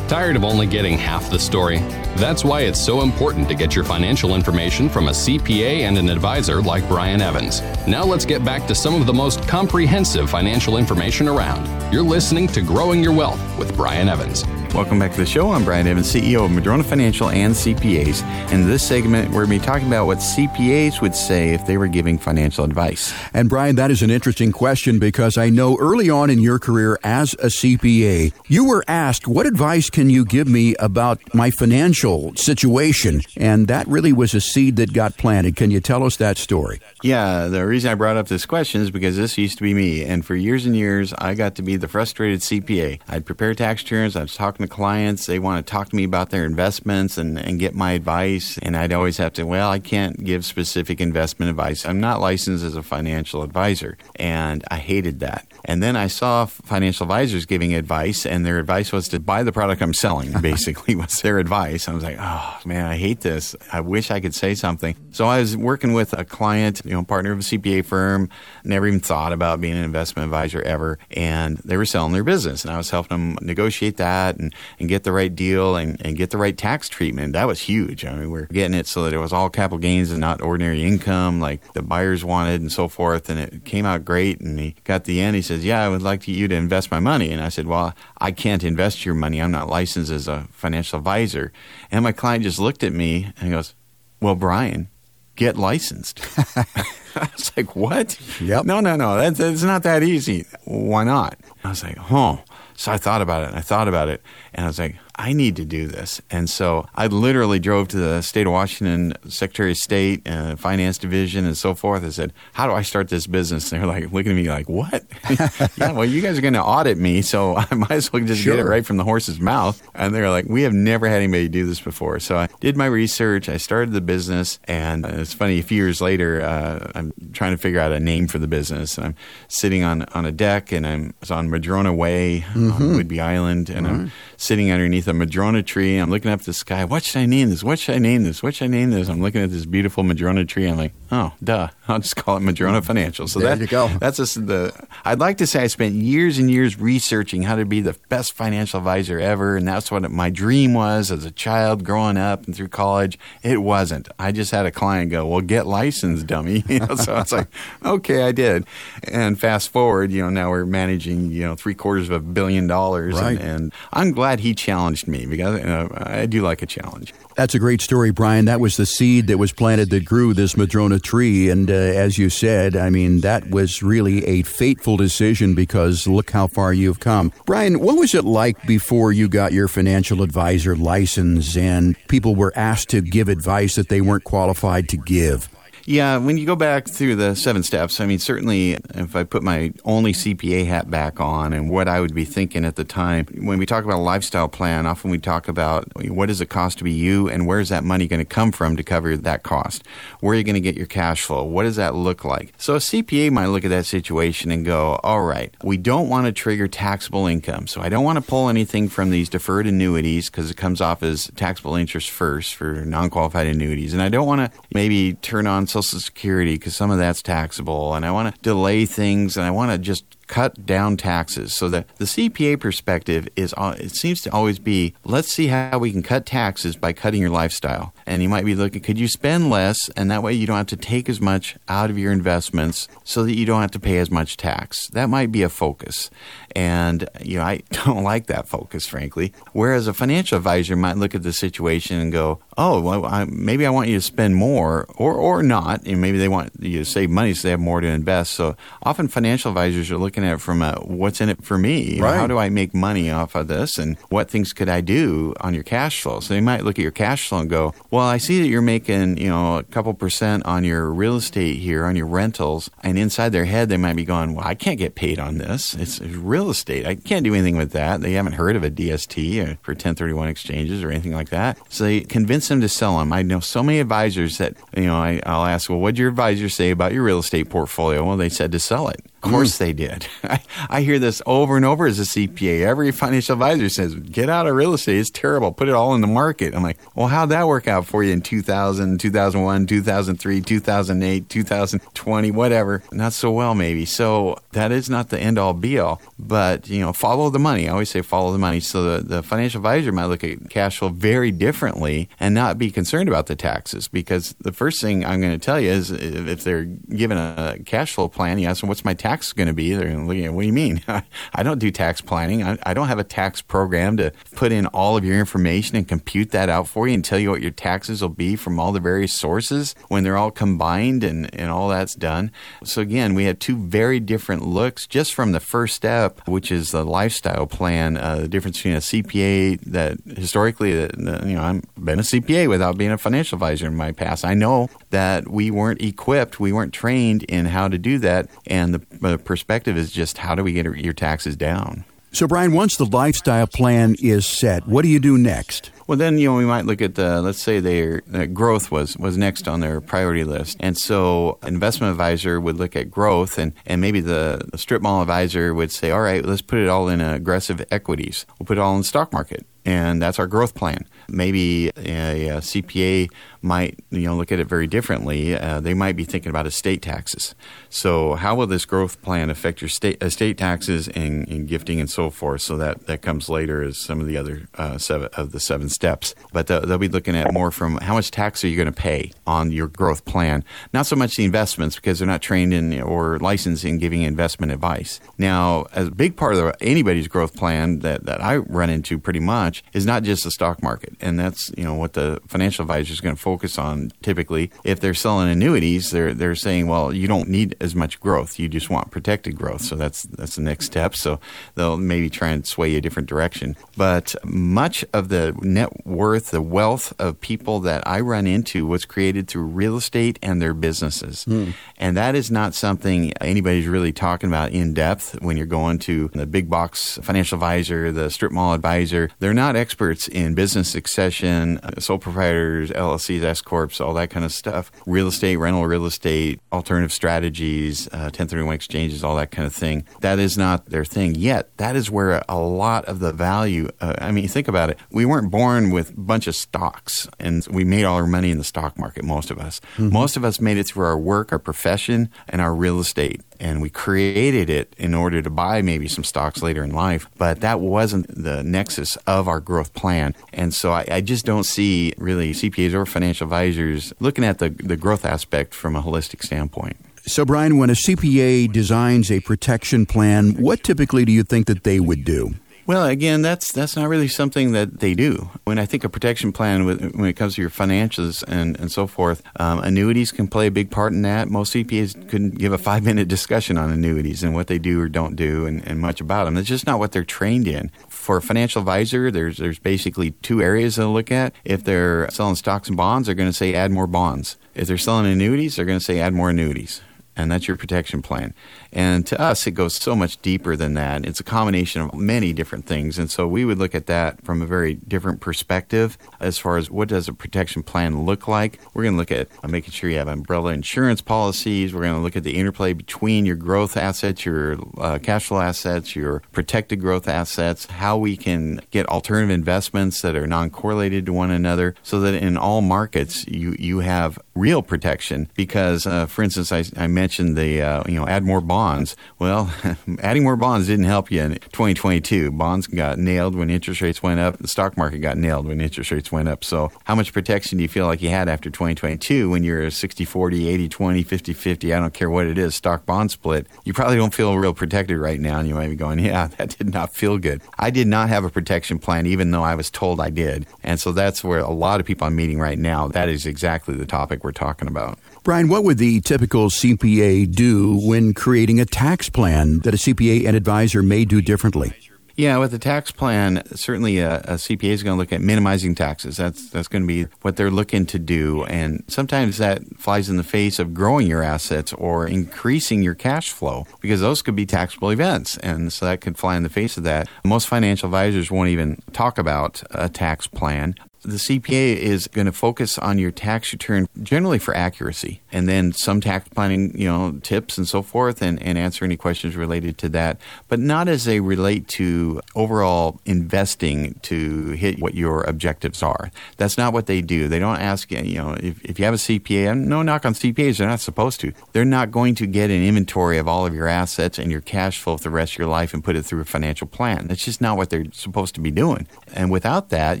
Tired 0.08 0.36
of 0.36 0.44
only 0.44 0.66
getting 0.66 0.96
half 0.96 1.28
the 1.30 1.38
story? 1.38 1.78
That's 2.16 2.46
why 2.46 2.62
it's 2.62 2.80
so 2.80 3.02
important 3.02 3.46
to 3.48 3.54
get 3.54 3.74
your 3.74 3.84
financial 3.84 4.34
information 4.34 4.88
from 4.88 5.08
a 5.08 5.10
CPA 5.10 5.80
and 5.80 5.98
an 5.98 6.08
advisor 6.08 6.62
like 6.62 6.88
Brian 6.88 7.20
Evans. 7.20 7.60
Now 7.86 8.04
let's 8.04 8.24
get 8.24 8.42
back 8.42 8.66
to 8.68 8.74
some 8.74 8.98
of 8.98 9.06
the 9.06 9.12
most 9.12 9.46
comprehensive 9.46 10.30
financial 10.30 10.78
information 10.78 11.28
around. 11.28 11.66
You're 11.92 12.02
listening 12.02 12.46
to 12.48 12.62
Growing 12.62 13.02
Your 13.02 13.12
Wealth 13.12 13.38
with 13.58 13.76
Brian 13.76 14.08
Evans. 14.08 14.46
Welcome 14.74 14.98
back 14.98 15.12
to 15.12 15.18
the 15.18 15.26
show. 15.26 15.52
I'm 15.52 15.64
Brian 15.64 15.86
Evans, 15.86 16.12
CEO 16.12 16.44
of 16.44 16.50
Madrona 16.50 16.84
Financial 16.84 17.30
and 17.30 17.54
CPAs. 17.54 18.22
In 18.52 18.66
this 18.66 18.82
segment, 18.82 19.28
we're 19.28 19.46
going 19.46 19.58
to 19.58 19.64
be 19.64 19.66
talking 19.66 19.86
about 19.86 20.06
what 20.06 20.18
CPAs 20.18 21.00
would 21.00 21.14
say 21.14 21.54
if 21.54 21.66
they 21.66 21.78
were 21.78 21.86
giving 21.86 22.18
financial 22.18 22.64
advice. 22.64 23.14
And 23.32 23.48
Brian, 23.48 23.76
that 23.76 23.90
is 23.90 24.02
an 24.02 24.10
interesting 24.10 24.52
question 24.52 24.98
because 24.98 25.38
I 25.38 25.48
know 25.48 25.78
early 25.78 26.10
on 26.10 26.28
in 26.28 26.40
your 26.40 26.58
career 26.58 26.98
as 27.04 27.34
a 27.34 27.46
CPA, 27.46 28.34
you 28.48 28.66
were 28.66 28.84
asked, 28.88 29.26
What 29.26 29.46
advice 29.46 29.88
can 29.88 30.10
you 30.10 30.24
give 30.24 30.48
me 30.48 30.74
about 30.76 31.20
my 31.34 31.50
financial 31.50 32.05
situation? 32.36 33.22
And 33.36 33.68
that 33.68 33.86
really 33.88 34.12
was 34.12 34.34
a 34.34 34.40
seed 34.40 34.76
that 34.76 34.92
got 34.92 35.16
planted. 35.16 35.56
Can 35.56 35.70
you 35.70 35.80
tell 35.80 36.04
us 36.04 36.16
that 36.16 36.38
story? 36.38 36.80
Yeah, 37.02 37.46
the 37.46 37.66
reason 37.66 37.90
I 37.90 37.94
brought 37.94 38.16
up 38.16 38.28
this 38.28 38.46
question 38.46 38.80
is 38.80 38.90
because 38.90 39.16
this 39.16 39.36
used 39.38 39.58
to 39.58 39.62
be 39.62 39.74
me. 39.74 40.04
And 40.04 40.24
for 40.24 40.34
years 40.34 40.66
and 40.66 40.76
years, 40.76 41.12
I 41.18 41.34
got 41.34 41.54
to 41.56 41.62
be 41.62 41.76
the 41.76 41.88
frustrated 41.88 42.40
CPA. 42.40 43.00
I'd 43.08 43.26
prepare 43.26 43.54
tax 43.54 43.82
returns, 43.82 44.16
I 44.16 44.22
was 44.22 44.34
talking 44.34 44.66
to 44.66 44.72
clients. 44.72 45.26
They 45.26 45.38
want 45.38 45.64
to 45.64 45.70
talk 45.70 45.88
to 45.90 45.96
me 45.96 46.04
about 46.04 46.30
their 46.30 46.44
investments 46.44 47.18
and, 47.18 47.38
and 47.38 47.58
get 47.58 47.74
my 47.74 47.92
advice. 47.92 48.58
And 48.62 48.76
I'd 48.76 48.92
always 48.92 49.16
have 49.18 49.32
to, 49.34 49.44
well, 49.44 49.70
I 49.70 49.78
can't 49.78 50.22
give 50.24 50.44
specific 50.44 51.00
investment 51.00 51.50
advice. 51.50 51.86
I'm 51.86 52.00
not 52.00 52.20
licensed 52.20 52.64
as 52.64 52.76
a 52.76 52.82
financial 52.82 53.42
advisor. 53.42 53.98
And 54.16 54.64
I 54.70 54.76
hated 54.76 55.20
that. 55.20 55.46
And 55.64 55.82
then 55.82 55.96
I 55.96 56.06
saw 56.06 56.46
financial 56.46 57.04
advisors 57.04 57.44
giving 57.44 57.74
advice, 57.74 58.24
and 58.24 58.46
their 58.46 58.58
advice 58.58 58.92
was 58.92 59.08
to 59.08 59.18
buy 59.18 59.42
the 59.42 59.52
product 59.52 59.82
I'm 59.82 59.94
selling, 59.94 60.32
basically, 60.40 60.94
was 60.94 61.14
their 61.22 61.38
advice. 61.38 61.88
I 61.88 61.92
was 61.96 62.04
like, 62.04 62.18
oh, 62.20 62.58
man, 62.64 62.86
I 62.86 62.96
hate 62.96 63.20
this. 63.20 63.56
I 63.72 63.80
wish 63.80 64.10
I 64.10 64.20
could 64.20 64.34
say 64.34 64.54
something. 64.54 64.94
So 65.10 65.26
I 65.26 65.40
was 65.40 65.56
working 65.56 65.92
with 65.92 66.12
a 66.12 66.24
client, 66.24 66.82
you 66.84 66.92
know, 66.92 67.02
partner 67.02 67.32
of 67.32 67.40
a 67.40 67.42
CPA 67.42 67.84
firm, 67.84 68.28
never 68.64 68.86
even 68.86 69.00
thought 69.00 69.32
about 69.32 69.60
being 69.60 69.76
an 69.76 69.84
investment 69.84 70.24
advisor 70.24 70.62
ever. 70.62 70.98
And 71.10 71.58
they 71.58 71.76
were 71.76 71.86
selling 71.86 72.12
their 72.12 72.24
business, 72.24 72.64
and 72.64 72.72
I 72.72 72.76
was 72.76 72.90
helping 72.90 73.34
them 73.34 73.38
negotiate 73.42 73.96
that 73.96 74.36
and, 74.36 74.54
and 74.78 74.88
get 74.88 75.04
the 75.04 75.12
right 75.12 75.34
deal 75.34 75.76
and, 75.76 76.00
and 76.04 76.16
get 76.16 76.30
the 76.30 76.38
right 76.38 76.56
tax 76.56 76.88
treatment. 76.88 77.32
That 77.32 77.46
was 77.46 77.60
huge. 77.60 78.04
I 78.04 78.14
mean, 78.14 78.30
we're 78.30 78.46
getting 78.46 78.74
it 78.74 78.86
so 78.86 79.04
that 79.04 79.12
it 79.12 79.18
was 79.18 79.32
all 79.32 79.50
capital 79.50 79.78
gains 79.78 80.10
and 80.10 80.20
not 80.20 80.40
ordinary 80.42 80.84
income 80.84 81.40
like 81.40 81.72
the 81.72 81.82
buyers 81.82 82.24
wanted 82.24 82.60
and 82.60 82.70
so 82.70 82.88
forth. 82.88 83.28
And 83.28 83.40
it 83.40 83.64
came 83.64 83.86
out 83.86 84.04
great. 84.04 84.40
And 84.40 84.58
he 84.58 84.76
got 84.84 85.04
the 85.04 85.20
end. 85.20 85.36
He 85.36 85.42
says, 85.42 85.64
Yeah, 85.64 85.82
I 85.84 85.88
would 85.88 86.02
like 86.02 86.26
you 86.28 86.48
to 86.48 86.54
invest 86.54 86.90
my 86.90 87.00
money. 87.00 87.32
And 87.32 87.42
I 87.42 87.48
said, 87.48 87.66
Well, 87.66 87.94
I 88.18 88.32
can't 88.32 88.64
invest 88.64 89.04
your 89.04 89.14
money. 89.14 89.40
I'm 89.40 89.50
not 89.50 89.68
licensed 89.68 90.10
as 90.10 90.28
a 90.28 90.48
financial 90.50 90.98
advisor. 90.98 91.52
And 91.90 92.02
my 92.02 92.12
client 92.12 92.44
just 92.44 92.58
looked 92.58 92.82
at 92.82 92.92
me 92.92 93.32
and 93.40 93.50
goes, 93.50 93.74
Well, 94.20 94.34
Brian, 94.34 94.88
get 95.34 95.56
licensed. 95.56 96.20
I 96.56 97.28
was 97.34 97.52
like, 97.56 97.76
What? 97.76 98.18
Yep. 98.40 98.64
No, 98.64 98.80
no, 98.80 98.96
no. 98.96 99.16
That's, 99.16 99.38
that's 99.38 99.62
not 99.62 99.82
that 99.82 100.02
easy. 100.02 100.46
Why 100.64 101.04
not? 101.04 101.38
I 101.64 101.70
was 101.70 101.82
like, 101.82 101.98
Oh. 102.10 102.42
So 102.78 102.92
I 102.92 102.98
thought 102.98 103.22
about 103.22 103.42
it 103.44 103.48
and 103.48 103.56
I 103.56 103.62
thought 103.62 103.88
about 103.88 104.08
it. 104.08 104.22
And 104.52 104.64
I 104.64 104.68
was 104.68 104.78
like, 104.78 104.96
I 105.18 105.32
need 105.32 105.56
to 105.56 105.64
do 105.64 105.86
this. 105.86 106.20
And 106.30 106.48
so 106.48 106.86
I 106.94 107.06
literally 107.06 107.58
drove 107.58 107.88
to 107.88 107.96
the 107.96 108.20
state 108.20 108.46
of 108.46 108.52
Washington, 108.52 109.14
Secretary 109.28 109.70
of 109.70 109.78
State, 109.78 110.28
uh, 110.28 110.56
Finance 110.56 110.98
Division, 110.98 111.46
and 111.46 111.56
so 111.56 111.74
forth. 111.74 112.04
I 112.04 112.10
said, 112.10 112.34
How 112.52 112.66
do 112.66 112.72
I 112.74 112.82
start 112.82 113.08
this 113.08 113.26
business? 113.26 113.72
And 113.72 113.80
they're 113.80 113.88
like, 113.88 114.12
looking 114.12 114.32
at 114.32 114.36
me 114.36 114.48
like, 114.48 114.68
What? 114.68 115.04
yeah, 115.78 115.92
well, 115.92 116.04
you 116.04 116.20
guys 116.20 116.36
are 116.36 116.42
going 116.42 116.54
to 116.54 116.62
audit 116.62 116.98
me, 116.98 117.22
so 117.22 117.56
I 117.70 117.74
might 117.74 117.92
as 117.92 118.12
well 118.12 118.22
just 118.24 118.42
sure. 118.42 118.56
get 118.56 118.64
it 118.64 118.68
right 118.68 118.84
from 118.84 118.98
the 118.98 119.04
horse's 119.04 119.40
mouth. 119.40 119.82
And 119.94 120.14
they're 120.14 120.30
like, 120.30 120.46
We 120.46 120.62
have 120.62 120.74
never 120.74 121.08
had 121.08 121.16
anybody 121.16 121.48
do 121.48 121.66
this 121.66 121.80
before. 121.80 122.20
So 122.20 122.36
I 122.36 122.48
did 122.60 122.76
my 122.76 122.86
research, 122.86 123.48
I 123.48 123.56
started 123.56 123.92
the 123.92 124.02
business, 124.02 124.58
and 124.64 125.06
it's 125.06 125.32
funny, 125.32 125.58
a 125.58 125.62
few 125.62 125.82
years 125.82 126.02
later, 126.02 126.42
uh, 126.42 126.90
I'm 126.94 127.12
trying 127.32 127.52
to 127.52 127.58
figure 127.58 127.80
out 127.80 127.90
a 127.92 128.00
name 128.00 128.28
for 128.28 128.38
the 128.38 128.48
business. 128.48 128.98
And 128.98 129.06
I'm 129.06 129.14
sitting 129.48 129.82
on, 129.82 130.02
on 130.14 130.26
a 130.26 130.32
deck, 130.32 130.72
and 130.72 130.86
I'm 130.86 131.14
on 131.30 131.48
Madrona 131.48 131.94
Way 131.94 132.44
mm-hmm. 132.48 132.72
on 132.72 132.80
Whidbey 132.80 133.20
Island, 133.20 133.70
and 133.70 133.86
I'm 133.86 134.12
sitting 134.36 134.70
underneath 134.70 135.05
a 135.08 135.14
madrona 135.14 135.62
tree. 135.62 135.98
I'm 135.98 136.10
looking 136.10 136.30
up 136.30 136.42
the 136.42 136.52
sky. 136.52 136.84
What 136.84 137.04
should 137.04 137.20
I 137.20 137.26
name 137.26 137.50
this? 137.50 137.62
What 137.62 137.78
should 137.78 137.94
I 137.94 137.98
name 137.98 138.24
this? 138.24 138.42
What 138.42 138.54
should 138.54 138.64
I 138.64 138.68
name 138.68 138.90
this? 138.90 139.08
I'm 139.08 139.20
looking 139.20 139.42
at 139.42 139.50
this 139.50 139.66
beautiful 139.66 140.02
madrona 140.02 140.44
tree. 140.44 140.66
I'm 140.68 140.76
like, 140.76 140.92
oh, 141.10 141.32
duh. 141.42 141.68
I'll 141.88 142.00
just 142.00 142.16
call 142.16 142.36
it 142.36 142.40
Madrona 142.40 142.82
Financial. 142.82 143.28
So 143.28 143.38
there 143.38 143.54
that, 143.54 143.60
you 143.60 143.68
go. 143.68 143.88
That's 144.00 144.16
just 144.16 144.46
the. 144.46 144.72
I'd 145.04 145.20
like 145.20 145.38
to 145.38 145.46
say 145.46 145.62
I 145.62 145.66
spent 145.68 145.94
years 145.94 146.38
and 146.38 146.50
years 146.50 146.78
researching 146.78 147.42
how 147.42 147.56
to 147.56 147.64
be 147.64 147.80
the 147.80 147.96
best 148.08 148.32
financial 148.32 148.78
advisor 148.78 149.20
ever, 149.20 149.56
and 149.56 149.66
that's 149.66 149.90
what 149.90 150.10
my 150.10 150.30
dream 150.30 150.74
was 150.74 151.10
as 151.10 151.24
a 151.24 151.30
child 151.30 151.84
growing 151.84 152.16
up 152.16 152.46
and 152.46 152.56
through 152.56 152.68
college. 152.68 153.18
It 153.42 153.62
wasn't. 153.62 154.08
I 154.18 154.32
just 154.32 154.50
had 154.50 154.66
a 154.66 154.72
client 154.72 155.10
go, 155.10 155.26
"Well, 155.26 155.40
get 155.40 155.66
licensed, 155.66 156.26
dummy." 156.26 156.64
You 156.76 156.80
know, 156.80 156.96
so 156.96 157.16
it's 157.16 157.32
like, 157.32 157.46
okay, 157.84 158.22
I 158.24 158.32
did. 158.32 158.66
And 159.04 159.38
fast 159.38 159.70
forward, 159.70 160.10
you 160.10 160.22
know, 160.22 160.28
now 160.28 160.50
we're 160.50 160.66
managing, 160.66 161.30
you 161.30 161.42
know, 161.42 161.54
three 161.54 161.74
quarters 161.74 162.10
of 162.10 162.14
a 162.14 162.20
billion 162.20 162.66
dollars, 162.66 163.14
right. 163.14 163.38
and, 163.40 163.48
and 163.48 163.72
I'm 163.92 164.12
glad 164.12 164.40
he 164.40 164.54
challenged 164.54 164.95
me 165.04 165.26
because 165.26 165.60
I 165.92 166.26
do 166.26 166.42
like 166.42 166.62
a 166.62 166.66
challenge. 166.66 167.12
That's 167.34 167.54
a 167.54 167.58
great 167.58 167.80
story, 167.80 168.12
Brian. 168.12 168.44
That 168.44 168.60
was 168.60 168.76
the 168.76 168.86
seed 168.86 169.26
that 169.26 169.38
was 169.38 169.52
planted 169.52 169.90
that 169.90 170.04
grew 170.04 170.32
this 170.32 170.56
Madrona 170.56 171.00
tree. 171.00 171.50
And 171.50 171.68
uh, 171.70 171.74
as 171.74 172.18
you 172.18 172.30
said, 172.30 172.76
I 172.76 172.88
mean, 172.90 173.20
that 173.20 173.50
was 173.50 173.82
really 173.82 174.24
a 174.24 174.42
fateful 174.42 174.96
decision 174.96 175.54
because 175.54 176.06
look 176.06 176.30
how 176.30 176.46
far 176.46 176.72
you've 176.72 177.00
come. 177.00 177.32
Brian, 177.44 177.80
what 177.80 177.98
was 177.98 178.14
it 178.14 178.24
like 178.24 178.64
before 178.66 179.12
you 179.12 179.28
got 179.28 179.52
your 179.52 179.68
financial 179.68 180.22
advisor 180.22 180.76
license 180.76 181.56
and 181.56 181.96
people 182.08 182.34
were 182.36 182.52
asked 182.56 182.90
to 182.90 183.00
give 183.00 183.28
advice 183.28 183.74
that 183.74 183.88
they 183.88 184.00
weren't 184.00 184.24
qualified 184.24 184.88
to 184.90 184.96
give? 184.96 185.48
Yeah, 185.88 186.16
when 186.16 186.36
you 186.36 186.46
go 186.46 186.56
back 186.56 186.88
through 186.88 187.14
the 187.14 187.36
seven 187.36 187.62
steps, 187.62 188.00
I 188.00 188.06
mean, 188.06 188.18
certainly 188.18 188.72
if 188.96 189.14
I 189.14 189.22
put 189.22 189.44
my 189.44 189.72
only 189.84 190.12
CPA 190.12 190.66
hat 190.66 190.90
back 190.90 191.20
on 191.20 191.52
and 191.52 191.70
what 191.70 191.86
I 191.86 192.00
would 192.00 192.12
be 192.12 192.24
thinking 192.24 192.64
at 192.64 192.74
the 192.74 192.82
time, 192.82 193.26
when 193.38 193.60
we 193.60 193.66
talk 193.66 193.84
about 193.84 193.98
a 193.98 194.02
lifestyle 194.02 194.48
plan, 194.48 194.84
often 194.84 195.12
we 195.12 195.18
talk 195.18 195.46
about 195.46 195.86
what 196.08 196.26
does 196.26 196.40
it 196.40 196.48
cost 196.48 196.78
to 196.78 196.84
be 196.84 196.90
you 196.90 197.28
and 197.28 197.46
where's 197.46 197.68
that 197.68 197.84
money 197.84 198.08
going 198.08 198.18
to 198.18 198.24
come 198.24 198.50
from 198.50 198.76
to 198.76 198.82
cover 198.82 199.16
that 199.16 199.44
cost? 199.44 199.84
Where 200.18 200.32
are 200.32 200.36
you 200.36 200.42
going 200.42 200.54
to 200.54 200.60
get 200.60 200.76
your 200.76 200.86
cash 200.86 201.22
flow? 201.22 201.44
What 201.44 201.62
does 201.62 201.76
that 201.76 201.94
look 201.94 202.24
like? 202.24 202.52
So 202.58 202.74
a 202.74 202.78
CPA 202.78 203.30
might 203.30 203.46
look 203.46 203.64
at 203.64 203.70
that 203.70 203.86
situation 203.86 204.50
and 204.50 204.64
go, 204.64 204.98
all 205.04 205.22
right, 205.22 205.54
we 205.62 205.76
don't 205.76 206.08
want 206.08 206.26
to 206.26 206.32
trigger 206.32 206.66
taxable 206.66 207.28
income. 207.28 207.68
So 207.68 207.80
I 207.80 207.90
don't 207.90 208.04
want 208.04 208.16
to 208.18 208.28
pull 208.28 208.48
anything 208.48 208.88
from 208.88 209.10
these 209.10 209.28
deferred 209.28 209.68
annuities 209.68 210.30
because 210.30 210.50
it 210.50 210.56
comes 210.56 210.80
off 210.80 211.04
as 211.04 211.30
taxable 211.36 211.76
interest 211.76 212.10
first 212.10 212.56
for 212.56 212.84
non 212.84 213.08
qualified 213.08 213.46
annuities. 213.46 213.92
And 213.92 214.02
I 214.02 214.08
don't 214.08 214.26
want 214.26 214.52
to 214.52 214.58
maybe 214.74 215.14
turn 215.14 215.46
on 215.46 215.68
Social 215.82 216.00
Security 216.00 216.54
because 216.54 216.74
some 216.74 216.90
of 216.90 216.98
that's 216.98 217.22
taxable, 217.22 217.94
and 217.94 218.04
I 218.04 218.10
want 218.10 218.34
to 218.34 218.40
delay 218.40 218.86
things, 218.86 219.36
and 219.36 219.44
I 219.44 219.50
want 219.50 219.72
to 219.72 219.78
just 219.78 220.15
cut 220.26 220.66
down 220.66 220.96
taxes. 220.96 221.54
So 221.54 221.68
that 221.68 221.88
the 221.96 222.04
CPA 222.04 222.60
perspective 222.60 223.28
is 223.36 223.54
uh, 223.56 223.76
it 223.78 223.90
seems 223.90 224.20
to 224.22 224.32
always 224.32 224.58
be 224.58 224.94
let's 225.04 225.32
see 225.32 225.48
how 225.48 225.78
we 225.78 225.92
can 225.92 226.02
cut 226.02 226.26
taxes 226.26 226.76
by 226.76 226.92
cutting 226.92 227.20
your 227.20 227.30
lifestyle. 227.30 227.94
And 228.06 228.22
you 228.22 228.28
might 228.28 228.44
be 228.44 228.54
looking 228.54 228.82
could 228.82 228.98
you 228.98 229.08
spend 229.08 229.50
less 229.50 229.88
and 229.96 230.10
that 230.10 230.22
way 230.22 230.32
you 230.32 230.46
don't 230.46 230.56
have 230.56 230.66
to 230.66 230.76
take 230.76 231.08
as 231.08 231.20
much 231.20 231.56
out 231.68 231.90
of 231.90 231.98
your 231.98 232.12
investments 232.12 232.88
so 233.04 233.24
that 233.24 233.36
you 233.36 233.46
don't 233.46 233.60
have 233.60 233.70
to 233.72 233.80
pay 233.80 233.98
as 233.98 234.10
much 234.10 234.36
tax. 234.36 234.88
That 234.88 235.08
might 235.08 235.32
be 235.32 235.42
a 235.42 235.48
focus. 235.48 236.10
And 236.54 237.08
you 237.22 237.38
know, 237.38 237.44
I 237.44 237.62
don't 237.70 238.02
like 238.02 238.26
that 238.26 238.48
focus 238.48 238.86
frankly. 238.86 239.32
Whereas 239.52 239.86
a 239.86 239.94
financial 239.94 240.38
advisor 240.38 240.76
might 240.76 240.96
look 240.96 241.14
at 241.14 241.22
the 241.22 241.32
situation 241.32 241.98
and 241.98 242.12
go, 242.12 242.40
"Oh, 242.56 242.80
well, 242.80 243.04
I, 243.04 243.24
maybe 243.24 243.66
I 243.66 243.70
want 243.70 243.88
you 243.88 243.96
to 243.96 244.02
spend 244.02 244.36
more 244.36 244.86
or 244.96 245.14
or 245.14 245.42
not." 245.42 245.86
And 245.86 246.00
maybe 246.00 246.18
they 246.18 246.28
want 246.28 246.52
you 246.60 246.78
to 246.78 246.84
save 246.84 247.10
money 247.10 247.34
so 247.34 247.48
they 247.48 247.50
have 247.50 247.60
more 247.60 247.80
to 247.80 247.86
invest. 247.86 248.32
So 248.32 248.56
often 248.82 249.08
financial 249.08 249.50
advisors 249.50 249.90
are 249.90 249.98
looking 249.98 250.15
looking 250.16 250.30
at 250.30 250.34
it 250.34 250.40
from 250.40 250.62
a 250.62 250.72
what's 250.80 251.20
in 251.20 251.28
it 251.28 251.44
for 251.44 251.58
me? 251.58 252.00
Right. 252.00 252.16
How 252.16 252.26
do 252.26 252.38
I 252.38 252.48
make 252.48 252.72
money 252.72 253.10
off 253.10 253.34
of 253.34 253.48
this? 253.48 253.76
And 253.76 253.98
what 254.08 254.30
things 254.30 254.54
could 254.54 254.68
I 254.68 254.80
do 254.80 255.34
on 255.40 255.52
your 255.52 255.62
cash 255.62 256.00
flow? 256.00 256.20
So 256.20 256.32
they 256.32 256.40
might 256.40 256.64
look 256.64 256.78
at 256.78 256.82
your 256.82 256.90
cash 256.90 257.28
flow 257.28 257.40
and 257.40 257.50
go, 257.50 257.74
well, 257.90 258.06
I 258.06 258.16
see 258.16 258.40
that 258.40 258.48
you're 258.48 258.62
making, 258.62 259.18
you 259.18 259.28
know, 259.28 259.58
a 259.58 259.62
couple 259.62 259.92
percent 259.92 260.46
on 260.46 260.64
your 260.64 260.90
real 260.90 261.16
estate 261.16 261.58
here, 261.58 261.84
on 261.84 261.96
your 261.96 262.06
rentals. 262.06 262.70
And 262.82 262.98
inside 262.98 263.30
their 263.30 263.44
head, 263.44 263.68
they 263.68 263.76
might 263.76 263.96
be 263.96 264.04
going, 264.04 264.34
well, 264.34 264.46
I 264.46 264.54
can't 264.54 264.78
get 264.78 264.94
paid 264.94 265.18
on 265.18 265.36
this. 265.36 265.74
It's 265.74 266.00
real 266.00 266.48
estate. 266.48 266.86
I 266.86 266.94
can't 266.94 267.24
do 267.24 267.34
anything 267.34 267.58
with 267.58 267.72
that. 267.72 268.00
They 268.00 268.12
haven't 268.12 268.34
heard 268.34 268.56
of 268.56 268.64
a 268.64 268.70
DST 268.70 269.42
uh, 269.42 269.56
for 269.60 269.72
1031 269.72 270.28
exchanges 270.28 270.82
or 270.82 270.90
anything 270.90 271.12
like 271.12 271.28
that. 271.28 271.58
So 271.68 271.84
they 271.84 272.00
convince 272.00 272.48
them 272.48 272.62
to 272.62 272.68
sell 272.70 272.98
them. 272.98 273.12
I 273.12 273.20
know 273.20 273.40
so 273.40 273.62
many 273.62 273.80
advisors 273.80 274.38
that, 274.38 274.54
you 274.74 274.86
know, 274.86 274.96
I, 274.96 275.20
I'll 275.26 275.44
ask, 275.44 275.68
well, 275.68 275.78
what'd 275.78 275.98
your 275.98 276.08
advisor 276.08 276.48
say 276.48 276.70
about 276.70 276.92
your 276.92 277.02
real 277.02 277.18
estate 277.18 277.50
portfolio? 277.50 278.02
Well, 278.04 278.16
they 278.16 278.30
said 278.30 278.52
to 278.52 278.58
sell 278.58 278.88
it. 278.88 279.04
Of 279.22 279.30
course 279.32 279.56
mm. 279.56 279.58
they 279.58 279.72
did. 279.72 280.06
I, 280.24 280.42
I 280.68 280.80
hear 280.82 280.98
this 280.98 281.22
over 281.26 281.56
and 281.56 281.64
over 281.64 281.86
as 281.86 281.98
a 281.98 282.02
CPA. 282.02 282.60
Every 282.60 282.92
financial 282.92 283.32
advisor 283.32 283.68
says, 283.68 283.94
get 283.94 284.28
out 284.28 284.46
of 284.46 284.54
real 284.54 284.74
estate. 284.74 284.98
It's 284.98 285.10
terrible. 285.10 285.52
Put 285.52 285.68
it 285.68 285.74
all 285.74 285.94
in 285.94 286.00
the 286.00 286.06
market. 286.06 286.54
I'm 286.54 286.62
like, 286.62 286.78
well, 286.94 287.08
how'd 287.08 287.30
that 287.30 287.48
work 287.48 287.66
out 287.66 287.86
for 287.86 288.04
you 288.04 288.12
in 288.12 288.20
2000, 288.20 289.00
2001, 289.00 289.66
2003, 289.66 290.40
2008, 290.42 291.28
2020, 291.28 292.30
whatever? 292.30 292.82
Not 292.92 293.14
so 293.14 293.32
well, 293.32 293.54
maybe. 293.54 293.84
So 293.84 294.38
that 294.52 294.70
is 294.70 294.88
not 294.90 295.08
the 295.08 295.18
end 295.18 295.38
all 295.38 295.54
be 295.54 295.78
all. 295.78 296.00
But, 296.18 296.68
you 296.68 296.80
know, 296.80 296.92
follow 296.92 297.30
the 297.30 297.38
money. 297.38 297.68
I 297.68 297.72
always 297.72 297.90
say 297.90 298.02
follow 298.02 298.32
the 298.32 298.38
money. 298.38 298.60
So 298.60 298.98
the, 298.98 299.02
the 299.02 299.22
financial 299.22 299.58
advisor 299.58 299.92
might 299.92 300.06
look 300.06 300.24
at 300.24 300.50
cash 300.50 300.78
flow 300.78 300.90
very 300.90 301.30
differently 301.30 302.08
and 302.20 302.34
not 302.34 302.58
be 302.58 302.70
concerned 302.70 303.08
about 303.08 303.26
the 303.26 303.36
taxes 303.36 303.88
because 303.88 304.34
the 304.40 304.52
first 304.52 304.80
thing 304.80 305.04
I'm 305.04 305.20
going 305.20 305.32
to 305.38 305.44
tell 305.44 305.58
you 305.58 305.70
is 305.70 305.90
if 305.90 306.44
they're 306.44 306.64
given 306.64 307.18
a 307.18 307.58
cash 307.64 307.94
flow 307.94 308.08
plan, 308.08 308.38
you 308.38 308.46
ask 308.46 308.60
them, 308.60 308.68
what's 308.68 308.84
my 308.84 308.94
tax 308.94 309.05
going 309.32 309.48
to 309.48 309.54
be? 309.54 309.72
They're 309.72 309.88
going 309.88 310.06
to 310.06 310.14
look 310.14 310.24
at, 310.24 310.32
what 310.32 310.42
do 310.42 310.46
you 310.46 310.52
mean? 310.52 310.82
I 311.34 311.42
don't 311.42 311.58
do 311.58 311.70
tax 311.70 312.00
planning. 312.00 312.42
I, 312.42 312.58
I 312.64 312.74
don't 312.74 312.88
have 312.88 312.98
a 312.98 313.04
tax 313.04 313.42
program 313.42 313.96
to 313.98 314.12
put 314.34 314.52
in 314.52 314.66
all 314.66 314.96
of 314.96 315.04
your 315.04 315.18
information 315.18 315.76
and 315.76 315.86
compute 315.86 316.30
that 316.32 316.48
out 316.48 316.68
for 316.68 316.88
you 316.88 316.94
and 316.94 317.04
tell 317.04 317.18
you 317.18 317.30
what 317.30 317.42
your 317.42 317.50
taxes 317.50 318.02
will 318.02 318.08
be 318.08 318.36
from 318.36 318.58
all 318.58 318.72
the 318.72 318.80
various 318.80 319.14
sources 319.14 319.74
when 319.88 320.04
they're 320.04 320.16
all 320.16 320.30
combined 320.30 321.04
and, 321.04 321.32
and 321.34 321.50
all 321.50 321.68
that's 321.68 321.94
done. 321.94 322.30
So 322.64 322.82
again, 322.82 323.14
we 323.14 323.24
have 323.24 323.38
two 323.38 323.56
very 323.56 324.00
different 324.00 324.42
looks 324.42 324.86
just 324.86 325.14
from 325.14 325.32
the 325.32 325.40
first 325.40 325.76
step, 325.76 326.26
which 326.26 326.50
is 326.50 326.70
the 326.70 326.84
lifestyle 326.84 327.46
plan, 327.46 327.96
uh, 327.96 328.16
the 328.16 328.28
difference 328.28 328.58
between 328.58 328.74
a 328.74 328.78
CPA 328.78 329.60
that 329.62 329.98
historically, 330.16 330.82
uh, 330.82 330.88
you 330.96 331.36
know, 331.36 331.42
I've 331.42 331.84
been 331.84 331.98
a 331.98 332.02
CPA 332.02 332.48
without 332.48 332.76
being 332.76 332.90
a 332.90 332.98
financial 332.98 333.36
advisor 333.36 333.66
in 333.66 333.76
my 333.76 333.92
past. 333.92 334.24
I 334.24 334.34
know 334.34 334.68
that 334.96 335.28
we 335.28 335.50
weren't 335.50 335.82
equipped, 335.82 336.40
we 336.40 336.54
weren't 336.54 336.72
trained 336.72 337.22
in 337.24 337.44
how 337.44 337.68
to 337.68 337.76
do 337.76 337.98
that. 337.98 338.30
And 338.46 338.72
the, 338.72 338.80
the 338.98 339.18
perspective 339.18 339.76
is 339.76 339.92
just 339.92 340.16
how 340.16 340.34
do 340.34 340.42
we 340.42 340.54
get 340.54 340.64
your 340.64 340.94
taxes 340.94 341.36
down? 341.36 341.84
So, 342.12 342.26
Brian, 342.26 342.52
once 342.52 342.78
the 342.78 342.86
lifestyle 342.86 343.46
plan 343.46 343.96
is 344.00 344.24
set, 344.24 344.66
what 344.66 344.80
do 344.80 344.88
you 344.88 344.98
do 344.98 345.18
next? 345.18 345.70
Well, 345.86 345.98
then 345.98 346.16
you 346.16 346.30
know 346.30 346.36
we 346.36 346.46
might 346.46 346.64
look 346.64 346.80
at 346.80 346.94
the 346.94 347.20
let's 347.20 347.42
say 347.42 347.60
their 347.60 348.02
uh, 348.14 348.24
growth 348.24 348.70
was 348.70 348.96
was 348.96 349.18
next 349.18 349.46
on 349.46 349.60
their 349.60 349.82
priority 349.82 350.24
list, 350.24 350.56
and 350.60 350.78
so 350.78 351.38
investment 351.46 351.90
advisor 351.90 352.40
would 352.40 352.56
look 352.56 352.74
at 352.74 352.90
growth, 352.90 353.38
and 353.38 353.52
and 353.66 353.82
maybe 353.82 354.00
the, 354.00 354.48
the 354.50 354.56
strip 354.56 354.80
mall 354.80 355.02
advisor 355.02 355.52
would 355.52 355.70
say, 355.70 355.90
all 355.90 356.00
right, 356.00 356.24
let's 356.24 356.40
put 356.40 356.58
it 356.58 356.70
all 356.70 356.88
in 356.88 357.02
aggressive 357.02 357.62
equities. 357.70 358.24
We'll 358.38 358.46
put 358.46 358.56
it 358.56 358.62
all 358.62 358.72
in 358.72 358.80
the 358.80 358.84
stock 358.84 359.12
market 359.12 359.44
and 359.66 360.00
that's 360.00 360.18
our 360.18 360.28
growth 360.28 360.54
plan. 360.54 360.86
Maybe 361.08 361.68
a, 361.76 362.28
a 362.28 362.36
CPA 362.38 363.10
might 363.46 363.78
you 363.90 364.02
know 364.02 364.16
look 364.16 364.32
at 364.32 364.38
it 364.38 364.46
very 364.46 364.66
differently. 364.66 365.34
Uh, 365.34 365.60
they 365.60 365.74
might 365.74 365.96
be 365.96 366.04
thinking 366.04 366.30
about 366.30 366.46
estate 366.46 366.82
taxes. 366.82 367.34
So 367.70 368.14
how 368.14 368.34
will 368.34 368.46
this 368.46 368.64
growth 368.64 369.00
plan 369.02 369.30
affect 369.30 369.60
your 369.60 369.68
state 369.68 370.02
estate 370.02 370.36
taxes 370.36 370.88
and, 370.88 371.26
and 371.28 371.48
gifting 371.48 371.80
and 371.80 371.88
so 371.88 372.10
forth? 372.10 372.42
So 372.42 372.56
that 372.58 372.86
that 372.86 373.02
comes 373.02 373.28
later 373.28 373.62
as 373.62 373.78
some 373.78 374.00
of 374.00 374.06
the 374.06 374.16
other 374.16 374.48
uh, 374.54 374.78
seven 374.78 375.08
of 375.14 375.32
the 375.32 375.40
seven 375.40 375.68
steps. 375.68 376.14
But 376.32 376.48
the, 376.48 376.60
they'll 376.60 376.78
be 376.78 376.88
looking 376.88 377.16
at 377.16 377.32
more 377.32 377.50
from 377.50 377.78
how 377.78 377.94
much 377.94 378.10
tax 378.10 378.44
are 378.44 378.48
you 378.48 378.56
going 378.56 378.66
to 378.66 378.72
pay 378.72 379.12
on 379.26 379.52
your 379.52 379.68
growth 379.68 380.04
plan, 380.04 380.44
not 380.72 380.86
so 380.86 380.96
much 380.96 381.16
the 381.16 381.24
investments 381.24 381.76
because 381.76 381.98
they're 381.98 382.08
not 382.08 382.22
trained 382.22 382.52
in 382.52 382.80
or 382.80 383.18
licensed 383.20 383.64
in 383.64 383.78
giving 383.78 384.02
investment 384.02 384.52
advice. 384.52 385.00
Now, 385.18 385.66
a 385.72 385.90
big 385.90 386.16
part 386.16 386.34
of 386.34 386.38
the, 386.38 386.56
anybody's 386.60 387.08
growth 387.08 387.36
plan 387.36 387.80
that 387.80 388.04
that 388.06 388.20
I 388.20 388.36
run 388.36 388.70
into 388.70 388.98
pretty 388.98 389.20
much 389.20 389.62
is 389.72 389.86
not 389.86 390.02
just 390.02 390.24
the 390.24 390.30
stock 390.30 390.62
market, 390.62 390.96
and 391.00 391.18
that's 391.18 391.52
you 391.56 391.64
know 391.64 391.74
what 391.74 391.92
the 391.92 392.20
financial 392.26 392.62
advisor 392.62 392.92
is 392.92 393.00
going 393.00 393.14
to 393.14 393.20
focus 393.20 393.35
on. 393.58 393.92
Typically, 394.02 394.50
if 394.64 394.80
they're 394.80 394.94
selling 394.94 395.28
annuities, 395.28 395.90
they're 395.90 396.14
they're 396.14 396.34
saying, 396.34 396.66
well, 396.66 396.92
you 396.92 397.06
don't 397.06 397.28
need 397.28 397.56
as 397.60 397.74
much 397.74 398.00
growth, 398.00 398.38
you 398.38 398.48
just 398.48 398.70
want 398.70 398.90
protected 398.90 399.36
growth. 399.36 399.62
So 399.62 399.76
that's 399.76 400.02
that's 400.02 400.36
the 400.36 400.42
next 400.42 400.66
step. 400.66 400.94
So 400.94 401.20
they'll 401.54 401.76
maybe 401.76 402.10
try 402.10 402.28
and 402.28 402.46
sway 402.46 402.70
you 402.70 402.78
a 402.78 402.80
different 402.80 403.08
direction. 403.08 403.56
But 403.76 404.14
much 404.24 404.84
of 404.92 405.08
the 405.08 405.36
net 405.42 405.86
worth, 405.86 406.30
the 406.30 406.42
wealth 406.42 406.92
of 406.98 407.20
people 407.20 407.60
that 407.60 407.86
I 407.86 408.00
run 408.00 408.26
into 408.26 408.66
was 408.66 408.84
created 408.84 409.28
through 409.28 409.44
real 409.44 409.76
estate 409.76 410.18
and 410.22 410.40
their 410.40 410.54
businesses, 410.54 411.24
mm. 411.24 411.54
and 411.76 411.96
that 411.96 412.14
is 412.14 412.30
not 412.30 412.54
something 412.54 413.12
anybody's 413.20 413.66
really 413.66 413.92
talking 413.92 414.28
about 414.28 414.52
in 414.52 414.74
depth 414.74 415.20
when 415.22 415.36
you're 415.36 415.46
going 415.46 415.78
to 415.78 416.08
the 416.14 416.26
big 416.26 416.48
box 416.48 416.98
financial 417.02 417.36
advisor, 417.36 417.92
the 417.92 418.10
strip 418.10 418.32
mall 418.32 418.54
advisor. 418.54 419.10
They're 419.18 419.34
not 419.34 419.56
experts 419.56 420.08
in 420.08 420.34
business 420.34 420.68
succession, 420.70 421.58
uh, 421.58 421.80
sole 421.80 421.98
proprietors, 421.98 422.70
LLCs, 422.70 423.22
S 423.26 423.40
corps, 423.40 423.80
all 423.80 423.94
that 423.94 424.10
kind 424.10 424.24
of 424.24 424.32
stuff. 424.32 424.70
Real 424.86 425.08
estate, 425.08 425.36
rental 425.36 425.66
real 425.66 425.86
estate, 425.86 426.40
alternative 426.52 426.92
strategies, 426.92 427.88
uh, 427.88 428.10
1031 428.12 428.54
exchanges, 428.54 429.04
all 429.04 429.16
that 429.16 429.30
kind 429.30 429.46
of 429.46 429.54
thing. 429.54 429.84
That 430.00 430.18
is 430.18 430.38
not 430.38 430.66
their 430.66 430.84
thing 430.84 431.14
yet. 431.14 431.56
That 431.58 431.76
is 431.76 431.90
where 431.90 432.22
a 432.28 432.38
lot 432.38 432.84
of 432.86 433.00
the 433.00 433.12
value. 433.12 433.68
Uh, 433.80 433.94
I 433.98 434.12
mean, 434.12 434.28
think 434.28 434.48
about 434.48 434.70
it. 434.70 434.78
We 434.90 435.04
weren't 435.04 435.30
born 435.30 435.70
with 435.70 435.90
a 435.90 436.00
bunch 436.00 436.26
of 436.26 436.34
stocks, 436.34 437.08
and 437.18 437.46
we 437.50 437.64
made 437.64 437.84
all 437.84 437.96
our 437.96 438.06
money 438.06 438.30
in 438.30 438.38
the 438.38 438.44
stock 438.44 438.78
market. 438.78 439.04
Most 439.04 439.30
of 439.30 439.38
us. 439.38 439.60
Mm-hmm. 439.76 439.92
Most 439.92 440.16
of 440.16 440.24
us 440.24 440.40
made 440.40 440.56
it 440.56 440.66
through 440.68 440.84
our 440.84 440.98
work, 440.98 441.32
our 441.32 441.38
profession, 441.38 442.08
and 442.28 442.40
our 442.40 442.54
real 442.54 442.80
estate 442.80 443.22
and 443.40 443.60
we 443.60 443.70
created 443.70 444.50
it 444.50 444.74
in 444.76 444.94
order 444.94 445.22
to 445.22 445.30
buy 445.30 445.62
maybe 445.62 445.88
some 445.88 446.04
stocks 446.04 446.42
later 446.42 446.62
in 446.62 446.70
life, 446.70 447.08
but 447.16 447.40
that 447.40 447.60
wasn't 447.60 448.06
the 448.08 448.42
nexus 448.42 448.96
of 449.06 449.28
our 449.28 449.40
growth 449.40 449.74
plan. 449.74 450.14
And 450.32 450.52
so 450.52 450.72
I, 450.72 450.86
I 450.90 451.00
just 451.00 451.24
don't 451.24 451.44
see 451.44 451.92
really 451.98 452.32
CPAs 452.32 452.74
or 452.74 452.86
financial 452.86 453.24
advisors 453.24 453.92
looking 454.00 454.24
at 454.24 454.38
the, 454.38 454.50
the 454.50 454.76
growth 454.76 455.04
aspect 455.04 455.54
from 455.54 455.76
a 455.76 455.82
holistic 455.82 456.22
standpoint. 456.22 456.76
So, 457.08 457.24
Brian, 457.24 457.58
when 457.58 457.70
a 457.70 457.74
CPA 457.74 458.52
designs 458.52 459.12
a 459.12 459.20
protection 459.20 459.86
plan, 459.86 460.34
what 460.42 460.64
typically 460.64 461.04
do 461.04 461.12
you 461.12 461.22
think 461.22 461.46
that 461.46 461.62
they 461.62 461.78
would 461.78 462.04
do? 462.04 462.34
Well, 462.66 462.84
again, 462.84 463.22
that's 463.22 463.52
that's 463.52 463.76
not 463.76 463.88
really 463.88 464.08
something 464.08 464.50
that 464.50 464.80
they 464.80 464.94
do. 464.94 465.30
When 465.44 465.56
I 465.56 465.66
think 465.66 465.84
a 465.84 465.88
protection 465.88 466.32
plan, 466.32 466.64
when 466.64 467.04
it 467.04 467.12
comes 467.12 467.36
to 467.36 467.40
your 467.40 467.50
financials 467.50 468.24
and, 468.26 468.58
and 468.58 468.72
so 468.72 468.88
forth, 468.88 469.22
um, 469.36 469.60
annuities 469.60 470.10
can 470.10 470.26
play 470.26 470.48
a 470.48 470.50
big 470.50 470.72
part 470.72 470.92
in 470.92 471.02
that. 471.02 471.28
Most 471.28 471.54
CPAs 471.54 472.08
couldn't 472.08 472.38
give 472.38 472.52
a 472.52 472.58
five 472.58 472.82
minute 472.82 473.06
discussion 473.06 473.56
on 473.56 473.70
annuities 473.70 474.24
and 474.24 474.34
what 474.34 474.48
they 474.48 474.58
do 474.58 474.80
or 474.80 474.88
don't 474.88 475.14
do 475.14 475.46
and, 475.46 475.64
and 475.64 475.78
much 475.78 476.00
about 476.00 476.24
them. 476.24 476.34
That's 476.34 476.48
just 476.48 476.66
not 476.66 476.80
what 476.80 476.90
they're 476.90 477.04
trained 477.04 477.46
in. 477.46 477.70
For 477.88 478.16
a 478.16 478.22
financial 478.22 478.58
advisor, 478.62 479.12
there's 479.12 479.36
there's 479.36 479.60
basically 479.60 480.10
two 480.22 480.42
areas 480.42 480.74
they'll 480.74 480.92
look 480.92 481.12
at. 481.12 481.34
If 481.44 481.62
they're 481.62 482.10
selling 482.10 482.34
stocks 482.34 482.66
and 482.66 482.76
bonds, 482.76 483.06
they're 483.06 483.14
going 483.14 483.28
to 483.28 483.32
say 483.32 483.54
add 483.54 483.70
more 483.70 483.86
bonds. 483.86 484.36
If 484.56 484.66
they're 484.66 484.76
selling 484.76 485.06
annuities, 485.06 485.54
they're 485.54 485.66
going 485.66 485.78
to 485.78 485.84
say 485.84 486.00
add 486.00 486.14
more 486.14 486.30
annuities 486.30 486.82
and 487.16 487.32
that's 487.32 487.48
your 487.48 487.56
protection 487.56 488.02
plan. 488.02 488.34
And 488.72 489.06
to 489.06 489.20
us, 489.20 489.46
it 489.46 489.52
goes 489.52 489.76
so 489.76 489.96
much 489.96 490.20
deeper 490.22 490.56
than 490.56 490.74
that. 490.74 491.06
It's 491.06 491.20
a 491.20 491.24
combination 491.24 491.82
of 491.82 491.94
many 491.94 492.32
different 492.32 492.66
things. 492.66 492.98
And 492.98 493.10
so 493.10 493.26
we 493.26 493.44
would 493.44 493.58
look 493.58 493.74
at 493.74 493.86
that 493.86 494.24
from 494.24 494.42
a 494.42 494.46
very 494.46 494.74
different 494.74 495.20
perspective 495.20 495.96
as 496.20 496.38
far 496.38 496.58
as 496.58 496.70
what 496.70 496.88
does 496.88 497.08
a 497.08 497.12
protection 497.12 497.62
plan 497.62 498.04
look 498.04 498.28
like. 498.28 498.58
We're 498.74 498.82
going 498.82 498.94
to 498.94 498.98
look 498.98 499.12
at 499.12 499.28
making 499.48 499.72
sure 499.72 499.88
you 499.88 499.98
have 499.98 500.08
umbrella 500.08 500.52
insurance 500.52 501.00
policies. 501.00 501.72
We're 501.72 501.82
going 501.82 501.94
to 501.94 502.00
look 502.00 502.16
at 502.16 502.24
the 502.24 502.36
interplay 502.36 502.72
between 502.72 503.24
your 503.24 503.36
growth 503.36 503.76
assets, 503.76 504.26
your 504.26 504.58
uh, 504.78 504.98
cash 504.98 505.26
flow 505.26 505.40
assets, 505.40 505.96
your 505.96 506.22
protected 506.32 506.80
growth 506.80 507.08
assets, 507.08 507.66
how 507.66 507.96
we 507.96 508.16
can 508.16 508.60
get 508.70 508.86
alternative 508.88 509.30
investments 509.30 510.02
that 510.02 510.16
are 510.16 510.26
non-correlated 510.26 511.06
to 511.06 511.12
one 511.12 511.30
another 511.30 511.74
so 511.82 512.00
that 512.00 512.14
in 512.14 512.36
all 512.36 512.60
markets 512.60 513.26
you, 513.26 513.56
you 513.58 513.78
have 513.80 514.18
real 514.34 514.62
protection. 514.62 515.28
Because, 515.34 515.86
uh, 515.86 516.06
for 516.06 516.22
instance, 516.22 516.52
I, 516.52 516.64
I 516.76 516.86
mentioned 516.88 517.36
the, 517.36 517.62
uh, 517.62 517.82
you 517.86 517.98
know, 517.98 518.06
add 518.06 518.22
more 518.22 518.40
bonds 518.40 518.65
bonds. 518.66 518.96
Well, 519.20 519.52
adding 520.02 520.24
more 520.24 520.34
bonds 520.34 520.66
didn't 520.66 520.86
help 520.86 521.08
you 521.12 521.22
in 521.22 521.34
2022. 521.34 522.32
Bonds 522.32 522.66
got 522.66 522.98
nailed 522.98 523.36
when 523.36 523.48
interest 523.48 523.80
rates 523.80 524.02
went 524.02 524.18
up. 524.18 524.38
The 524.38 524.48
stock 524.48 524.76
market 524.76 524.98
got 524.98 525.16
nailed 525.16 525.46
when 525.46 525.60
interest 525.60 525.92
rates 525.92 526.10
went 526.10 526.28
up. 526.28 526.42
So, 526.42 526.72
how 526.84 526.96
much 526.96 527.12
protection 527.12 527.58
do 527.58 527.62
you 527.62 527.68
feel 527.68 527.86
like 527.86 528.02
you 528.02 528.08
had 528.08 528.28
after 528.28 528.50
2022 528.50 529.30
when 529.30 529.44
you're 529.44 529.62
a 529.62 529.70
60 529.70 530.04
40, 530.04 530.48
80 530.48 530.68
20, 530.68 531.02
50 531.04 531.32
50? 531.32 531.74
I 531.74 531.78
don't 531.78 531.94
care 531.94 532.10
what 532.10 532.26
it 532.26 532.38
is, 532.38 532.56
stock 532.56 532.84
bond 532.84 533.12
split. 533.12 533.46
You 533.64 533.72
probably 533.72 533.98
don't 533.98 534.12
feel 534.12 534.36
real 534.36 534.52
protected 534.52 534.98
right 534.98 535.20
now. 535.20 535.38
And 535.38 535.48
you 535.48 535.54
might 535.54 535.68
be 535.68 535.76
going, 535.76 536.00
yeah, 536.00 536.26
that 536.38 536.58
did 536.58 536.74
not 536.74 536.92
feel 536.92 537.18
good. 537.18 537.42
I 537.60 537.70
did 537.70 537.86
not 537.86 538.08
have 538.08 538.24
a 538.24 538.30
protection 538.30 538.80
plan, 538.80 539.06
even 539.06 539.30
though 539.30 539.44
I 539.44 539.54
was 539.54 539.70
told 539.70 540.00
I 540.00 540.10
did. 540.10 540.44
And 540.64 540.80
so, 540.80 540.90
that's 540.90 541.22
where 541.22 541.38
a 541.38 541.52
lot 541.52 541.78
of 541.78 541.86
people 541.86 542.08
I'm 542.08 542.16
meeting 542.16 542.40
right 542.40 542.58
now, 542.58 542.88
that 542.88 543.08
is 543.08 543.26
exactly 543.26 543.76
the 543.76 543.86
topic 543.86 544.24
we're 544.24 544.32
talking 544.32 544.66
about. 544.66 544.98
Brian, 545.26 545.48
what 545.48 545.64
would 545.64 545.78
the 545.78 546.00
typical 546.02 546.50
CPA 546.50 547.28
do 547.28 547.76
when 547.84 548.14
creating 548.14 548.60
a 548.60 548.64
tax 548.64 549.10
plan 549.10 549.58
that 549.64 549.74
a 549.74 549.76
CPA 549.76 550.24
and 550.24 550.36
advisor 550.36 550.84
may 550.84 551.04
do 551.04 551.20
differently? 551.20 551.72
Yeah, 552.14 552.38
with 552.38 552.52
the 552.52 552.60
tax 552.60 552.92
plan, 552.92 553.42
certainly 553.56 553.98
a, 553.98 554.20
a 554.20 554.34
CPA 554.34 554.70
is 554.70 554.84
going 554.84 554.94
to 554.94 554.98
look 554.98 555.12
at 555.12 555.20
minimizing 555.20 555.74
taxes. 555.74 556.16
That's 556.16 556.48
that's 556.50 556.68
going 556.68 556.82
to 556.82 556.86
be 556.86 557.10
what 557.22 557.34
they're 557.34 557.50
looking 557.50 557.86
to 557.86 557.98
do, 557.98 558.44
and 558.44 558.84
sometimes 558.86 559.38
that 559.38 559.62
flies 559.76 560.08
in 560.08 560.16
the 560.16 560.22
face 560.22 560.60
of 560.60 560.72
growing 560.72 561.08
your 561.08 561.24
assets 561.24 561.72
or 561.72 562.06
increasing 562.06 562.84
your 562.84 562.94
cash 562.94 563.32
flow 563.32 563.66
because 563.80 564.00
those 564.00 564.22
could 564.22 564.36
be 564.36 564.46
taxable 564.46 564.90
events, 564.90 565.38
and 565.38 565.72
so 565.72 565.86
that 565.86 566.00
could 566.00 566.16
fly 566.16 566.36
in 566.36 566.44
the 566.44 566.48
face 566.48 566.76
of 566.76 566.84
that. 566.84 567.08
Most 567.24 567.48
financial 567.48 567.88
advisors 567.88 568.30
won't 568.30 568.50
even 568.50 568.80
talk 568.92 569.18
about 569.18 569.60
a 569.72 569.88
tax 569.88 570.28
plan 570.28 570.76
the 571.06 571.18
CPA 571.18 571.76
is 571.76 572.08
going 572.08 572.26
to 572.26 572.32
focus 572.32 572.78
on 572.78 572.98
your 572.98 573.12
tax 573.12 573.52
return 573.52 573.88
generally 574.02 574.38
for 574.38 574.54
accuracy 574.56 575.20
and 575.30 575.48
then 575.48 575.72
some 575.72 576.00
tax 576.00 576.28
planning, 576.28 576.76
you 576.76 576.88
know, 576.88 577.18
tips 577.22 577.56
and 577.56 577.68
so 577.68 577.80
forth 577.80 578.22
and, 578.22 578.42
and 578.42 578.58
answer 578.58 578.84
any 578.84 578.96
questions 578.96 579.36
related 579.36 579.78
to 579.78 579.88
that, 579.90 580.20
but 580.48 580.58
not 580.58 580.88
as 580.88 581.04
they 581.04 581.20
relate 581.20 581.68
to 581.68 582.20
overall 582.34 583.00
investing 583.04 583.94
to 584.02 584.50
hit 584.50 584.80
what 584.80 584.94
your 584.94 585.22
objectives 585.22 585.82
are. 585.82 586.10
That's 586.38 586.58
not 586.58 586.72
what 586.72 586.86
they 586.86 587.02
do. 587.02 587.28
They 587.28 587.38
don't 587.38 587.60
ask, 587.60 587.92
you 587.92 588.18
know, 588.18 588.36
if, 588.40 588.64
if 588.64 588.78
you 588.78 588.84
have 588.84 588.94
a 588.94 588.98
CPA, 588.98 589.56
no 589.56 589.82
knock 589.82 590.04
on 590.04 590.14
CPAs, 590.14 590.58
they're 590.58 590.66
not 590.66 590.80
supposed 590.80 591.20
to. 591.20 591.32
They're 591.52 591.64
not 591.64 591.92
going 591.92 592.16
to 592.16 592.26
get 592.26 592.50
an 592.50 592.64
inventory 592.64 593.18
of 593.18 593.28
all 593.28 593.46
of 593.46 593.54
your 593.54 593.68
assets 593.68 594.18
and 594.18 594.32
your 594.32 594.40
cash 594.40 594.80
flow 594.80 594.96
for 594.96 595.04
the 595.04 595.10
rest 595.10 595.34
of 595.34 595.38
your 595.38 595.48
life 595.48 595.72
and 595.72 595.84
put 595.84 595.94
it 595.94 596.02
through 596.02 596.22
a 596.22 596.24
financial 596.24 596.66
plan. 596.66 597.06
That's 597.06 597.24
just 597.24 597.40
not 597.40 597.56
what 597.56 597.70
they're 597.70 597.86
supposed 597.92 598.34
to 598.34 598.40
be 598.40 598.50
doing. 598.50 598.88
And 599.12 599.30
without 599.30 599.68
that, 599.68 600.00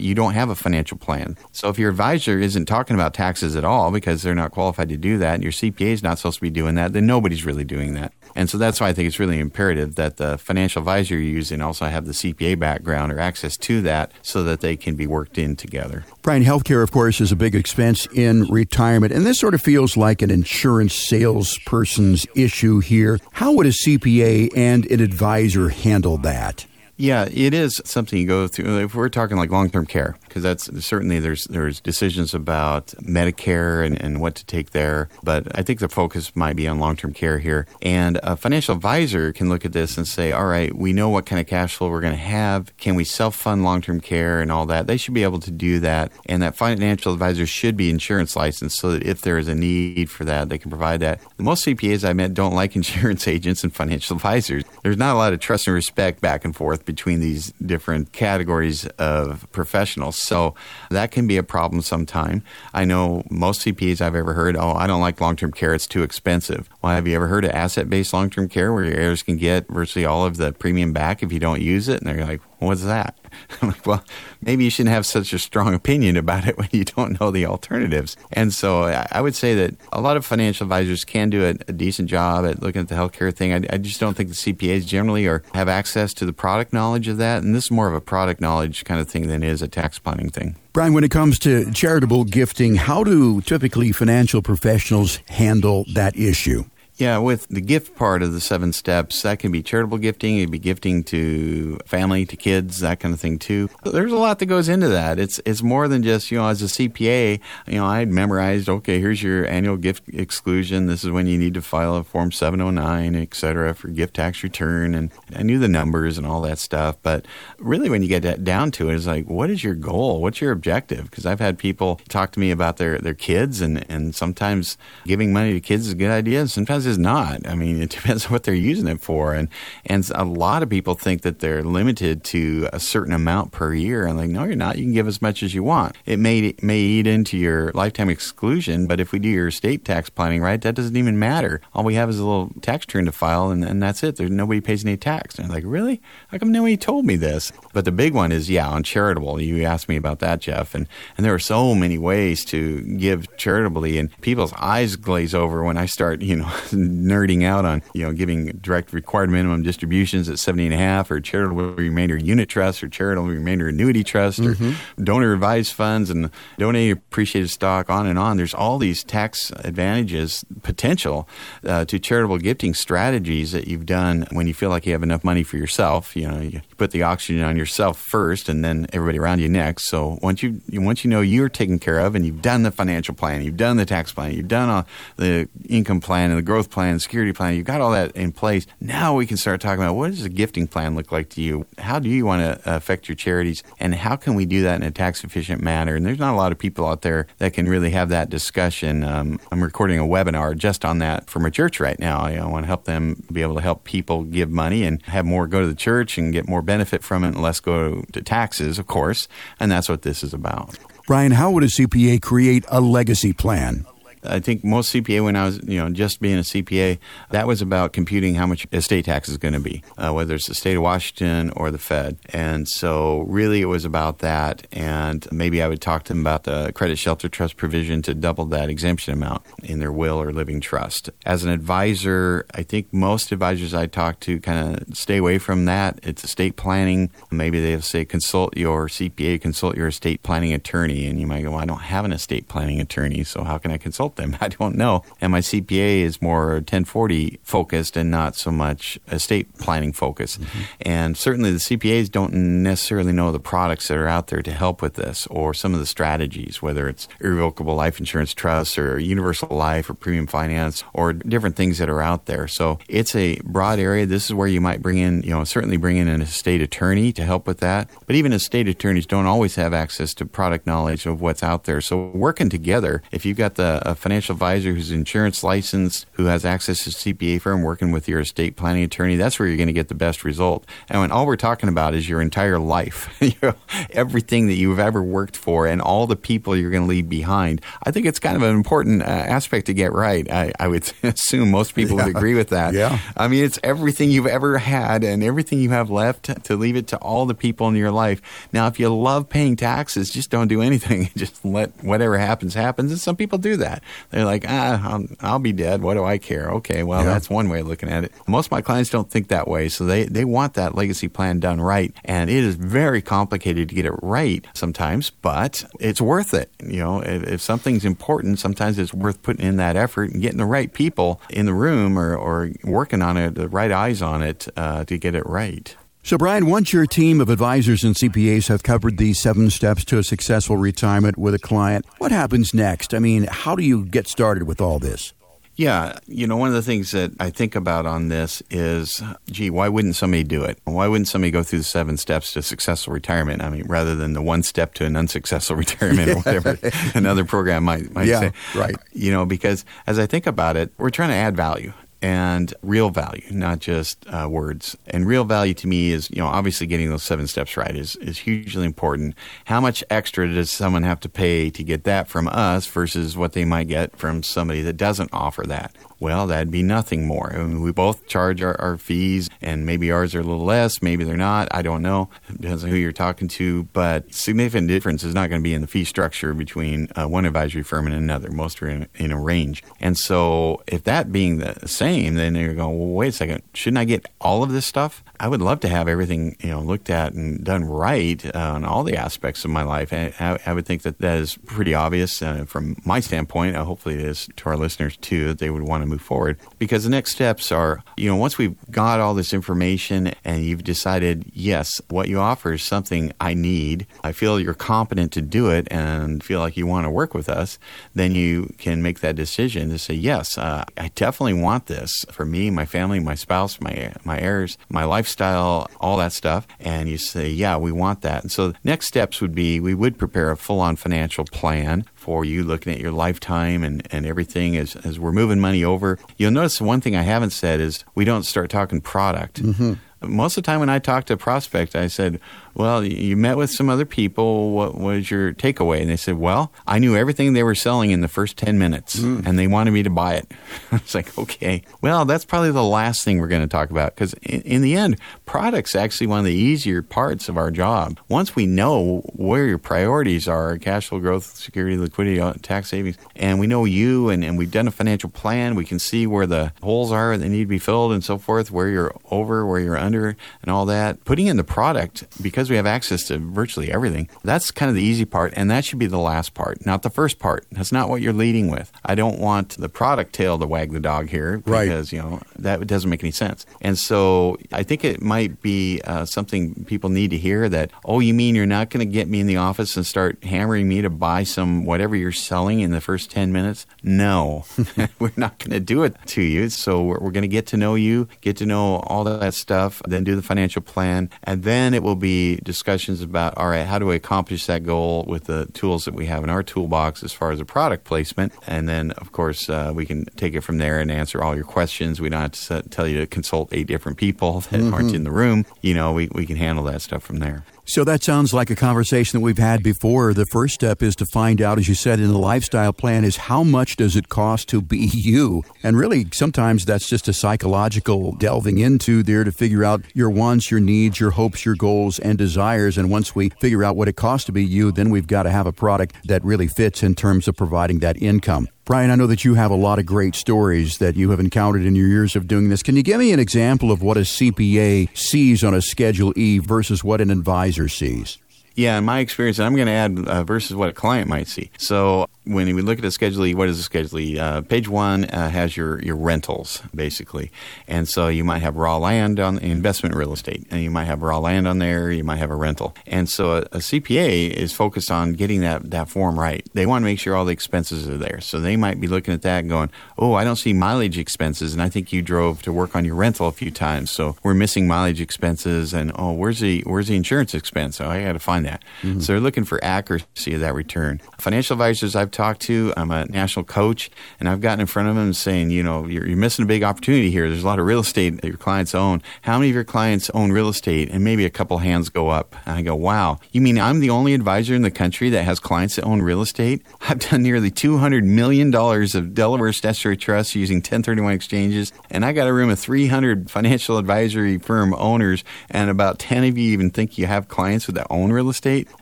you 0.00 0.14
don't 0.14 0.34
have 0.34 0.50
a 0.50 0.56
financial 0.56 0.95
plan. 0.96 1.36
So 1.52 1.68
if 1.68 1.78
your 1.78 1.90
advisor 1.90 2.38
isn't 2.38 2.66
talking 2.66 2.94
about 2.94 3.14
taxes 3.14 3.56
at 3.56 3.64
all 3.64 3.90
because 3.90 4.22
they're 4.22 4.34
not 4.34 4.52
qualified 4.52 4.88
to 4.90 4.96
do 4.96 5.18
that 5.18 5.34
and 5.34 5.42
your 5.42 5.52
CPA 5.52 5.92
is 5.92 6.02
not 6.02 6.18
supposed 6.18 6.36
to 6.36 6.42
be 6.42 6.50
doing 6.50 6.74
that, 6.76 6.92
then 6.92 7.06
nobody's 7.06 7.44
really 7.44 7.64
doing 7.64 7.94
that. 7.94 8.12
And 8.34 8.50
so 8.50 8.58
that's 8.58 8.80
why 8.80 8.88
I 8.88 8.92
think 8.92 9.06
it's 9.06 9.18
really 9.18 9.38
imperative 9.38 9.94
that 9.94 10.18
the 10.18 10.36
financial 10.36 10.80
advisor 10.80 11.14
you're 11.14 11.22
using 11.22 11.62
also 11.62 11.86
have 11.86 12.06
the 12.06 12.12
CPA 12.12 12.58
background 12.58 13.12
or 13.12 13.18
access 13.18 13.56
to 13.58 13.80
that 13.82 14.12
so 14.22 14.42
that 14.42 14.60
they 14.60 14.76
can 14.76 14.94
be 14.94 15.06
worked 15.06 15.38
in 15.38 15.56
together. 15.56 16.04
Brian, 16.22 16.44
healthcare, 16.44 16.82
of 16.82 16.90
course, 16.90 17.20
is 17.20 17.32
a 17.32 17.36
big 17.36 17.54
expense 17.54 18.06
in 18.12 18.44
retirement, 18.44 19.12
and 19.12 19.24
this 19.24 19.38
sort 19.38 19.54
of 19.54 19.62
feels 19.62 19.96
like 19.96 20.22
an 20.22 20.30
insurance 20.30 20.94
salesperson's 20.94 22.26
issue 22.34 22.80
here. 22.80 23.18
How 23.32 23.52
would 23.52 23.66
a 23.66 23.70
CPA 23.70 24.50
and 24.56 24.84
an 24.86 25.00
advisor 25.00 25.70
handle 25.70 26.18
that? 26.18 26.66
Yeah, 26.98 27.28
it 27.30 27.52
is 27.52 27.82
something 27.84 28.18
you 28.18 28.26
go 28.26 28.48
through. 28.48 28.78
If 28.78 28.94
we're 28.94 29.10
talking 29.10 29.36
like 29.36 29.50
long 29.50 29.68
term 29.68 29.84
care, 29.84 30.16
because 30.26 30.42
that's 30.42 30.84
certainly 30.84 31.20
there's 31.20 31.44
there's 31.44 31.78
decisions 31.78 32.32
about 32.32 32.86
Medicare 33.02 33.84
and, 33.84 34.00
and 34.00 34.18
what 34.18 34.34
to 34.36 34.46
take 34.46 34.70
there, 34.70 35.10
but 35.22 35.46
I 35.58 35.62
think 35.62 35.80
the 35.80 35.90
focus 35.90 36.34
might 36.34 36.56
be 36.56 36.66
on 36.66 36.78
long 36.78 36.96
term 36.96 37.12
care 37.12 37.38
here. 37.38 37.66
And 37.82 38.18
a 38.22 38.34
financial 38.34 38.74
advisor 38.74 39.34
can 39.34 39.50
look 39.50 39.66
at 39.66 39.74
this 39.74 39.98
and 39.98 40.08
say, 40.08 40.32
all 40.32 40.46
right, 40.46 40.74
we 40.74 40.94
know 40.94 41.10
what 41.10 41.26
kind 41.26 41.38
of 41.38 41.46
cash 41.46 41.76
flow 41.76 41.90
we're 41.90 42.00
going 42.00 42.14
to 42.14 42.18
have. 42.18 42.74
Can 42.78 42.94
we 42.94 43.04
self 43.04 43.36
fund 43.36 43.62
long 43.62 43.82
term 43.82 44.00
care 44.00 44.40
and 44.40 44.50
all 44.50 44.64
that? 44.66 44.86
They 44.86 44.96
should 44.96 45.14
be 45.14 45.22
able 45.22 45.40
to 45.40 45.50
do 45.50 45.80
that, 45.80 46.12
and 46.24 46.42
that 46.42 46.56
financial 46.56 47.12
advisor 47.12 47.44
should 47.44 47.76
be 47.76 47.90
insurance 47.90 48.36
licensed 48.36 48.78
so 48.78 48.92
that 48.92 49.02
if 49.02 49.20
there 49.20 49.36
is 49.36 49.48
a 49.48 49.54
need 49.54 50.08
for 50.08 50.24
that, 50.24 50.48
they 50.48 50.56
can 50.56 50.70
provide 50.70 51.00
that. 51.00 51.20
Most 51.36 51.66
CPAs 51.66 52.08
I 52.08 52.14
met 52.14 52.32
don't 52.32 52.54
like 52.54 52.74
insurance 52.76 53.28
agents 53.28 53.62
and 53.62 53.74
financial 53.74 54.16
advisors. 54.16 54.64
There's 54.82 54.96
not 54.96 55.14
a 55.14 55.18
lot 55.18 55.34
of 55.34 55.40
trust 55.40 55.66
and 55.66 55.74
respect 55.74 56.22
back 56.22 56.46
and 56.46 56.56
forth 56.56 56.85
between 56.86 57.20
these 57.20 57.52
different 57.64 58.12
categories 58.12 58.86
of 58.98 59.46
professionals. 59.52 60.16
So 60.22 60.54
that 60.90 61.10
can 61.10 61.26
be 61.26 61.36
a 61.36 61.42
problem 61.42 61.82
sometime. 61.82 62.42
I 62.72 62.84
know 62.84 63.22
most 63.30 63.62
CPAs 63.62 64.00
I've 64.00 64.14
ever 64.14 64.32
heard, 64.32 64.56
oh, 64.56 64.72
I 64.72 64.86
don't 64.86 65.00
like 65.00 65.20
long 65.20 65.36
term 65.36 65.52
care, 65.52 65.74
it's 65.74 65.86
too 65.86 66.02
expensive. 66.02 66.68
Well, 66.82 66.94
have 66.94 67.06
you 67.06 67.16
ever 67.16 67.26
heard 67.26 67.44
of 67.44 67.50
asset 67.50 67.90
based 67.90 68.12
long 68.12 68.30
term 68.30 68.48
care 68.48 68.72
where 68.72 68.84
your 68.84 68.96
heirs 68.96 69.22
can 69.22 69.36
get 69.36 69.68
virtually 69.68 70.06
all 70.06 70.24
of 70.24 70.36
the 70.36 70.52
premium 70.52 70.92
back 70.92 71.22
if 71.22 71.32
you 71.32 71.40
don't 71.40 71.60
use 71.60 71.88
it? 71.88 72.00
And 72.00 72.08
they're 72.08 72.24
like, 72.24 72.40
what's 72.58 72.84
that? 72.84 73.18
I'm 73.62 73.68
like, 73.68 73.86
well, 73.86 74.04
maybe 74.40 74.64
you 74.64 74.70
shouldn't 74.70 74.94
have 74.94 75.06
such 75.06 75.32
a 75.32 75.38
strong 75.38 75.74
opinion 75.74 76.16
about 76.16 76.46
it 76.46 76.56
when 76.58 76.68
you 76.72 76.84
don't 76.84 77.20
know 77.20 77.30
the 77.30 77.46
alternatives. 77.46 78.16
And 78.32 78.52
so 78.52 78.82
I 78.84 79.20
would 79.20 79.34
say 79.34 79.54
that 79.54 79.74
a 79.92 80.00
lot 80.00 80.16
of 80.16 80.24
financial 80.24 80.64
advisors 80.64 81.04
can 81.04 81.30
do 81.30 81.44
a, 81.44 81.50
a 81.68 81.72
decent 81.72 82.08
job 82.08 82.44
at 82.46 82.62
looking 82.62 82.82
at 82.82 82.88
the 82.88 82.94
healthcare 82.94 83.34
thing. 83.34 83.52
I, 83.52 83.74
I, 83.74 83.78
just 83.78 84.00
don't 84.00 84.16
think 84.16 84.30
the 84.30 84.34
CPAs 84.34 84.86
generally 84.86 85.26
are 85.26 85.42
have 85.54 85.68
access 85.68 86.14
to 86.14 86.26
the 86.26 86.32
product 86.32 86.72
knowledge 86.72 87.08
of 87.08 87.18
that. 87.18 87.42
And 87.42 87.54
this 87.54 87.66
is 87.66 87.70
more 87.70 87.88
of 87.88 87.94
a 87.94 88.00
product 88.00 88.40
knowledge 88.40 88.84
kind 88.84 89.00
of 89.00 89.08
thing 89.08 89.28
than 89.28 89.42
is 89.42 89.62
a 89.62 89.68
tax 89.68 89.98
planning 89.98 90.30
thing. 90.30 90.56
Brian, 90.72 90.92
when 90.92 91.04
it 91.04 91.10
comes 91.10 91.38
to 91.40 91.70
charitable 91.72 92.24
gifting, 92.24 92.74
how 92.74 93.02
do 93.02 93.40
typically 93.42 93.92
financial 93.92 94.42
professionals 94.42 95.20
handle 95.28 95.84
that 95.94 96.16
issue? 96.16 96.64
Yeah, 96.98 97.18
with 97.18 97.46
the 97.48 97.60
gift 97.60 97.94
part 97.94 98.22
of 98.22 98.32
the 98.32 98.40
seven 98.40 98.72
steps, 98.72 99.20
that 99.20 99.38
can 99.38 99.52
be 99.52 99.62
charitable 99.62 99.98
gifting, 99.98 100.38
it 100.38 100.40
would 100.42 100.50
be 100.50 100.58
gifting 100.58 101.04
to 101.04 101.78
family, 101.84 102.24
to 102.24 102.36
kids, 102.36 102.80
that 102.80 103.00
kind 103.00 103.12
of 103.12 103.20
thing 103.20 103.38
too. 103.38 103.68
There's 103.84 104.12
a 104.12 104.16
lot 104.16 104.38
that 104.38 104.46
goes 104.46 104.70
into 104.70 104.88
that. 104.88 105.18
It's 105.18 105.38
it's 105.44 105.62
more 105.62 105.88
than 105.88 106.02
just, 106.02 106.30
you 106.30 106.38
know, 106.38 106.48
as 106.48 106.62
a 106.62 106.66
CPA, 106.66 107.38
you 107.66 107.74
know, 107.74 107.84
I 107.84 107.98
had 107.98 108.08
memorized, 108.08 108.70
okay, 108.70 108.98
here's 108.98 109.22
your 109.22 109.46
annual 109.46 109.76
gift 109.76 110.08
exclusion. 110.08 110.86
This 110.86 111.04
is 111.04 111.10
when 111.10 111.26
you 111.26 111.36
need 111.36 111.52
to 111.54 111.60
file 111.60 111.96
a 111.96 112.02
form 112.02 112.32
709, 112.32 113.14
et 113.14 113.34
cetera, 113.34 113.74
for 113.74 113.88
gift 113.88 114.14
tax 114.14 114.42
return. 114.42 114.94
And 114.94 115.10
I 115.34 115.42
knew 115.42 115.58
the 115.58 115.68
numbers 115.68 116.16
and 116.16 116.26
all 116.26 116.40
that 116.42 116.58
stuff. 116.58 116.96
But 117.02 117.26
really, 117.58 117.90
when 117.90 118.02
you 118.02 118.08
get 118.08 118.42
down 118.42 118.70
to 118.72 118.88
it, 118.88 118.94
it's 118.94 119.06
like, 119.06 119.28
what 119.28 119.50
is 119.50 119.62
your 119.62 119.74
goal? 119.74 120.22
What's 120.22 120.40
your 120.40 120.52
objective? 120.52 121.10
Because 121.10 121.26
I've 121.26 121.40
had 121.40 121.58
people 121.58 122.00
talk 122.08 122.32
to 122.32 122.40
me 122.40 122.50
about 122.50 122.78
their, 122.78 122.98
their 122.98 123.14
kids, 123.14 123.60
and, 123.60 123.84
and 123.90 124.14
sometimes 124.14 124.78
giving 125.04 125.30
money 125.30 125.52
to 125.52 125.60
kids 125.60 125.88
is 125.88 125.92
a 125.92 125.96
good 125.96 126.10
idea. 126.10 126.48
Sometimes 126.48 126.85
is 126.86 126.98
not. 126.98 127.46
I 127.46 127.54
mean, 127.54 127.82
it 127.82 127.90
depends 127.96 128.26
on 128.26 128.32
what 128.32 128.44
they're 128.44 128.54
using 128.54 128.86
it 128.86 129.00
for, 129.00 129.34
and 129.34 129.48
and 129.84 130.08
a 130.14 130.24
lot 130.24 130.62
of 130.62 130.70
people 130.70 130.94
think 130.94 131.22
that 131.22 131.40
they're 131.40 131.62
limited 131.62 132.24
to 132.24 132.68
a 132.72 132.80
certain 132.80 133.12
amount 133.12 133.52
per 133.52 133.74
year. 133.74 134.06
And 134.06 134.16
like, 134.16 134.30
no, 134.30 134.44
you're 134.44 134.56
not. 134.56 134.78
You 134.78 134.84
can 134.84 134.92
give 134.92 135.08
as 135.08 135.20
much 135.20 135.42
as 135.42 135.54
you 135.54 135.62
want. 135.62 135.96
It 136.04 136.18
may 136.18 136.54
may 136.62 136.78
eat 136.78 137.06
into 137.06 137.36
your 137.36 137.72
lifetime 137.72 138.08
exclusion, 138.08 138.86
but 138.86 139.00
if 139.00 139.12
we 139.12 139.18
do 139.18 139.28
your 139.28 139.48
estate 139.48 139.84
tax 139.84 140.10
planning 140.10 140.42
right, 140.42 140.60
that 140.62 140.74
doesn't 140.74 140.96
even 140.96 141.18
matter. 141.18 141.60
All 141.74 141.84
we 141.84 141.94
have 141.94 142.08
is 142.08 142.18
a 142.18 142.24
little 142.24 142.50
tax 142.62 142.86
return 142.86 143.06
to 143.06 143.12
file, 143.12 143.50
and, 143.50 143.64
and 143.64 143.82
that's 143.82 144.02
it. 144.02 144.16
There's 144.16 144.30
nobody 144.30 144.60
pays 144.60 144.84
any 144.84 144.96
tax. 144.96 145.36
And 145.36 145.46
I'm 145.46 145.52
like, 145.52 145.64
really? 145.66 146.00
How 146.28 146.38
come 146.38 146.52
nobody 146.52 146.76
told 146.76 147.04
me 147.04 147.16
this? 147.16 147.52
But 147.72 147.84
the 147.84 147.92
big 147.92 148.14
one 148.14 148.32
is 148.32 148.48
yeah, 148.50 148.68
on 148.68 148.82
charitable. 148.82 149.40
You 149.40 149.64
asked 149.64 149.88
me 149.88 149.96
about 149.96 150.20
that, 150.20 150.40
Jeff, 150.40 150.74
and 150.74 150.86
and 151.16 151.24
there 151.24 151.34
are 151.34 151.38
so 151.38 151.74
many 151.74 151.98
ways 151.98 152.44
to 152.46 152.80
give 152.96 153.34
charitably, 153.36 153.98
and 153.98 154.10
people's 154.20 154.52
eyes 154.54 154.96
glaze 154.96 155.34
over 155.34 155.62
when 155.62 155.76
I 155.76 155.86
start, 155.86 156.22
you 156.22 156.36
know. 156.36 156.52
nerding 156.76 157.44
out 157.44 157.64
on 157.64 157.82
you 157.94 158.02
know 158.02 158.12
giving 158.12 158.46
direct 158.60 158.92
required 158.92 159.30
minimum 159.30 159.62
distributions 159.62 160.28
at 160.28 160.38
70 160.38 160.66
and 160.66 160.74
a 160.74 160.76
half 160.76 161.10
or 161.10 161.20
charitable 161.20 161.72
remainder 161.72 162.18
unitrust 162.18 162.82
or 162.82 162.88
charitable 162.88 163.28
remainder 163.28 163.68
annuity 163.68 164.04
trust 164.04 164.40
mm-hmm. 164.40 164.70
or 164.70 165.04
donor 165.04 165.32
advised 165.32 165.72
funds 165.72 166.10
and 166.10 166.30
donate 166.58 166.92
appreciated 166.92 167.48
stock 167.48 167.90
on 167.90 168.06
and 168.06 168.18
on. 168.18 168.36
There's 168.36 168.54
all 168.54 168.78
these 168.78 169.02
tax 169.02 169.50
advantages 169.64 170.44
potential 170.62 171.28
uh, 171.64 171.84
to 171.86 171.98
charitable 171.98 172.38
gifting 172.38 172.74
strategies 172.74 173.52
that 173.52 173.66
you've 173.66 173.86
done 173.86 174.26
when 174.32 174.46
you 174.46 174.54
feel 174.54 174.70
like 174.70 174.86
you 174.86 174.92
have 174.92 175.02
enough 175.02 175.24
money 175.24 175.42
for 175.42 175.56
yourself. 175.56 176.16
You 176.16 176.28
know 176.28 176.40
you 176.40 176.60
put 176.76 176.90
the 176.90 177.02
oxygen 177.02 177.42
on 177.42 177.56
yourself 177.56 177.98
first 177.98 178.48
and 178.48 178.64
then 178.64 178.86
everybody 178.92 179.18
around 179.18 179.40
you 179.40 179.48
next. 179.48 179.88
So 179.88 180.18
once 180.22 180.42
you 180.42 180.60
once 180.72 181.04
you 181.04 181.10
know 181.10 181.20
you're 181.20 181.48
taken 181.48 181.78
care 181.78 181.98
of 181.98 182.14
and 182.14 182.24
you've 182.24 182.42
done 182.42 182.62
the 182.62 182.70
financial 182.70 183.14
plan 183.14 183.42
you've 183.42 183.56
done 183.56 183.76
the 183.76 183.86
tax 183.86 184.12
plan 184.12 184.32
you've 184.32 184.48
done 184.48 184.68
all 184.68 184.86
the 185.16 185.48
income 185.68 186.00
plan 186.00 186.30
and 186.30 186.38
the 186.38 186.42
growth 186.42 186.65
plan, 186.66 186.98
security 186.98 187.32
plan, 187.32 187.54
you've 187.54 187.66
got 187.66 187.80
all 187.80 187.92
that 187.92 188.14
in 188.16 188.32
place. 188.32 188.66
Now 188.80 189.14
we 189.14 189.26
can 189.26 189.36
start 189.36 189.60
talking 189.60 189.82
about 189.82 189.94
what 189.94 190.10
does 190.10 190.24
a 190.24 190.28
gifting 190.28 190.66
plan 190.66 190.94
look 190.94 191.12
like 191.12 191.28
to 191.30 191.42
you? 191.42 191.66
How 191.78 191.98
do 191.98 192.08
you 192.08 192.26
want 192.26 192.42
to 192.42 192.76
affect 192.76 193.08
your 193.08 193.16
charities? 193.16 193.62
And 193.78 193.94
how 193.94 194.16
can 194.16 194.34
we 194.34 194.46
do 194.46 194.62
that 194.62 194.76
in 194.76 194.82
a 194.82 194.90
tax 194.90 195.24
efficient 195.24 195.62
manner? 195.62 195.94
And 195.94 196.04
there's 196.04 196.18
not 196.18 196.34
a 196.34 196.36
lot 196.36 196.52
of 196.52 196.58
people 196.58 196.86
out 196.86 197.02
there 197.02 197.26
that 197.38 197.52
can 197.52 197.68
really 197.68 197.90
have 197.90 198.08
that 198.10 198.30
discussion. 198.30 199.04
Um, 199.04 199.40
I'm 199.50 199.62
recording 199.62 199.98
a 199.98 200.04
webinar 200.04 200.56
just 200.56 200.84
on 200.84 200.98
that 200.98 201.28
for 201.28 201.40
my 201.40 201.50
church 201.50 201.80
right 201.80 201.98
now. 201.98 202.20
I 202.20 202.44
want 202.46 202.64
to 202.64 202.68
help 202.68 202.84
them 202.84 203.24
be 203.32 203.42
able 203.42 203.54
to 203.56 203.62
help 203.62 203.84
people 203.84 204.24
give 204.24 204.50
money 204.50 204.84
and 204.84 205.02
have 205.02 205.24
more 205.24 205.46
go 205.46 205.60
to 205.60 205.66
the 205.68 205.74
church 205.74 206.18
and 206.18 206.32
get 206.32 206.48
more 206.48 206.62
benefit 206.62 207.02
from 207.02 207.24
it 207.24 207.28
and 207.28 207.42
less 207.42 207.60
go 207.60 208.02
to 208.12 208.22
taxes, 208.22 208.78
of 208.78 208.86
course. 208.86 209.28
And 209.60 209.70
that's 209.70 209.88
what 209.88 210.02
this 210.02 210.22
is 210.22 210.34
about. 210.34 210.78
Brian, 211.06 211.32
how 211.32 211.52
would 211.52 211.62
a 211.62 211.68
CPA 211.68 212.20
create 212.20 212.64
a 212.68 212.80
legacy 212.80 213.32
plan? 213.32 213.86
I 214.28 214.40
think 214.40 214.64
most 214.64 214.92
CPA, 214.92 215.24
when 215.24 215.36
I 215.36 215.44
was, 215.44 215.60
you 215.64 215.78
know, 215.78 215.90
just 215.90 216.20
being 216.20 216.38
a 216.38 216.42
CPA, 216.42 216.98
that 217.30 217.46
was 217.46 217.62
about 217.62 217.92
computing 217.92 218.34
how 218.34 218.46
much 218.46 218.66
estate 218.72 219.04
tax 219.04 219.28
is 219.28 219.36
going 219.36 219.54
to 219.54 219.60
be, 219.60 219.82
uh, 219.98 220.12
whether 220.12 220.34
it's 220.34 220.46
the 220.46 220.54
state 220.54 220.76
of 220.76 220.82
Washington 220.82 221.50
or 221.50 221.70
the 221.70 221.78
Fed. 221.78 222.18
And 222.32 222.68
so, 222.68 223.20
really, 223.28 223.60
it 223.60 223.66
was 223.66 223.84
about 223.84 224.18
that. 224.18 224.66
And 224.72 225.26
maybe 225.32 225.62
I 225.62 225.68
would 225.68 225.80
talk 225.80 226.04
to 226.04 226.12
them 226.12 226.20
about 226.20 226.44
the 226.44 226.72
credit 226.72 226.98
shelter 226.98 227.28
trust 227.28 227.56
provision 227.56 228.02
to 228.02 228.14
double 228.14 228.44
that 228.46 228.68
exemption 228.68 229.14
amount 229.14 229.42
in 229.62 229.78
their 229.78 229.92
will 229.92 230.20
or 230.20 230.32
living 230.32 230.60
trust. 230.60 231.10
As 231.24 231.44
an 231.44 231.50
advisor, 231.50 232.46
I 232.54 232.62
think 232.62 232.92
most 232.92 233.32
advisors 233.32 233.74
I 233.74 233.86
talk 233.86 234.20
to 234.20 234.40
kind 234.40 234.76
of 234.76 234.96
stay 234.96 235.16
away 235.16 235.38
from 235.38 235.64
that. 235.66 235.98
It's 236.02 236.24
estate 236.24 236.56
planning. 236.56 237.10
Maybe 237.30 237.60
they'll 237.60 237.82
say 237.82 238.04
consult 238.04 238.56
your 238.56 238.88
CPA, 238.88 239.40
consult 239.40 239.76
your 239.76 239.88
estate 239.88 240.22
planning 240.22 240.52
attorney. 240.52 241.06
And 241.06 241.20
you 241.20 241.26
might 241.26 241.42
go, 241.42 241.50
well, 241.50 241.60
I 241.60 241.66
don't 241.66 241.80
have 241.80 242.04
an 242.04 242.12
estate 242.12 242.48
planning 242.48 242.80
attorney, 242.80 243.24
so 243.24 243.44
how 243.44 243.58
can 243.58 243.70
I 243.70 243.78
consult 243.78 244.15
them. 244.16 244.36
I 244.40 244.48
don't 244.48 244.76
know. 244.76 245.02
And 245.20 245.32
my 245.32 245.40
CPA 245.40 246.00
is 246.00 246.20
more 246.20 246.54
1040 246.54 247.40
focused 247.42 247.96
and 247.96 248.10
not 248.10 248.36
so 248.36 248.50
much 248.50 248.98
estate 249.10 249.56
planning 249.58 249.92
focused. 249.92 250.40
Mm-hmm. 250.40 250.60
And 250.82 251.16
certainly 251.16 251.52
the 251.52 251.58
CPAs 251.58 252.10
don't 252.10 252.32
necessarily 252.32 253.12
know 253.12 253.32
the 253.32 253.40
products 253.40 253.88
that 253.88 253.98
are 253.98 254.08
out 254.08 254.28
there 254.28 254.42
to 254.42 254.52
help 254.52 254.82
with 254.82 254.94
this 254.94 255.26
or 255.28 255.54
some 255.54 255.74
of 255.74 255.80
the 255.80 255.86
strategies, 255.86 256.60
whether 256.60 256.88
it's 256.88 257.08
irrevocable 257.20 257.74
life 257.74 257.98
insurance 257.98 258.34
trusts 258.34 258.78
or 258.78 258.98
universal 258.98 259.48
life 259.48 259.88
or 259.88 259.94
premium 259.94 260.26
finance 260.26 260.84
or 260.92 261.12
different 261.12 261.56
things 261.56 261.78
that 261.78 261.88
are 261.88 262.02
out 262.02 262.26
there. 262.26 262.48
So 262.48 262.78
it's 262.88 263.14
a 263.14 263.38
broad 263.44 263.78
area. 263.78 264.06
This 264.06 264.26
is 264.26 264.34
where 264.34 264.48
you 264.48 264.60
might 264.60 264.82
bring 264.82 264.98
in, 264.98 265.22
you 265.22 265.30
know, 265.30 265.44
certainly 265.44 265.76
bring 265.76 265.96
in 265.96 266.08
an 266.08 266.22
estate 266.22 266.60
attorney 266.60 267.12
to 267.12 267.24
help 267.24 267.46
with 267.46 267.58
that. 267.58 267.88
But 268.06 268.16
even 268.16 268.32
estate 268.32 268.68
attorneys 268.68 269.06
don't 269.06 269.26
always 269.26 269.54
have 269.56 269.72
access 269.74 270.14
to 270.14 270.26
product 270.26 270.66
knowledge 270.66 271.06
of 271.06 271.20
what's 271.20 271.42
out 271.42 271.64
there. 271.64 271.80
So 271.80 272.10
working 272.14 272.48
together, 272.48 273.02
if 273.10 273.24
you've 273.24 273.36
got 273.36 273.56
the 273.56 273.80
financial 273.96 274.32
advisor 274.34 274.72
who's 274.72 274.90
insurance 274.90 275.42
licensed, 275.42 276.06
who 276.12 276.26
has 276.26 276.44
access 276.44 276.84
to 276.84 276.90
CPA 276.90 277.40
firm 277.40 277.62
working 277.62 277.92
with 277.92 278.08
your 278.08 278.20
estate 278.20 278.56
planning 278.56 278.82
attorney, 278.82 279.16
that's 279.16 279.38
where 279.38 279.48
you're 279.48 279.56
going 279.56 279.66
to 279.66 279.72
get 279.72 279.88
the 279.88 279.94
best 279.94 280.24
result. 280.24 280.66
And 280.88 281.00
when 281.00 281.10
all 281.10 281.26
we're 281.26 281.36
talking 281.36 281.68
about 281.68 281.94
is 281.94 282.08
your 282.08 282.20
entire 282.20 282.58
life, 282.58 283.16
you 283.20 283.32
know, 283.42 283.54
everything 283.90 284.46
that 284.48 284.54
you've 284.54 284.78
ever 284.78 285.02
worked 285.02 285.36
for 285.36 285.66
and 285.66 285.80
all 285.80 286.06
the 286.06 286.16
people 286.16 286.56
you're 286.56 286.70
going 286.70 286.84
to 286.84 286.88
leave 286.88 287.08
behind, 287.08 287.60
I 287.82 287.90
think 287.90 288.06
it's 288.06 288.18
kind 288.18 288.36
of 288.36 288.42
an 288.42 288.54
important 288.54 289.02
uh, 289.02 289.06
aspect 289.06 289.66
to 289.66 289.74
get 289.74 289.92
right. 289.92 290.30
I, 290.30 290.52
I 290.58 290.68
would 290.68 290.90
assume 291.02 291.50
most 291.50 291.74
people 291.74 291.96
yeah. 291.96 292.06
would 292.06 292.16
agree 292.16 292.34
with 292.34 292.50
that. 292.50 292.74
Yeah. 292.74 292.98
I 293.16 293.28
mean, 293.28 293.44
it's 293.44 293.58
everything 293.62 294.10
you've 294.10 294.26
ever 294.26 294.58
had 294.58 295.04
and 295.04 295.22
everything 295.22 295.60
you 295.60 295.70
have 295.70 295.90
left 295.90 296.44
to 296.44 296.56
leave 296.56 296.76
it 296.76 296.86
to 296.88 296.96
all 296.98 297.26
the 297.26 297.34
people 297.34 297.68
in 297.68 297.74
your 297.74 297.90
life. 297.90 298.20
Now, 298.52 298.66
if 298.66 298.78
you 298.78 298.94
love 298.94 299.28
paying 299.28 299.56
taxes, 299.56 300.10
just 300.10 300.30
don't 300.30 300.48
do 300.48 300.62
anything. 300.62 301.10
just 301.16 301.44
let 301.44 301.82
whatever 301.82 302.18
happens 302.18 302.54
happens. 302.54 302.90
And 302.90 303.00
some 303.00 303.16
people 303.16 303.38
do 303.38 303.56
that. 303.56 303.82
They're 304.10 304.24
like, 304.24 304.44
ah, 304.48 304.92
I'll, 304.92 305.06
I'll 305.20 305.38
be 305.38 305.52
dead. 305.52 305.82
What 305.82 305.94
do 305.94 306.04
I 306.04 306.18
care? 306.18 306.50
Okay, 306.50 306.82
well, 306.82 307.04
yeah. 307.04 307.12
that's 307.12 307.30
one 307.30 307.48
way 307.48 307.60
of 307.60 307.68
looking 307.68 307.88
at 307.88 308.04
it. 308.04 308.12
Most 308.26 308.46
of 308.46 308.52
my 308.52 308.62
clients 308.62 308.90
don't 308.90 309.10
think 309.10 309.28
that 309.28 309.48
way, 309.48 309.68
so 309.68 309.84
they 309.84 310.04
they 310.04 310.24
want 310.24 310.54
that 310.54 310.74
legacy 310.74 311.08
plan 311.08 311.40
done 311.40 311.60
right, 311.60 311.94
and 312.04 312.30
it 312.30 312.44
is 312.44 312.54
very 312.54 313.02
complicated 313.02 313.68
to 313.68 313.74
get 313.74 313.84
it 313.84 313.94
right 314.02 314.46
sometimes, 314.54 315.10
but 315.10 315.64
it's 315.80 316.00
worth 316.00 316.34
it. 316.34 316.50
You 316.62 316.80
know, 316.80 317.00
if, 317.00 317.22
if 317.24 317.40
something's 317.40 317.84
important, 317.84 318.38
sometimes 318.38 318.78
it's 318.78 318.94
worth 318.94 319.22
putting 319.22 319.44
in 319.44 319.56
that 319.56 319.76
effort 319.76 320.10
and 320.10 320.22
getting 320.22 320.38
the 320.38 320.46
right 320.46 320.72
people 320.72 321.20
in 321.30 321.46
the 321.46 321.54
room 321.54 321.98
or, 321.98 322.16
or 322.16 322.50
working 322.64 323.02
on 323.02 323.16
it, 323.16 323.34
the 323.34 323.48
right 323.48 323.72
eyes 323.72 324.02
on 324.02 324.22
it 324.22 324.48
uh, 324.56 324.84
to 324.84 324.98
get 324.98 325.14
it 325.14 325.26
right. 325.26 325.76
So, 326.06 326.16
Brian, 326.16 326.46
once 326.46 326.72
your 326.72 326.86
team 326.86 327.20
of 327.20 327.30
advisors 327.30 327.82
and 327.82 327.96
CPAs 327.96 328.46
have 328.46 328.62
covered 328.62 328.96
these 328.96 329.18
seven 329.18 329.50
steps 329.50 329.84
to 329.86 329.98
a 329.98 330.04
successful 330.04 330.56
retirement 330.56 331.18
with 331.18 331.34
a 331.34 331.38
client, 331.40 331.84
what 331.98 332.12
happens 332.12 332.54
next? 332.54 332.94
I 332.94 333.00
mean, 333.00 333.24
how 333.24 333.56
do 333.56 333.64
you 333.64 333.84
get 333.84 334.06
started 334.06 334.44
with 334.44 334.60
all 334.60 334.78
this? 334.78 335.12
Yeah, 335.56 335.98
you 336.06 336.28
know, 336.28 336.36
one 336.36 336.46
of 336.46 336.54
the 336.54 336.62
things 336.62 336.92
that 336.92 337.10
I 337.18 337.30
think 337.30 337.56
about 337.56 337.86
on 337.86 338.06
this 338.06 338.40
is, 338.50 339.02
gee, 339.28 339.50
why 339.50 339.68
wouldn't 339.68 339.96
somebody 339.96 340.22
do 340.22 340.44
it? 340.44 340.60
Why 340.62 340.86
wouldn't 340.86 341.08
somebody 341.08 341.32
go 341.32 341.42
through 341.42 341.58
the 341.58 341.64
seven 341.64 341.96
steps 341.96 342.34
to 342.34 342.42
successful 342.42 342.92
retirement? 342.92 343.42
I 343.42 343.50
mean, 343.50 343.64
rather 343.66 343.96
than 343.96 344.12
the 344.12 344.22
one 344.22 344.44
step 344.44 344.74
to 344.74 344.84
an 344.84 344.94
unsuccessful 344.94 345.56
retirement 345.66 346.10
or 346.10 346.16
whatever 346.18 346.56
another 346.94 347.24
program 347.24 347.64
might, 347.64 347.92
might 347.92 348.06
yeah, 348.06 348.20
say. 348.20 348.32
Right. 348.54 348.76
You 348.92 349.10
know, 349.10 349.26
because 349.26 349.64
as 349.88 349.98
I 349.98 350.06
think 350.06 350.28
about 350.28 350.56
it, 350.56 350.70
we're 350.78 350.90
trying 350.90 351.08
to 351.08 351.16
add 351.16 351.36
value 351.36 351.72
and 352.02 352.52
real 352.62 352.90
value, 352.90 353.26
not 353.30 353.58
just 353.58 354.06
uh, 354.08 354.28
words. 354.30 354.76
And 354.86 355.06
real 355.06 355.24
value 355.24 355.54
to 355.54 355.66
me 355.66 355.92
is, 355.92 356.10
you 356.10 356.18
know, 356.18 356.26
obviously 356.26 356.66
getting 356.66 356.90
those 356.90 357.02
seven 357.02 357.26
steps 357.26 357.56
right 357.56 357.74
is, 357.74 357.96
is 357.96 358.18
hugely 358.18 358.64
important. 358.64 359.14
How 359.46 359.60
much 359.60 359.82
extra 359.90 360.32
does 360.32 360.50
someone 360.50 360.82
have 360.82 361.00
to 361.00 361.08
pay 361.08 361.50
to 361.50 361.64
get 361.64 361.84
that 361.84 362.08
from 362.08 362.28
us 362.28 362.66
versus 362.66 363.16
what 363.16 363.32
they 363.32 363.44
might 363.44 363.68
get 363.68 363.96
from 363.96 364.22
somebody 364.22 364.62
that 364.62 364.76
doesn't 364.76 365.10
offer 365.12 365.44
that? 365.44 365.74
Well, 365.98 366.26
that'd 366.26 366.50
be 366.50 366.62
nothing 366.62 367.06
more. 367.06 367.32
I 367.32 367.38
mean, 367.38 367.62
we 367.62 367.72
both 367.72 368.06
charge 368.06 368.42
our, 368.42 368.60
our, 368.60 368.76
fees, 368.76 369.30
and 369.40 369.64
maybe 369.64 369.90
ours 369.90 370.14
are 370.14 370.20
a 370.20 370.22
little 370.22 370.44
less, 370.44 370.82
maybe 370.82 371.04
they're 371.04 371.16
not. 371.16 371.48
I 371.50 371.62
don't 371.62 371.80
know. 371.80 372.10
It 372.28 372.40
Depends 372.40 372.64
on 372.64 372.70
who 372.70 372.76
you're 372.76 372.92
talking 372.92 373.28
to. 373.28 373.64
But 373.72 374.12
significant 374.12 374.68
difference 374.68 375.04
is 375.04 375.14
not 375.14 375.30
going 375.30 375.40
to 375.40 375.44
be 375.44 375.54
in 375.54 375.62
the 375.62 375.66
fee 375.66 375.84
structure 375.84 376.34
between 376.34 376.88
uh, 376.96 377.06
one 377.06 377.24
advisory 377.24 377.62
firm 377.62 377.86
and 377.86 377.94
another. 377.94 378.30
Most 378.30 378.62
are 378.62 378.68
in, 378.68 378.88
in, 378.96 379.10
a 379.10 379.18
range. 379.18 379.62
And 379.80 379.96
so, 379.96 380.62
if 380.66 380.84
that 380.84 381.12
being 381.12 381.38
the 381.38 381.66
same, 381.66 382.14
then 382.14 382.34
you're 382.34 382.54
going, 382.54 382.78
well, 382.78 382.88
wait 382.88 383.08
a 383.08 383.12
second, 383.12 383.42
shouldn't 383.54 383.78
I 383.78 383.84
get 383.84 384.06
all 384.20 384.42
of 384.42 384.52
this 384.52 384.66
stuff? 384.66 385.02
I 385.18 385.28
would 385.28 385.40
love 385.40 385.60
to 385.60 385.68
have 385.68 385.88
everything 385.88 386.36
you 386.40 386.50
know 386.50 386.60
looked 386.60 386.90
at 386.90 387.12
and 387.12 387.42
done 387.42 387.64
right 387.64 388.24
uh, 388.34 388.52
on 388.54 388.64
all 388.64 388.84
the 388.84 388.96
aspects 388.96 389.44
of 389.44 389.50
my 389.50 389.62
life. 389.62 389.92
I, 389.92 390.38
I 390.44 390.52
would 390.52 390.66
think 390.66 390.82
that 390.82 390.98
that 390.98 391.18
is 391.18 391.36
pretty 391.46 391.74
obvious 391.74 392.22
uh, 392.22 392.44
from 392.44 392.76
my 392.84 393.00
standpoint. 393.00 393.56
Uh, 393.56 393.64
hopefully, 393.64 393.94
it 393.94 394.00
is 394.00 394.28
to 394.36 394.48
our 394.48 394.56
listeners 394.56 394.96
too 394.98 395.28
that 395.28 395.38
they 395.38 395.50
would 395.50 395.62
want 395.62 395.82
to 395.82 395.86
move 395.86 396.02
forward 396.02 396.38
because 396.58 396.84
the 396.84 396.90
next 396.90 397.12
steps 397.12 397.50
are 397.50 397.82
you 397.96 398.08
know 398.08 398.16
once 398.16 398.38
we've 398.38 398.56
got 398.70 399.00
all 399.00 399.14
this 399.14 399.32
information 399.32 400.12
and 400.24 400.44
you've 400.44 400.64
decided 400.64 401.30
yes, 401.32 401.80
what 401.88 402.08
you 402.08 402.18
offer 402.18 402.52
is 402.52 402.62
something 402.62 403.12
I 403.20 403.34
need. 403.34 403.86
I 404.04 404.12
feel 404.12 404.38
you're 404.38 404.54
competent 404.54 405.12
to 405.12 405.22
do 405.22 405.50
it 405.50 405.66
and 405.70 406.22
feel 406.22 406.40
like 406.40 406.56
you 406.56 406.66
want 406.66 406.84
to 406.84 406.90
work 406.90 407.14
with 407.14 407.28
us. 407.28 407.58
Then 407.94 408.14
you 408.14 408.54
can 408.58 408.82
make 408.82 409.00
that 409.00 409.16
decision 409.16 409.70
to 409.70 409.78
say 409.78 409.94
yes, 409.94 410.36
uh, 410.36 410.64
I 410.76 410.88
definitely 410.94 411.40
want 411.40 411.66
this 411.66 412.04
for 412.10 412.24
me, 412.24 412.50
my 412.50 412.66
family, 412.66 413.00
my 413.00 413.14
spouse, 413.14 413.60
my 413.60 413.92
my 414.04 414.20
heirs, 414.20 414.58
my 414.68 414.84
life 414.84 415.05
lifestyle, 415.06 415.70
all 415.78 415.96
that 415.98 416.12
stuff, 416.12 416.48
and 416.58 416.88
you 416.88 416.98
say, 416.98 417.30
yeah, 417.30 417.56
we 417.56 417.70
want 417.70 418.02
that. 418.02 418.22
And 418.22 418.32
so 418.32 418.54
next 418.64 418.88
steps 418.88 419.20
would 419.20 419.36
be 419.36 419.60
we 419.60 419.72
would 419.72 419.96
prepare 419.98 420.32
a 420.32 420.36
full 420.36 420.60
on 420.60 420.74
financial 420.74 421.24
plan 421.24 421.84
for 421.94 422.24
you, 422.24 422.42
looking 422.42 422.72
at 422.72 422.80
your 422.80 422.90
lifetime 422.90 423.62
and, 423.62 423.86
and 423.92 424.04
everything 424.04 424.56
as, 424.56 424.74
as 424.74 424.98
we're 424.98 425.12
moving 425.12 425.38
money 425.38 425.62
over. 425.62 425.96
You'll 426.16 426.32
notice 426.32 426.60
one 426.60 426.80
thing 426.80 426.96
I 426.96 427.02
haven't 427.02 427.30
said 427.30 427.60
is 427.60 427.84
we 427.94 428.04
don't 428.04 428.24
start 428.24 428.50
talking 428.50 428.80
product. 428.80 429.40
Mm-hmm. 429.40 429.74
Most 430.02 430.36
of 430.36 430.42
the 430.42 430.46
time 430.46 430.58
when 430.58 430.68
I 430.68 430.80
talk 430.80 431.04
to 431.04 431.12
a 431.14 431.16
prospect, 431.16 431.76
I 431.76 431.86
said, 431.86 432.18
well, 432.56 432.82
you 432.82 433.18
met 433.18 433.36
with 433.36 433.50
some 433.50 433.68
other 433.68 433.84
people. 433.84 434.50
What 434.50 434.78
was 434.78 435.10
your 435.10 435.34
takeaway? 435.34 435.82
And 435.82 435.90
they 435.90 435.96
said, 435.96 436.16
well, 436.16 436.50
I 436.66 436.78
knew 436.78 436.96
everything 436.96 437.34
they 437.34 437.42
were 437.42 437.54
selling 437.54 437.90
in 437.90 438.00
the 438.00 438.08
first 438.08 438.38
10 438.38 438.58
minutes 438.58 438.96
mm. 438.96 439.26
and 439.26 439.38
they 439.38 439.46
wanted 439.46 439.72
me 439.72 439.82
to 439.82 439.90
buy 439.90 440.14
it. 440.14 440.32
I 440.72 440.76
was 440.76 440.94
like, 440.94 441.16
okay, 441.18 441.62
well, 441.82 442.06
that's 442.06 442.24
probably 442.24 442.50
the 442.52 442.64
last 442.64 443.04
thing 443.04 443.20
we're 443.20 443.28
going 443.28 443.42
to 443.42 443.46
talk 443.46 443.70
about 443.70 443.94
because 443.94 444.14
in, 444.22 444.40
in, 444.40 444.62
the 444.62 444.74
end, 444.74 444.98
product's 445.26 445.76
actually 445.76 446.06
one 446.06 446.20
of 446.20 446.24
the 446.24 446.32
easier 446.32 446.80
parts 446.80 447.28
of 447.28 447.36
our 447.36 447.50
job. 447.50 448.00
Once 448.08 448.34
we 448.34 448.46
know 448.46 449.02
where 449.12 449.46
your 449.46 449.58
priorities 449.58 450.26
are, 450.26 450.56
cash 450.56 450.88
flow 450.88 450.98
growth, 450.98 451.36
security, 451.36 451.76
liquidity, 451.76 452.18
uh, 452.18 452.32
tax 452.40 452.70
savings, 452.70 452.96
and 453.14 453.38
we 453.38 453.46
know 453.46 453.66
you 453.66 454.08
and, 454.08 454.24
and 454.24 454.38
we've 454.38 454.50
done 454.50 454.66
a 454.66 454.70
financial 454.70 455.10
plan, 455.10 455.56
we 455.56 455.64
can 455.66 455.78
see 455.78 456.06
where 456.06 456.26
the 456.26 456.54
holes 456.62 456.90
are 456.90 457.18
that 457.18 457.28
need 457.28 457.40
to 457.40 457.46
be 457.46 457.58
filled 457.58 457.92
and 457.92 458.02
so 458.02 458.16
forth, 458.16 458.50
where 458.50 458.68
you're 458.68 458.94
over, 459.10 459.44
where 459.44 459.60
you're 459.60 459.76
under, 459.76 460.16
and 460.40 460.50
all 460.50 460.64
that. 460.64 461.04
Putting 461.04 461.26
in 461.26 461.36
the 461.36 461.44
product 461.44 462.06
because 462.22 462.45
because 462.46 462.52
we 462.52 462.56
have 462.56 462.66
access 462.66 463.02
to 463.04 463.18
virtually 463.18 463.72
everything, 463.72 464.08
that's 464.22 464.52
kind 464.52 464.68
of 464.68 464.76
the 464.76 464.82
easy 464.82 465.04
part, 465.04 465.32
and 465.36 465.50
that 465.50 465.64
should 465.64 465.80
be 465.80 465.86
the 465.86 465.98
last 465.98 466.32
part, 466.34 466.64
not 466.64 466.82
the 466.82 466.90
first 466.90 467.18
part. 467.18 467.44
That's 467.50 467.72
not 467.72 467.88
what 467.88 468.02
you're 468.02 468.12
leading 468.12 468.50
with. 468.50 468.70
I 468.84 468.94
don't 468.94 469.18
want 469.18 469.56
the 469.58 469.68
product 469.68 470.12
tail 470.12 470.38
to 470.38 470.46
wag 470.46 470.72
the 470.72 470.78
dog 470.78 471.08
here 471.08 471.38
because, 471.38 471.92
right. 471.92 471.92
you 471.92 471.98
know, 471.98 472.20
that 472.38 472.64
doesn't 472.66 472.88
make 472.88 473.02
any 473.02 473.10
sense. 473.10 473.46
And 473.60 473.76
so 473.76 474.36
I 474.52 474.62
think 474.62 474.84
it 474.84 475.02
might 475.02 475.42
be 475.42 475.80
uh, 475.84 476.04
something 476.04 476.64
people 476.66 476.88
need 476.88 477.10
to 477.10 477.18
hear 477.18 477.48
that, 477.48 477.72
oh, 477.84 477.98
you 477.98 478.14
mean 478.14 478.36
you're 478.36 478.46
not 478.46 478.70
going 478.70 478.86
to 478.86 478.92
get 478.92 479.08
me 479.08 479.18
in 479.18 479.26
the 479.26 479.38
office 479.38 479.76
and 479.76 479.84
start 479.84 480.22
hammering 480.22 480.68
me 480.68 480.82
to 480.82 480.90
buy 480.90 481.24
some 481.24 481.64
whatever 481.64 481.96
you're 481.96 482.12
selling 482.12 482.60
in 482.60 482.70
the 482.70 482.80
first 482.80 483.10
10 483.10 483.32
minutes? 483.32 483.66
No, 483.82 484.44
we're 485.00 485.10
not 485.16 485.38
going 485.40 485.50
to 485.50 485.60
do 485.60 485.82
it 485.82 485.96
to 486.06 486.22
you. 486.22 486.48
So 486.48 486.82
we're, 486.82 487.00
we're 487.00 487.10
going 487.10 487.22
to 487.22 487.28
get 487.28 487.46
to 487.48 487.56
know 487.56 487.74
you, 487.74 488.06
get 488.20 488.36
to 488.36 488.46
know 488.46 488.76
all 488.86 489.02
that 489.04 489.34
stuff, 489.34 489.82
then 489.88 490.04
do 490.04 490.14
the 490.14 490.22
financial 490.22 490.62
plan, 490.62 491.10
and 491.24 491.42
then 491.42 491.74
it 491.74 491.82
will 491.82 491.96
be 491.96 492.35
discussions 492.42 493.02
about 493.02 493.36
all 493.36 493.48
right, 493.48 493.66
how 493.66 493.78
do 493.78 493.86
we 493.86 493.96
accomplish 493.96 494.46
that 494.46 494.64
goal 494.64 495.04
with 495.06 495.24
the 495.24 495.46
tools 495.52 495.84
that 495.84 495.94
we 495.94 496.06
have 496.06 496.24
in 496.24 496.30
our 496.30 496.42
toolbox 496.42 497.02
as 497.02 497.12
far 497.12 497.30
as 497.30 497.40
a 497.40 497.44
product 497.44 497.84
placement, 497.84 498.32
and 498.46 498.68
then 498.68 498.92
of 498.92 499.12
course 499.12 499.48
uh, 499.48 499.72
we 499.74 499.86
can 499.86 500.04
take 500.16 500.34
it 500.34 500.40
from 500.42 500.58
there 500.58 500.80
and 500.80 500.90
answer 500.90 501.22
all 501.22 501.34
your 501.34 501.44
questions. 501.44 502.00
We 502.00 502.08
don't 502.08 502.20
have 502.20 502.62
to 502.62 502.68
tell 502.68 502.86
you 502.86 502.98
to 502.98 503.06
consult 503.06 503.52
eight 503.52 503.66
different 503.66 503.98
people 503.98 504.40
that 504.50 504.60
mm-hmm. 504.60 504.74
aren't 504.74 504.94
in 504.94 505.04
the 505.04 505.10
room. 505.10 505.44
You 505.62 505.74
know, 505.74 505.92
we 505.92 506.08
we 506.12 506.26
can 506.26 506.36
handle 506.36 506.64
that 506.64 506.82
stuff 506.82 507.02
from 507.02 507.18
there. 507.18 507.44
So 507.68 507.82
that 507.82 508.04
sounds 508.04 508.32
like 508.32 508.48
a 508.48 508.54
conversation 508.54 509.18
that 509.18 509.24
we've 509.24 509.38
had 509.38 509.60
before. 509.60 510.14
The 510.14 510.24
first 510.24 510.54
step 510.54 510.84
is 510.84 510.94
to 510.96 511.04
find 511.04 511.42
out, 511.42 511.58
as 511.58 511.68
you 511.68 511.74
said 511.74 511.98
in 511.98 512.12
the 512.12 512.18
lifestyle 512.18 512.72
plan, 512.72 513.04
is 513.04 513.16
how 513.16 513.42
much 513.42 513.74
does 513.74 513.96
it 513.96 514.08
cost 514.08 514.48
to 514.50 514.62
be 514.62 514.78
you? 514.92 515.42
And 515.64 515.76
really, 515.76 516.06
sometimes 516.12 516.64
that's 516.64 516.88
just 516.88 517.08
a 517.08 517.12
psychological 517.12 518.12
delving 518.12 518.58
into 518.58 519.02
there 519.02 519.24
to 519.24 519.32
figure 519.32 519.64
out 519.64 519.82
your 519.94 520.10
wants, 520.10 520.48
your 520.48 520.60
needs, 520.60 521.00
your 521.00 521.10
hopes, 521.10 521.44
your 521.44 521.56
goals, 521.56 521.98
and 521.98 522.16
desires. 522.16 522.78
And 522.78 522.88
once 522.88 523.16
we 523.16 523.30
figure 523.40 523.64
out 523.64 523.74
what 523.74 523.88
it 523.88 523.96
costs 523.96 524.26
to 524.26 524.32
be 524.32 524.44
you, 524.44 524.70
then 524.70 524.88
we've 524.88 525.08
got 525.08 525.24
to 525.24 525.30
have 525.30 525.46
a 525.46 525.52
product 525.52 525.96
that 526.04 526.24
really 526.24 526.46
fits 526.46 526.84
in 526.84 526.94
terms 526.94 527.26
of 527.26 527.36
providing 527.36 527.80
that 527.80 528.00
income. 528.00 528.46
Brian, 528.66 528.90
I 528.90 528.96
know 528.96 529.06
that 529.06 529.24
you 529.24 529.34
have 529.34 529.52
a 529.52 529.54
lot 529.54 529.78
of 529.78 529.86
great 529.86 530.16
stories 530.16 530.78
that 530.78 530.96
you 530.96 531.10
have 531.10 531.20
encountered 531.20 531.62
in 531.62 531.76
your 531.76 531.86
years 531.86 532.16
of 532.16 532.26
doing 532.26 532.48
this. 532.48 532.64
Can 532.64 532.74
you 532.74 532.82
give 532.82 532.98
me 532.98 533.12
an 533.12 533.20
example 533.20 533.70
of 533.70 533.80
what 533.80 533.96
a 533.96 534.00
CPA 534.00 534.88
sees 534.92 535.44
on 535.44 535.54
a 535.54 535.62
Schedule 535.62 536.12
E 536.16 536.38
versus 536.38 536.82
what 536.82 537.00
an 537.00 537.12
advisor 537.12 537.68
sees? 537.68 538.18
Yeah, 538.56 538.78
in 538.78 538.84
my 538.86 539.00
experience, 539.00 539.38
I'm 539.38 539.54
going 539.54 539.66
to 539.66 539.72
add 539.72 540.08
uh, 540.08 540.24
versus 540.24 540.56
what 540.56 540.70
a 540.70 540.72
client 540.72 541.08
might 541.08 541.28
see. 541.28 541.50
So 541.58 542.06
when 542.24 542.52
we 542.54 542.62
look 542.62 542.78
at 542.78 542.84
a 542.86 542.90
Schedule 542.90 543.30
what 543.36 543.50
is 543.50 543.58
a 543.58 543.62
Schedule? 543.62 544.18
Uh, 544.18 544.40
page 544.40 544.66
one 544.66 545.04
uh, 545.04 545.28
has 545.28 545.58
your, 545.58 545.80
your 545.82 545.94
rentals, 545.94 546.62
basically. 546.74 547.30
And 547.68 547.86
so 547.86 548.08
you 548.08 548.24
might 548.24 548.38
have 548.38 548.56
raw 548.56 548.78
land 548.78 549.20
on 549.20 549.38
investment 549.38 549.94
real 549.94 550.14
estate, 550.14 550.46
and 550.50 550.62
you 550.62 550.70
might 550.70 550.86
have 550.86 551.02
raw 551.02 551.18
land 551.18 551.46
on 551.46 551.58
there, 551.58 551.90
you 551.92 552.02
might 552.02 552.16
have 552.16 552.30
a 552.30 552.34
rental. 552.34 552.74
And 552.86 553.10
so 553.10 553.32
a, 553.32 553.38
a 553.42 553.58
CPA 553.58 554.30
is 554.30 554.54
focused 554.54 554.90
on 554.90 555.12
getting 555.12 555.42
that, 555.42 555.70
that 555.70 555.90
form 555.90 556.18
right. 556.18 556.46
They 556.54 556.64
want 556.64 556.82
to 556.82 556.86
make 556.86 556.98
sure 556.98 557.14
all 557.14 557.26
the 557.26 557.32
expenses 557.32 557.86
are 557.90 557.98
there. 557.98 558.22
So 558.22 558.40
they 558.40 558.56
might 558.56 558.80
be 558.80 558.88
looking 558.88 559.12
at 559.12 559.20
that 559.22 559.40
and 559.40 559.50
going, 559.50 559.70
oh, 559.98 560.14
I 560.14 560.24
don't 560.24 560.36
see 560.36 560.54
mileage 560.54 560.96
expenses, 560.96 561.52
and 561.52 561.60
I 561.60 561.68
think 561.68 561.92
you 561.92 562.00
drove 562.00 562.40
to 562.42 562.52
work 562.54 562.74
on 562.74 562.86
your 562.86 562.94
rental 562.94 563.28
a 563.28 563.32
few 563.32 563.50
times. 563.50 563.90
So 563.90 564.16
we're 564.22 564.32
missing 564.32 564.66
mileage 564.66 565.02
expenses, 565.02 565.74
and 565.74 565.92
oh, 565.94 566.12
where's 566.12 566.40
the, 566.40 566.62
where's 566.62 566.88
the 566.88 566.96
insurance 566.96 567.34
expense? 567.34 567.82
Oh, 567.82 567.90
I 567.90 568.02
got 568.02 568.12
to 568.14 568.18
find 568.18 568.45
that. 568.46 568.62
Mm-hmm. 568.82 569.00
So 569.00 569.12
they're 569.12 569.20
looking 569.20 569.44
for 569.44 569.62
accuracy 569.62 570.34
of 570.34 570.40
that 570.40 570.54
return. 570.54 571.00
Financial 571.18 571.54
advisors 571.54 571.94
I've 571.94 572.10
talked 572.10 572.40
to. 572.42 572.72
I'm 572.76 572.90
a 572.90 573.04
national 573.06 573.44
coach, 573.44 573.90
and 574.18 574.28
I've 574.28 574.40
gotten 574.40 574.60
in 574.60 574.66
front 574.66 574.88
of 574.88 574.94
them 574.94 575.12
saying, 575.12 575.50
you 575.50 575.62
know, 575.62 575.86
you're, 575.86 576.06
you're, 576.06 576.16
missing 576.16 576.44
a 576.44 576.46
big 576.46 576.62
opportunity 576.62 577.10
here. 577.10 577.28
There's 577.28 577.42
a 577.42 577.46
lot 577.46 577.58
of 577.58 577.66
real 577.66 577.80
estate 577.80 578.22
that 578.22 578.26
your 578.26 578.38
clients 578.38 578.74
own. 578.74 579.02
How 579.22 579.38
many 579.38 579.50
of 579.50 579.54
your 579.54 579.64
clients 579.64 580.08
own 580.10 580.32
real 580.32 580.48
estate? 580.48 580.88
And 580.90 581.04
maybe 581.04 581.26
a 581.26 581.30
couple 581.30 581.58
hands 581.58 581.90
go 581.90 582.08
up. 582.08 582.34
And 582.46 582.56
I 582.56 582.62
go, 582.62 582.74
wow, 582.74 583.18
you 583.32 583.42
mean 583.42 583.58
I'm 583.58 583.80
the 583.80 583.90
only 583.90 584.14
advisor 584.14 584.54
in 584.54 584.62
the 584.62 584.70
country 584.70 585.10
that 585.10 585.24
has 585.24 585.38
clients 585.38 585.76
that 585.76 585.84
own 585.84 586.00
real 586.00 586.22
estate? 586.22 586.64
I've 586.80 586.98
done 586.98 587.22
nearly 587.22 587.50
$200 587.50 588.04
million 588.04 588.54
of 588.54 589.14
Delaware 589.14 589.52
statutory 589.52 589.96
trusts 589.96 590.34
using 590.34 590.56
1031 590.56 591.12
exchanges, 591.12 591.72
and 591.90 592.04
I 592.04 592.12
got 592.12 592.26
a 592.26 592.32
room 592.32 592.50
of 592.50 592.58
300 592.58 593.30
financial 593.30 593.76
advisory 593.76 594.38
firm 594.38 594.74
owners, 594.74 595.22
and 595.50 595.68
about 595.68 595.98
10 595.98 596.24
of 596.24 596.38
you 596.38 596.52
even 596.52 596.70
think 596.70 596.96
you 596.96 597.06
have 597.06 597.28
clients 597.28 597.66
that 597.66 597.86
own 597.90 598.12
real 598.12 598.30
estate. 598.30 598.35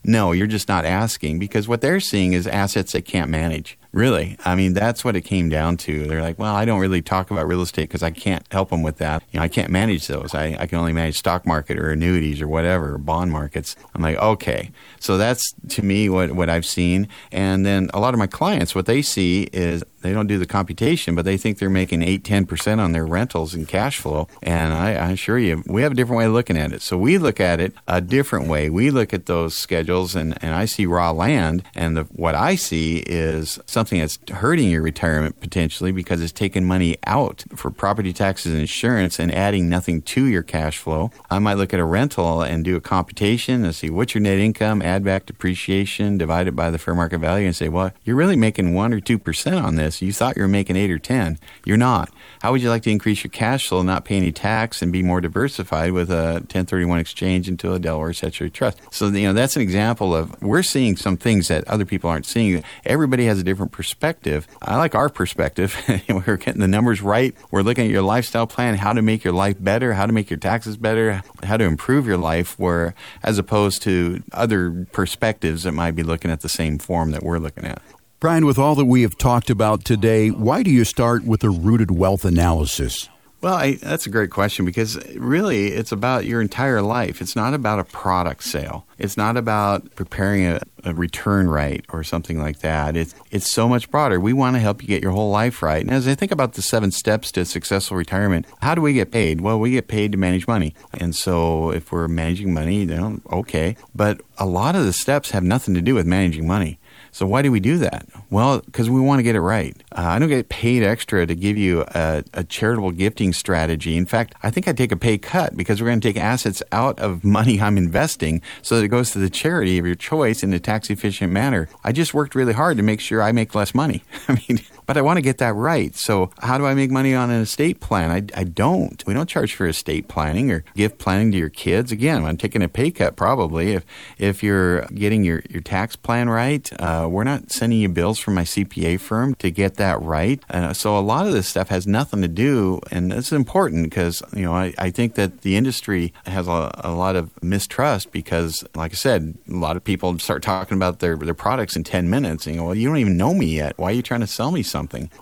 No, 0.04 0.32
you're 0.32 0.46
just 0.46 0.68
not 0.68 0.84
asking 0.84 1.38
because 1.38 1.68
what 1.68 1.80
they're 1.80 2.00
seeing 2.00 2.32
is 2.32 2.46
assets 2.46 2.92
they 2.92 3.02
can't 3.02 3.30
manage. 3.30 3.78
Really, 3.94 4.36
I 4.44 4.56
mean, 4.56 4.74
that's 4.74 5.04
what 5.04 5.14
it 5.14 5.20
came 5.20 5.48
down 5.48 5.76
to. 5.78 6.08
They're 6.08 6.20
like, 6.20 6.36
well, 6.36 6.52
I 6.52 6.64
don't 6.64 6.80
really 6.80 7.00
talk 7.00 7.30
about 7.30 7.46
real 7.46 7.62
estate 7.62 7.82
because 7.82 8.02
I 8.02 8.10
can't 8.10 8.44
help 8.50 8.70
them 8.70 8.82
with 8.82 8.98
that. 8.98 9.22
You 9.30 9.38
know, 9.38 9.44
I 9.44 9.48
can't 9.48 9.70
manage 9.70 10.08
those. 10.08 10.34
I, 10.34 10.56
I 10.58 10.66
can 10.66 10.78
only 10.78 10.92
manage 10.92 11.16
stock 11.16 11.46
market 11.46 11.78
or 11.78 11.92
annuities 11.92 12.42
or 12.42 12.48
whatever, 12.48 12.94
or 12.94 12.98
bond 12.98 13.30
markets. 13.30 13.76
I'm 13.94 14.02
like, 14.02 14.16
okay. 14.16 14.72
So 14.98 15.16
that's 15.16 15.54
to 15.68 15.82
me 15.82 16.08
what, 16.08 16.32
what 16.32 16.50
I've 16.50 16.66
seen. 16.66 17.06
And 17.30 17.64
then 17.64 17.88
a 17.94 18.00
lot 18.00 18.14
of 18.14 18.18
my 18.18 18.26
clients, 18.26 18.74
what 18.74 18.86
they 18.86 19.00
see 19.00 19.44
is 19.52 19.84
they 20.00 20.12
don't 20.12 20.26
do 20.26 20.38
the 20.38 20.46
computation, 20.46 21.14
but 21.14 21.24
they 21.24 21.36
think 21.36 21.58
they're 21.58 21.70
making 21.70 22.02
8, 22.02 22.24
10% 22.24 22.78
on 22.80 22.90
their 22.90 23.06
rentals 23.06 23.54
and 23.54 23.66
cash 23.66 23.98
flow. 23.98 24.26
And 24.42 24.74
I, 24.74 24.90
I 24.90 25.10
assure 25.12 25.38
you, 25.38 25.62
we 25.66 25.82
have 25.82 25.92
a 25.92 25.94
different 25.94 26.18
way 26.18 26.26
of 26.26 26.32
looking 26.32 26.58
at 26.58 26.72
it. 26.72 26.82
So 26.82 26.98
we 26.98 27.16
look 27.16 27.38
at 27.38 27.60
it 27.60 27.72
a 27.86 28.00
different 28.00 28.48
way. 28.48 28.68
We 28.68 28.90
look 28.90 29.14
at 29.14 29.26
those 29.26 29.56
schedules, 29.56 30.16
and, 30.16 30.36
and 30.42 30.52
I 30.52 30.64
see 30.64 30.84
raw 30.84 31.12
land, 31.12 31.62
and 31.74 31.96
the, 31.96 32.02
what 32.04 32.34
I 32.34 32.56
see 32.56 32.98
is 33.06 33.58
something 33.66 33.83
that's 33.90 34.18
hurting 34.30 34.70
your 34.70 34.82
retirement 34.82 35.40
potentially 35.40 35.92
because 35.92 36.20
it's 36.20 36.32
taking 36.32 36.64
money 36.64 36.96
out 37.06 37.44
for 37.54 37.70
property 37.70 38.12
taxes 38.12 38.52
and 38.52 38.60
insurance 38.60 39.18
and 39.18 39.32
adding 39.32 39.68
nothing 39.68 40.02
to 40.02 40.24
your 40.24 40.42
cash 40.42 40.78
flow. 40.78 41.10
I 41.30 41.38
might 41.38 41.54
look 41.54 41.74
at 41.74 41.80
a 41.80 41.84
rental 41.84 42.42
and 42.42 42.64
do 42.64 42.76
a 42.76 42.80
computation 42.80 43.64
and 43.64 43.74
see 43.74 43.90
what's 43.90 44.14
your 44.14 44.22
net 44.22 44.38
income, 44.38 44.82
add 44.82 45.04
back 45.04 45.26
depreciation, 45.26 46.18
divide 46.18 46.48
it 46.48 46.56
by 46.56 46.70
the 46.70 46.78
fair 46.78 46.94
market 46.94 47.18
value, 47.18 47.46
and 47.46 47.56
say, 47.56 47.68
well, 47.68 47.92
you're 48.04 48.16
really 48.16 48.36
making 48.36 48.74
1 48.74 48.92
or 48.92 49.00
2% 49.00 49.62
on 49.62 49.76
this. 49.76 50.02
You 50.02 50.12
thought 50.12 50.36
you 50.36 50.42
were 50.42 50.48
making 50.48 50.76
eight 50.76 50.90
or 50.90 50.98
10. 50.98 51.38
You're 51.64 51.76
not. 51.76 52.10
How 52.40 52.52
would 52.52 52.62
you 52.62 52.70
like 52.70 52.82
to 52.84 52.90
increase 52.90 53.24
your 53.24 53.30
cash 53.30 53.68
flow, 53.68 53.80
and 53.80 53.86
not 53.86 54.04
pay 54.04 54.16
any 54.16 54.32
tax, 54.32 54.82
and 54.82 54.92
be 54.92 55.02
more 55.02 55.20
diversified 55.20 55.92
with 55.92 56.10
a 56.10 56.34
1031 56.34 57.00
exchange 57.00 57.48
into 57.48 57.72
a 57.72 57.78
Delaware 57.78 58.12
statutory 58.12 58.50
trust? 58.50 58.78
So, 58.90 59.08
you 59.08 59.26
know, 59.26 59.32
that's 59.32 59.56
an 59.56 59.62
example 59.62 60.14
of 60.14 60.40
we're 60.42 60.62
seeing 60.62 60.96
some 60.96 61.16
things 61.16 61.48
that 61.48 61.66
other 61.68 61.84
people 61.84 62.10
aren't 62.10 62.26
seeing. 62.26 62.62
Everybody 62.84 63.26
has 63.26 63.38
a 63.38 63.44
different 63.44 63.72
perspective. 63.74 64.46
I 64.62 64.76
like 64.76 64.94
our 64.94 65.08
perspective. 65.08 65.76
we're 66.08 66.36
getting 66.36 66.60
the 66.60 66.68
numbers 66.68 67.02
right. 67.02 67.34
We're 67.50 67.62
looking 67.62 67.86
at 67.86 67.90
your 67.90 68.02
lifestyle 68.02 68.46
plan, 68.46 68.76
how 68.76 68.92
to 68.92 69.02
make 69.02 69.24
your 69.24 69.32
life 69.32 69.56
better, 69.58 69.94
how 69.94 70.06
to 70.06 70.12
make 70.12 70.30
your 70.30 70.38
taxes 70.38 70.76
better, 70.76 71.22
how 71.42 71.56
to 71.56 71.64
improve 71.64 72.06
your 72.06 72.16
life, 72.16 72.56
where 72.56 72.94
as 73.24 73.36
opposed 73.36 73.82
to 73.82 74.22
other 74.30 74.86
perspectives 74.92 75.64
that 75.64 75.72
might 75.72 75.96
be 75.96 76.04
looking 76.04 76.30
at 76.30 76.40
the 76.42 76.48
same 76.48 76.78
form 76.78 77.10
that 77.10 77.24
we're 77.24 77.40
looking 77.40 77.64
at. 77.64 77.82
Brian, 78.20 78.46
with 78.46 78.58
all 78.58 78.76
that 78.76 78.84
we 78.84 79.02
have 79.02 79.18
talked 79.18 79.50
about 79.50 79.84
today, 79.84 80.30
why 80.30 80.62
do 80.62 80.70
you 80.70 80.84
start 80.84 81.24
with 81.24 81.42
a 81.42 81.50
rooted 81.50 81.90
wealth 81.90 82.24
analysis? 82.24 83.08
Well, 83.44 83.56
I, 83.56 83.72
that's 83.72 84.06
a 84.06 84.08
great 84.08 84.30
question 84.30 84.64
because 84.64 84.96
really 85.16 85.66
it's 85.66 85.92
about 85.92 86.24
your 86.24 86.40
entire 86.40 86.80
life. 86.80 87.20
It's 87.20 87.36
not 87.36 87.52
about 87.52 87.78
a 87.78 87.84
product 87.84 88.42
sale. 88.42 88.86
It's 88.96 89.18
not 89.18 89.36
about 89.36 89.94
preparing 89.96 90.46
a, 90.46 90.60
a, 90.82 90.94
return 90.94 91.50
right 91.50 91.84
or 91.90 92.02
something 92.04 92.38
like 92.38 92.60
that. 92.60 92.96
It's 92.96 93.14
it's 93.30 93.52
so 93.52 93.68
much 93.68 93.90
broader. 93.90 94.18
We 94.18 94.32
want 94.32 94.56
to 94.56 94.60
help 94.60 94.80
you 94.80 94.88
get 94.88 95.02
your 95.02 95.12
whole 95.12 95.30
life 95.30 95.62
right. 95.62 95.82
And 95.82 95.90
as 95.90 96.08
I 96.08 96.14
think 96.14 96.32
about 96.32 96.54
the 96.54 96.62
seven 96.62 96.90
steps 96.90 97.30
to 97.32 97.44
successful 97.44 97.98
retirement, 97.98 98.46
how 98.62 98.74
do 98.74 98.80
we 98.80 98.94
get 98.94 99.12
paid? 99.12 99.42
Well, 99.42 99.60
we 99.60 99.72
get 99.72 99.88
paid 99.88 100.12
to 100.12 100.18
manage 100.18 100.46
money. 100.46 100.74
And 100.94 101.14
so 101.14 101.70
if 101.70 101.92
we're 101.92 102.08
managing 102.08 102.54
money, 102.54 102.76
you 102.76 102.86
know, 102.86 103.20
okay. 103.30 103.76
But 103.94 104.22
a 104.38 104.46
lot 104.46 104.74
of 104.74 104.86
the 104.86 104.94
steps 104.94 105.32
have 105.32 105.42
nothing 105.42 105.74
to 105.74 105.82
do 105.82 105.94
with 105.94 106.06
managing 106.06 106.46
money. 106.46 106.78
So 107.14 107.26
why 107.26 107.42
do 107.42 107.52
we 107.52 107.60
do 107.60 107.78
that? 107.78 108.08
Well, 108.28 108.58
because 108.58 108.90
we 108.90 109.00
want 109.00 109.20
to 109.20 109.22
get 109.22 109.36
it 109.36 109.40
right. 109.40 109.80
Uh, 109.92 110.00
I 110.00 110.18
don't 110.18 110.28
get 110.28 110.48
paid 110.48 110.82
extra 110.82 111.24
to 111.24 111.34
give 111.36 111.56
you 111.56 111.84
a, 111.94 112.24
a, 112.34 112.42
charitable 112.42 112.90
gifting 112.90 113.32
strategy. 113.32 113.96
In 113.96 114.04
fact, 114.04 114.34
I 114.42 114.50
think 114.50 114.66
I 114.66 114.72
take 114.72 114.90
a 114.90 114.96
pay 114.96 115.16
cut 115.16 115.56
because 115.56 115.80
we're 115.80 115.86
going 115.86 116.00
to 116.00 116.08
take 116.08 116.20
assets 116.20 116.60
out 116.72 116.98
of 116.98 117.22
money 117.22 117.60
I'm 117.60 117.78
investing 117.78 118.42
so 118.62 118.76
that 118.76 118.84
it 118.84 118.88
goes 118.88 119.12
to 119.12 119.20
the 119.20 119.30
charity 119.30 119.78
of 119.78 119.86
your 119.86 119.94
choice 119.94 120.42
in 120.42 120.52
a 120.52 120.58
tax 120.58 120.90
efficient 120.90 121.32
manner. 121.32 121.68
I 121.84 121.92
just 121.92 122.14
worked 122.14 122.34
really 122.34 122.52
hard 122.52 122.78
to 122.78 122.82
make 122.82 122.98
sure 122.98 123.22
I 123.22 123.30
make 123.30 123.54
less 123.54 123.76
money. 123.76 124.02
I 124.28 124.32
mean, 124.48 124.58
but 124.86 124.96
I 124.96 125.02
want 125.02 125.16
to 125.16 125.22
get 125.22 125.38
that 125.38 125.54
right. 125.54 125.94
So 125.94 126.30
how 126.40 126.58
do 126.58 126.66
I 126.66 126.74
make 126.74 126.90
money 126.90 127.14
on 127.14 127.30
an 127.30 127.40
estate 127.40 127.80
plan? 127.80 128.10
I, 128.10 128.40
I 128.40 128.44
don't. 128.44 129.02
We 129.06 129.14
don't 129.14 129.28
charge 129.28 129.54
for 129.54 129.66
estate 129.66 130.08
planning 130.08 130.50
or 130.50 130.64
gift 130.74 130.98
planning 130.98 131.32
to 131.32 131.38
your 131.38 131.48
kids. 131.48 131.92
Again, 131.92 132.24
I'm 132.24 132.36
taking 132.36 132.62
a 132.62 132.68
pay 132.68 132.90
cut 132.90 133.16
probably. 133.16 133.72
If 133.72 133.86
if 134.18 134.42
you're 134.42 134.82
getting 134.86 135.24
your, 135.24 135.42
your 135.48 135.62
tax 135.62 135.96
plan 135.96 136.28
right, 136.28 136.70
uh, 136.80 137.08
we're 137.10 137.24
not 137.24 137.50
sending 137.50 137.78
you 137.78 137.88
bills 137.88 138.18
from 138.18 138.34
my 138.34 138.44
CPA 138.44 139.00
firm 139.00 139.34
to 139.36 139.50
get 139.50 139.76
that 139.76 140.00
right. 140.02 140.42
Uh, 140.50 140.72
so 140.72 140.98
a 140.98 141.00
lot 141.00 141.26
of 141.26 141.32
this 141.32 141.48
stuff 141.48 141.68
has 141.68 141.86
nothing 141.86 142.22
to 142.22 142.28
do, 142.28 142.80
and 142.90 143.12
it's 143.12 143.32
important 143.32 143.84
because 143.84 144.22
you 144.34 144.42
know 144.42 144.52
I, 144.52 144.74
I 144.78 144.90
think 144.90 145.14
that 145.14 145.42
the 145.42 145.56
industry 145.56 146.12
has 146.26 146.48
a, 146.48 146.70
a 146.84 146.92
lot 146.92 147.16
of 147.16 147.30
mistrust 147.42 148.12
because, 148.12 148.64
like 148.74 148.92
I 148.92 148.96
said, 148.96 149.36
a 149.48 149.54
lot 149.54 149.76
of 149.76 149.84
people 149.84 150.18
start 150.18 150.42
talking 150.42 150.76
about 150.76 150.98
their 150.98 151.16
their 151.16 151.34
products 151.34 151.76
in 151.76 151.84
ten 151.84 152.10
minutes, 152.10 152.46
and 152.46 152.56
you 152.56 152.60
go, 152.60 152.66
well, 152.66 152.74
you 152.74 152.88
don't 152.88 152.98
even 152.98 153.16
know 153.16 153.34
me 153.34 153.46
yet. 153.46 153.78
Why 153.78 153.90
are 153.90 153.94
you 153.94 154.02
trying 154.02 154.20
to 154.20 154.26
sell 154.26 154.50
me 154.50 154.62
something. 154.62 154.73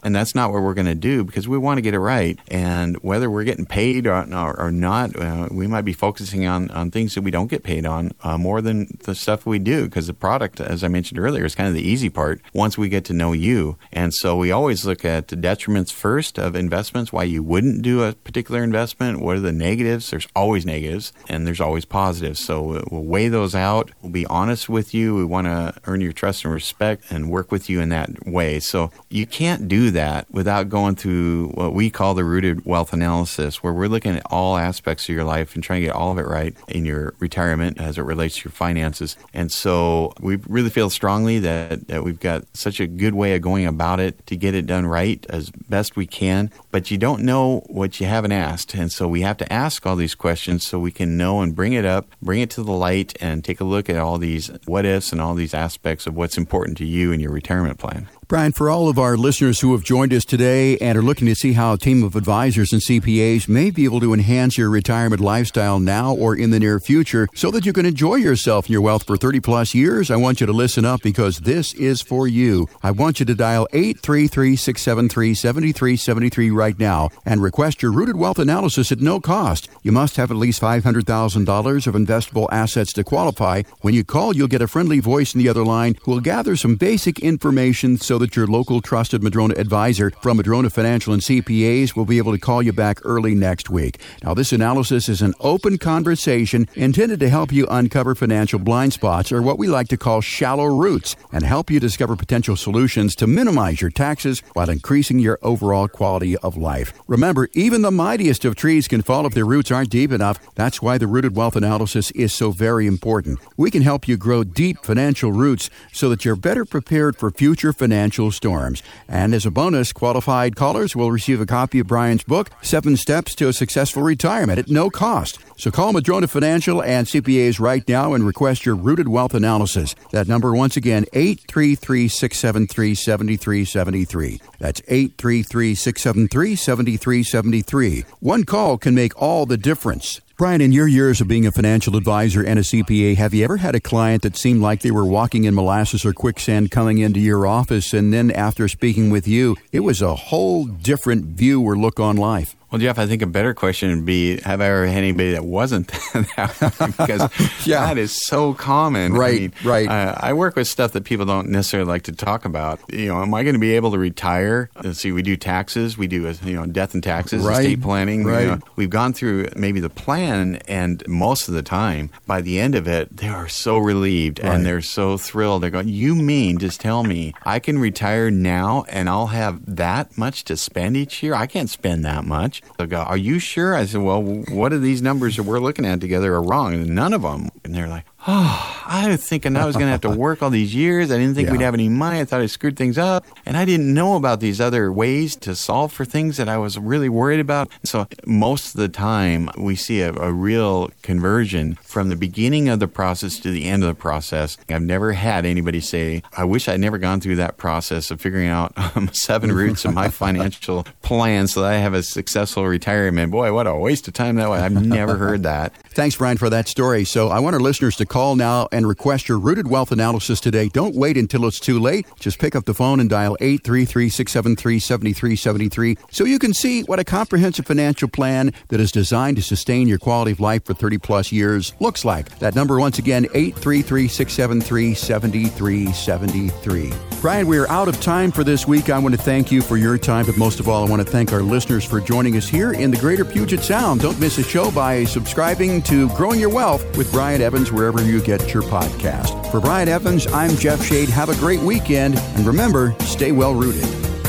And 0.03 0.14
that's 0.14 0.34
not 0.34 0.53
what 0.53 0.62
we're 0.62 0.74
going 0.74 0.86
to 0.86 0.94
do 0.94 1.24
because 1.24 1.46
we 1.46 1.59
want 1.59 1.78
to 1.78 1.82
get 1.82 1.94
it 1.94 2.00
right. 2.00 2.38
And 2.48 2.96
whether 3.03 3.30
we're 3.30 3.44
getting 3.44 3.66
paid 3.66 4.07
or, 4.07 4.26
or, 4.34 4.59
or 4.59 4.72
not, 4.72 5.14
uh, 5.16 5.48
we 5.50 5.66
might 5.66 5.82
be 5.82 5.92
focusing 5.92 6.46
on, 6.46 6.70
on 6.70 6.90
things 6.90 7.14
that 7.14 7.22
we 7.22 7.30
don't 7.30 7.48
get 7.48 7.62
paid 7.62 7.84
on 7.86 8.12
uh, 8.22 8.38
more 8.38 8.61
than 8.61 8.98
the 9.05 9.14
stuff 9.14 9.44
we 9.44 9.59
do 9.59 9.84
because 9.84 10.07
the 10.07 10.14
product, 10.14 10.61
as 10.61 10.82
I 10.82 10.88
mentioned 10.88 11.20
earlier, 11.20 11.44
is 11.44 11.55
kind 11.55 11.68
of 11.68 11.74
the 11.74 11.86
easy 11.86 12.09
part 12.09 12.40
once 12.55 12.78
we 12.78 12.88
get 12.88 13.05
to 13.07 13.12
know 13.12 13.32
you. 13.32 13.76
And 13.92 14.14
so 14.14 14.36
we 14.36 14.50
always 14.50 14.86
look 14.86 15.05
at 15.05 15.28
the 15.28 15.36
detriments 15.36 15.92
first 15.92 16.38
of 16.38 16.57
investments, 16.57 17.12
why 17.12 17.24
you 17.24 17.42
wouldn't 17.42 17.82
do 17.82 18.03
a 18.03 18.14
particular 18.14 18.62
investment. 18.62 19.20
What 19.20 19.36
are 19.36 19.40
the 19.40 19.53
negatives? 19.53 20.11
There's 20.11 20.28
always 20.34 20.64
negatives 20.64 21.12
and 21.28 21.46
there's 21.46 21.61
always 21.61 21.84
positives. 21.84 22.40
So 22.40 22.82
we'll 22.90 23.05
weigh 23.05 23.28
those 23.28 23.55
out. 23.55 23.90
We'll 24.00 24.12
be 24.12 24.26
honest 24.26 24.68
with 24.68 24.94
you. 24.94 25.14
We 25.14 25.24
want 25.24 25.46
to 25.46 25.74
earn 25.84 26.00
your 26.00 26.12
trust 26.12 26.44
and 26.44 26.55
respect 26.55 27.11
and 27.11 27.30
work 27.30 27.53
with 27.53 27.68
you 27.68 27.80
in 27.80 27.90
that 27.90 28.26
way. 28.26 28.61
So 28.61 28.90
you 29.09 29.26
can't 29.26 29.41
can't 29.43 29.66
do 29.66 29.90
that 29.90 30.24
without 30.30 30.68
going 30.68 30.95
through 30.95 31.49
what 31.49 31.74
we 31.74 31.90
call 31.90 32.14
the 32.14 32.22
rooted 32.22 32.64
wealth 32.64 32.93
analysis, 32.93 33.61
where 33.61 33.72
we're 33.72 33.88
looking 33.88 34.14
at 34.14 34.22
all 34.30 34.57
aspects 34.57 35.09
of 35.09 35.14
your 35.16 35.24
life 35.24 35.57
and 35.57 35.64
trying 35.64 35.80
to 35.80 35.86
get 35.86 35.97
all 35.97 36.12
of 36.12 36.18
it 36.18 36.28
right 36.28 36.55
in 36.68 36.84
your 36.84 37.12
retirement 37.18 37.80
as 37.80 37.99
it 37.99 38.03
relates 38.03 38.36
to 38.36 38.45
your 38.45 38.53
finances. 38.53 39.16
And 39.34 39.51
so 39.51 40.12
we 40.20 40.36
really 40.47 40.70
feel 40.70 40.90
strongly 40.90 41.40
that, 41.40 41.88
that 41.88 42.05
we've 42.05 42.20
got 42.20 42.45
such 42.57 42.78
a 42.78 42.86
good 42.86 43.14
way 43.14 43.34
of 43.34 43.43
going 43.43 43.66
about 43.66 43.99
it 43.99 44.24
to 44.28 44.36
get 44.36 44.55
it 44.55 44.64
done 44.64 44.86
right 44.86 45.26
as 45.28 45.51
best 45.51 45.97
we 45.97 46.07
can. 46.07 46.53
But 46.70 46.93
you 46.93 46.97
don't 46.97 47.24
know 47.24 47.64
what 47.66 48.01
you 48.01 48.07
haven't 48.07 48.30
asked. 48.30 48.74
And 48.74 48.93
so 48.93 49.09
we 49.09 49.22
have 49.22 49.38
to 49.38 49.53
ask 49.53 49.84
all 49.84 49.97
these 49.97 50.14
questions 50.14 50.64
so 50.64 50.78
we 50.78 50.93
can 50.93 51.16
know 51.16 51.40
and 51.40 51.57
bring 51.57 51.72
it 51.72 51.84
up, 51.84 52.07
bring 52.22 52.43
it 52.43 52.51
to 52.51 52.62
the 52.62 52.70
light, 52.70 53.16
and 53.20 53.45
take 53.45 53.61
a 53.61 53.64
look 53.64 53.90
at 53.90 53.97
all 53.97 54.18
these 54.18 54.53
what 54.66 54.86
ifs 54.86 55.11
and 55.11 55.20
all 55.20 55.34
these 55.34 55.53
aspects 55.53 56.07
of 56.07 56.14
what's 56.14 56.38
important 56.38 56.78
to 56.78 56.84
you 56.84 57.11
in 57.11 57.18
your 57.18 57.32
retirement 57.32 57.80
plan. 57.80 58.09
Brian, 58.33 58.51
for 58.51 58.70
all 58.70 58.89
of 58.89 58.99
our 58.99 59.14
listeners 59.14 59.61
who 59.61 59.72
have 59.72 59.85
joined 59.85 60.11
us 60.11 60.24
today 60.24 60.78
and 60.78 60.97
are 60.97 61.03
looking 61.03 61.26
to 61.26 61.35
see 61.35 61.53
how 61.53 61.74
a 61.74 61.76
team 61.76 62.03
of 62.03 62.16
advisors 62.16 62.72
and 62.72 62.80
CPAs 62.80 63.47
may 63.47 63.70
be 63.70 63.85
able 63.85 64.01
to 64.01 64.14
enhance 64.14 64.57
your 64.57 64.70
retirement 64.70 65.20
lifestyle 65.20 65.78
now 65.78 66.14
or 66.14 66.35
in 66.35 66.49
the 66.49 66.59
near 66.59 66.80
future 66.80 67.28
so 67.35 67.51
that 67.51 67.66
you 67.66 67.74
can 67.74 67.85
enjoy 67.85 68.14
yourself 68.14 68.64
and 68.64 68.72
your 68.72 68.80
wealth 68.80 69.07
for 69.07 69.18
30 69.18 69.41
plus 69.41 69.74
years, 69.74 70.11
I 70.11 70.16
want 70.16 70.41
you 70.41 70.47
to 70.47 70.53
listen 70.55 70.87
up 70.87 71.03
because 71.03 71.41
this 71.41 71.74
is 71.74 72.01
for 72.01 72.26
you. 72.26 72.66
I 72.83 72.91
want 72.91 73.20
you 73.20 73.26
to 73.26 73.35
dial 73.35 73.68
833 73.74 74.57
673 74.57 75.35
7373 75.35 76.51
right 76.53 76.78
now 76.78 77.11
and 77.26 77.43
request 77.43 77.83
your 77.83 77.93
rooted 77.93 78.16
wealth 78.16 78.39
analysis 78.39 78.91
at 78.91 79.03
no 79.03 79.20
cost. 79.20 79.68
You 79.83 79.93
must 79.93 80.16
have 80.16 80.30
at 80.30 80.39
least 80.39 80.62
$500,000 80.62 81.87
of 81.87 81.95
investable 81.95 82.49
assets 82.51 82.95
to 82.95 83.05
qualify. 83.05 83.64
When 83.83 83.93
you 83.93 84.05
call, 84.05 84.35
you'll 84.35 84.49
get 84.49 84.62
a 84.62 84.68
friendly 84.68 85.01
voice 85.01 85.35
in 85.35 85.39
the 85.39 85.51
other 85.51 85.64
line 85.64 85.97
who 86.05 86.12
will 86.12 86.20
gather 86.20 86.57
some 86.57 86.76
basic 86.76 87.18
information 87.18 87.99
so 87.99 88.22
that 88.23 88.37
your 88.37 88.47
local 88.47 88.81
trusted 88.81 89.20
Madrona 89.20 89.55
advisor 89.59 90.12
from 90.23 90.37
Madrona 90.37 90.70
Financial 90.70 91.12
and 91.12 91.20
CPAs 91.20 91.97
will 91.97 92.05
be 92.05 92.18
able 92.18 92.31
to 92.31 92.39
call 92.39 92.62
you 92.62 92.73
back 92.73 93.01
early 93.05 93.35
next 93.35 93.68
week. 93.68 93.99
Now, 94.23 94.33
this 94.33 94.53
analysis 94.53 95.09
is 95.09 95.23
an 95.23 95.35
open 95.41 95.77
conversation 95.77 96.68
intended 96.75 97.18
to 97.18 97.29
help 97.29 97.51
you 97.53 97.66
uncover 97.68 98.14
financial 98.14 98.61
blind 98.61 98.93
spots, 98.93 99.33
or 99.33 99.43
what 99.43 99.59
we 99.59 99.66
like 99.66 99.89
to 99.89 99.97
call 99.97 100.20
shallow 100.20 100.66
roots, 100.66 101.16
and 101.33 101.43
help 101.43 101.68
you 101.68 101.81
discover 101.81 102.14
potential 102.14 102.55
solutions 102.55 103.16
to 103.16 103.27
minimize 103.27 103.81
your 103.81 103.91
taxes 103.91 104.41
while 104.53 104.70
increasing 104.70 105.18
your 105.18 105.41
overall 105.43 105.89
quality 105.89 106.37
of 106.39 106.57
life. 106.57 106.93
Remember, 107.09 107.49
even 107.55 107.83
the 107.83 107.91
mightiest 107.91 108.45
of 108.45 108.55
trees 108.55 108.87
can 108.87 109.03
fall 109.03 109.27
if 109.27 109.35
their 109.35 109.45
roots 109.45 109.73
aren't 109.73 109.91
deep 109.91 110.12
enough. 110.12 110.39
That's 110.55 110.81
why 110.81 110.97
the 110.97 111.09
rooted 111.09 111.35
wealth 111.35 111.57
analysis 111.57 112.12
is 112.12 112.33
so 112.33 112.53
very 112.53 112.87
important. 112.87 113.41
We 113.57 113.73
can 113.73 113.83
help 113.83 114.07
you 114.07 114.16
grow 114.16 114.45
deep 114.45 114.79
financial 114.85 115.33
roots 115.33 115.70
so 115.93 116.09
that 116.09 116.25
you're 116.25 116.37
better 116.37 116.64
prepared 116.64 117.16
for 117.16 117.33
future 117.33 117.73
financial 117.73 118.11
storms. 118.30 118.82
And 119.08 119.34
as 119.34 119.46
a 119.46 119.50
bonus, 119.50 119.92
qualified 119.92 120.56
callers 120.56 120.94
will 120.94 121.10
receive 121.10 121.40
a 121.40 121.46
copy 121.46 121.78
of 121.78 121.86
Brian's 121.86 122.24
book, 122.24 122.50
Seven 122.60 122.96
Steps 122.96 123.34
to 123.36 123.48
a 123.48 123.52
Successful 123.52 124.02
Retirement, 124.02 124.58
at 124.58 124.68
no 124.68 124.90
cost. 124.90 125.38
So 125.56 125.70
call 125.70 125.92
Madrona 125.92 126.26
Financial 126.26 126.82
and 126.82 127.06
CPAs 127.06 127.60
right 127.60 127.86
now 127.88 128.14
and 128.14 128.24
request 128.24 128.66
your 128.66 128.74
rooted 128.74 129.08
wealth 129.08 129.34
analysis. 129.34 129.94
That 130.10 130.28
number, 130.28 130.54
once 130.54 130.76
again, 130.76 131.06
833 131.12 132.08
673 132.08 132.94
7373. 132.94 134.40
That's 134.62 134.80
833 134.86 135.74
673 135.74 136.54
7373. 136.54 138.04
One 138.20 138.44
call 138.44 138.78
can 138.78 138.94
make 138.94 139.20
all 139.20 139.44
the 139.44 139.56
difference. 139.56 140.20
Brian, 140.38 140.60
in 140.60 140.70
your 140.70 140.86
years 140.86 141.20
of 141.20 141.26
being 141.26 141.46
a 141.46 141.50
financial 141.50 141.96
advisor 141.96 142.44
and 142.44 142.60
a 142.60 142.62
CPA, 142.62 143.16
have 143.16 143.34
you 143.34 143.42
ever 143.42 143.56
had 143.56 143.74
a 143.74 143.80
client 143.80 144.22
that 144.22 144.36
seemed 144.36 144.62
like 144.62 144.80
they 144.80 144.92
were 144.92 145.04
walking 145.04 145.44
in 145.44 145.54
molasses 145.54 146.04
or 146.04 146.12
quicksand 146.12 146.70
coming 146.70 146.98
into 146.98 147.18
your 147.18 147.44
office, 147.44 147.92
and 147.92 148.12
then 148.12 148.30
after 148.30 148.68
speaking 148.68 149.10
with 149.10 149.26
you, 149.26 149.56
it 149.72 149.80
was 149.80 150.00
a 150.00 150.14
whole 150.14 150.66
different 150.66 151.24
view 151.24 151.60
or 151.60 151.76
look 151.76 151.98
on 151.98 152.16
life? 152.16 152.54
Well, 152.73 152.81
Jeff, 152.81 152.99
I 152.99 153.07
think 153.07 153.20
a 153.20 153.27
better 153.27 153.53
question 153.53 153.95
would 153.95 154.07
be 154.07 154.41
Have 154.41 154.62
I 154.62 154.66
ever 154.66 154.87
had 154.87 154.97
anybody 154.97 155.33
that 155.33 155.45
wasn't 155.45 155.89
that? 156.14 156.95
because 156.97 157.66
yeah. 157.66 157.85
that 157.87 157.99
is 157.99 158.18
so 158.27 158.55
common. 158.55 159.12
Right, 159.12 159.35
I 159.35 159.39
mean, 159.41 159.53
right. 159.62 159.89
Uh, 159.89 160.14
I 160.18 160.33
work 160.33 160.57
with 160.57 160.66
stuff 160.66 160.93
that 160.93 161.05
people 161.05 161.27
don't 161.27 161.51
necessarily 161.51 161.87
like 161.87 162.05
to 162.05 162.12
talk 162.12 162.47
about. 162.47 162.81
You 162.89 163.09
know, 163.09 163.20
am 163.20 163.35
I 163.35 163.43
going 163.43 163.55
to 163.55 163.61
be 163.61 163.77
able 163.77 163.91
to 163.93 163.99
retire? 163.99 164.70
Let's 164.83 165.01
see, 165.01 165.12
we 165.12 165.20
do 165.20 165.37
taxes, 165.37 165.99
we 165.99 166.07
do, 166.07 166.35
you 166.45 166.55
know, 166.55 166.64
death 166.64 166.95
and 166.95 167.03
taxes, 167.03 167.45
right, 167.45 167.61
estate 167.61 167.83
planning. 167.83 168.25
Right. 168.25 168.41
You 168.41 168.47
know, 168.53 168.61
we've 168.77 168.89
gone 168.89 169.12
through 169.12 169.49
maybe 169.55 169.81
the 169.81 169.91
plan, 169.91 170.57
and 170.66 171.07
most 171.07 171.49
of 171.49 171.55
the 171.55 171.62
time, 171.62 172.09
by 172.27 172.41
the 172.41 172.59
end 172.59 172.75
of 172.75 172.89
it, 172.89 173.14
they 173.14 173.29
are 173.29 173.49
so 173.49 173.77
relieved 173.77 174.43
right. 174.43 174.55
and 174.55 174.64
they're 174.64 174.81
so 174.81 175.18
thrilled. 175.18 175.62
They're 175.62 175.68
going, 175.68 175.89
You 175.89 176.14
mean, 176.14 176.57
just 176.57 176.81
tell 176.81 177.05
me, 177.05 177.35
I 177.43 177.59
can 177.59 177.79
retire 177.79 178.31
now 178.31 178.87
and 178.89 179.11
I'll 179.11 179.27
have 179.27 179.61
that 179.77 180.16
much 180.16 180.45
to 180.45 180.57
spend 180.57 180.97
each 180.97 181.23
year? 181.23 181.35
I 181.35 181.47
can't 181.47 181.68
spend 181.68 182.03
that 182.07 182.25
much. 182.25 182.61
They'll 182.78 182.86
go, 182.86 182.98
Are 182.98 183.16
you 183.16 183.38
sure? 183.38 183.74
I 183.74 183.86
said, 183.86 184.02
Well, 184.02 184.22
what 184.22 184.72
are 184.72 184.78
these 184.78 185.02
numbers 185.02 185.36
that 185.36 185.44
we're 185.44 185.60
looking 185.60 185.84
at 185.86 186.00
together 186.00 186.34
are 186.34 186.42
wrong? 186.42 186.74
And 186.74 186.94
none 186.94 187.12
of 187.12 187.22
them. 187.22 187.50
And 187.64 187.74
they're 187.74 187.88
like, 187.88 188.04
Oh, 188.27 188.68
I 188.93 189.09
was 189.09 189.27
thinking 189.27 189.57
I 189.57 189.64
was 189.64 189.75
going 189.75 189.87
to 189.87 189.93
have 189.93 190.03
to 190.03 190.11
work 190.11 190.43
all 190.43 190.51
these 190.51 190.75
years. 190.75 191.11
I 191.11 191.16
didn't 191.16 191.35
think 191.35 191.47
yeah. 191.47 191.53
we'd 191.53 191.61
have 191.62 191.73
any 191.73 191.89
money. 191.89 192.20
I 192.20 192.25
thought 192.25 192.41
I 192.43 192.47
screwed 192.47 192.77
things 192.77 192.99
up. 192.99 193.25
And 193.47 193.57
I 193.57 193.64
didn't 193.64 193.93
know 193.93 194.16
about 194.16 194.41
these 194.41 194.61
other 194.61 194.93
ways 194.93 195.35
to 195.37 195.55
solve 195.55 195.93
for 195.93 196.05
things 196.05 196.37
that 196.37 196.49
I 196.49 196.59
was 196.59 196.79
really 196.79 197.09
worried 197.09 197.41
about. 197.41 197.70
So 197.85 198.07
most 198.27 198.75
of 198.75 198.81
the 198.81 198.89
time, 198.89 199.51
we 199.57 199.77
see 199.77 200.03
a, 200.03 200.12
a 200.12 200.33
real 200.33 200.91
conversion 201.03 201.77
from 201.77 202.11
the 202.11 202.16
beginning 202.16 202.68
of 202.68 202.81
the 202.81 202.89
process 202.89 203.39
to 203.41 203.51
the 203.51 203.64
end 203.64 203.83
of 203.83 203.89
the 203.89 203.95
process. 203.95 204.59
I've 204.68 204.83
never 204.83 205.12
had 205.12 205.47
anybody 205.47 205.81
say, 205.81 206.23
I 206.37 206.45
wish 206.45 206.68
I'd 206.68 206.81
never 206.81 206.99
gone 206.99 207.20
through 207.20 207.37
that 207.37 207.57
process 207.57 208.11
of 208.11 208.20
figuring 208.20 208.49
out 208.49 208.73
um, 208.77 209.11
seven 209.12 209.53
roots 209.53 209.85
of 209.85 209.95
my 209.95 210.09
financial 210.11 210.87
plan 211.03 211.47
so 211.47 211.62
that 211.62 211.73
I 211.73 211.79
have 211.79 211.95
a 211.95 212.03
successful 212.03 212.66
retirement. 212.66 213.33
Boy, 213.33 213.55
what 213.55 213.66
a 213.66 213.75
waste 213.75 214.07
of 214.09 214.14
time 214.14 214.37
that 214.37 214.49
was. 214.49 214.61
I've 214.61 214.85
never 214.85 215.16
heard 215.16 215.45
that. 215.45 215.75
Thanks, 215.95 216.16
Brian, 216.16 216.37
for 216.37 216.51
that 216.51 216.68
story. 216.68 217.05
So 217.05 217.29
I 217.29 217.39
want 217.39 217.55
our 217.55 217.61
listeners 217.61 217.97
to 217.97 218.07
call 218.12 218.36
now 218.36 218.68
and 218.72 218.86
request 218.86 219.26
your 219.26 219.38
rooted 219.38 219.66
wealth 219.66 219.90
analysis 219.90 220.38
today. 220.38 220.68
Don't 220.68 220.94
wait 220.94 221.16
until 221.16 221.46
it's 221.46 221.58
too 221.58 221.80
late. 221.80 222.06
Just 222.20 222.38
pick 222.38 222.54
up 222.54 222.66
the 222.66 222.74
phone 222.74 223.00
and 223.00 223.08
dial 223.08 223.38
833 223.40 224.10
673 224.10 224.78
7373 224.78 225.96
so 226.10 226.24
you 226.24 226.38
can 226.38 226.52
see 226.52 226.82
what 226.82 226.98
a 226.98 227.04
comprehensive 227.04 227.66
financial 227.66 228.08
plan 228.08 228.52
that 228.68 228.80
is 228.80 228.92
designed 228.92 229.38
to 229.38 229.42
sustain 229.42 229.88
your 229.88 229.98
quality 229.98 230.32
of 230.32 230.40
life 230.40 230.66
for 230.66 230.74
30 230.74 230.98
plus 230.98 231.32
years 231.32 231.72
looks 231.80 232.04
like. 232.04 232.38
That 232.38 232.54
number, 232.54 232.78
once 232.78 232.98
again, 232.98 233.24
833 233.32 234.08
673 234.08 234.94
7373. 234.94 236.92
Brian, 237.22 237.46
we 237.46 237.56
are 237.56 237.68
out 237.70 237.88
of 237.88 237.98
time 238.00 238.30
for 238.30 238.44
this 238.44 238.68
week. 238.68 238.90
I 238.90 238.98
want 238.98 239.14
to 239.14 239.20
thank 239.20 239.50
you 239.50 239.62
for 239.62 239.78
your 239.78 239.96
time, 239.96 240.26
but 240.26 240.36
most 240.36 240.60
of 240.60 240.68
all, 240.68 240.86
I 240.86 240.90
want 240.90 241.00
to 241.00 241.10
thank 241.10 241.32
our 241.32 241.40
listeners 241.42 241.84
for 241.84 242.00
joining 242.00 242.36
us 242.36 242.46
here 242.46 242.72
in 242.72 242.90
the 242.90 242.96
greater 242.98 243.24
Puget 243.24 243.60
Sound. 243.60 244.02
Don't 244.02 244.20
miss 244.20 244.36
a 244.36 244.42
show 244.42 244.70
by 244.70 245.04
subscribing 245.04 245.80
to 245.82 246.10
Growing 246.10 246.40
Your 246.40 246.50
Wealth 246.50 246.84
with 246.98 247.10
Brian 247.10 247.40
Evans 247.40 247.72
wherever 247.72 248.01
you 248.07 248.20
get 248.20 248.53
your 248.53 248.62
podcast. 248.62 249.50
For 249.50 249.61
Brian 249.61 249.88
Evans, 249.88 250.26
I'm 250.28 250.57
Jeff 250.57 250.84
Shade. 250.84 251.09
Have 251.09 251.28
a 251.28 251.34
great 251.36 251.61
weekend, 251.61 252.18
and 252.18 252.46
remember, 252.46 252.94
stay 253.00 253.32
well 253.32 253.55
rooted. 253.55 254.11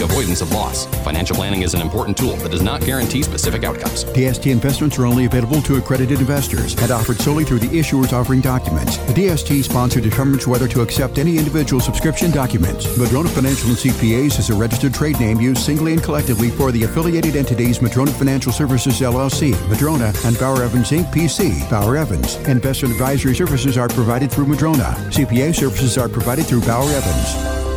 the 0.00 0.04
avoidance 0.04 0.40
of 0.40 0.50
loss. 0.52 0.86
Financial 1.04 1.36
planning 1.36 1.62
is 1.62 1.74
an 1.74 1.80
important 1.80 2.16
tool 2.16 2.36
that 2.36 2.50
does 2.50 2.62
not 2.62 2.80
guarantee 2.82 3.22
specific 3.22 3.64
outcomes. 3.64 4.04
DST 4.04 4.50
investments 4.50 4.98
are 4.98 5.06
only 5.06 5.26
available 5.26 5.60
to 5.62 5.76
accredited 5.76 6.20
investors 6.20 6.74
and 6.80 6.90
offered 6.90 7.18
solely 7.18 7.44
through 7.44 7.58
the 7.58 7.68
issuers 7.68 8.12
offering 8.12 8.40
documents. 8.40 8.96
The 8.98 9.12
DST 9.12 9.64
sponsor 9.64 10.00
determines 10.00 10.46
whether 10.46 10.68
to 10.68 10.80
accept 10.80 11.18
any 11.18 11.36
individual 11.36 11.80
subscription 11.80 12.30
documents. 12.30 12.96
Madrona 12.96 13.28
Financial 13.28 13.68
and 13.68 13.78
CPAs 13.78 14.38
is 14.38 14.50
a 14.50 14.54
registered 14.54 14.94
trade 14.94 15.20
name 15.20 15.40
used 15.40 15.62
singly 15.62 15.92
and 15.92 16.02
collectively 16.02 16.50
for 16.50 16.72
the 16.72 16.84
affiliated 16.84 17.36
entities 17.36 17.82
Madrona 17.82 18.10
Financial 18.12 18.52
Services 18.52 19.00
LLC, 19.00 19.52
Madrona, 19.68 20.12
and 20.24 20.38
Bauer 20.38 20.62
Evans 20.62 20.90
Inc. 20.90 21.12
PC. 21.12 21.68
Bauer 21.70 21.96
Evans. 21.96 22.36
Investment 22.48 22.94
advisory 22.94 23.34
services 23.34 23.76
are 23.76 23.88
provided 23.88 24.30
through 24.30 24.46
Madrona. 24.46 24.94
CPA 25.10 25.54
services 25.54 25.98
are 25.98 26.08
provided 26.08 26.46
through 26.46 26.62
Bauer 26.62 26.90
Evans. 26.90 27.69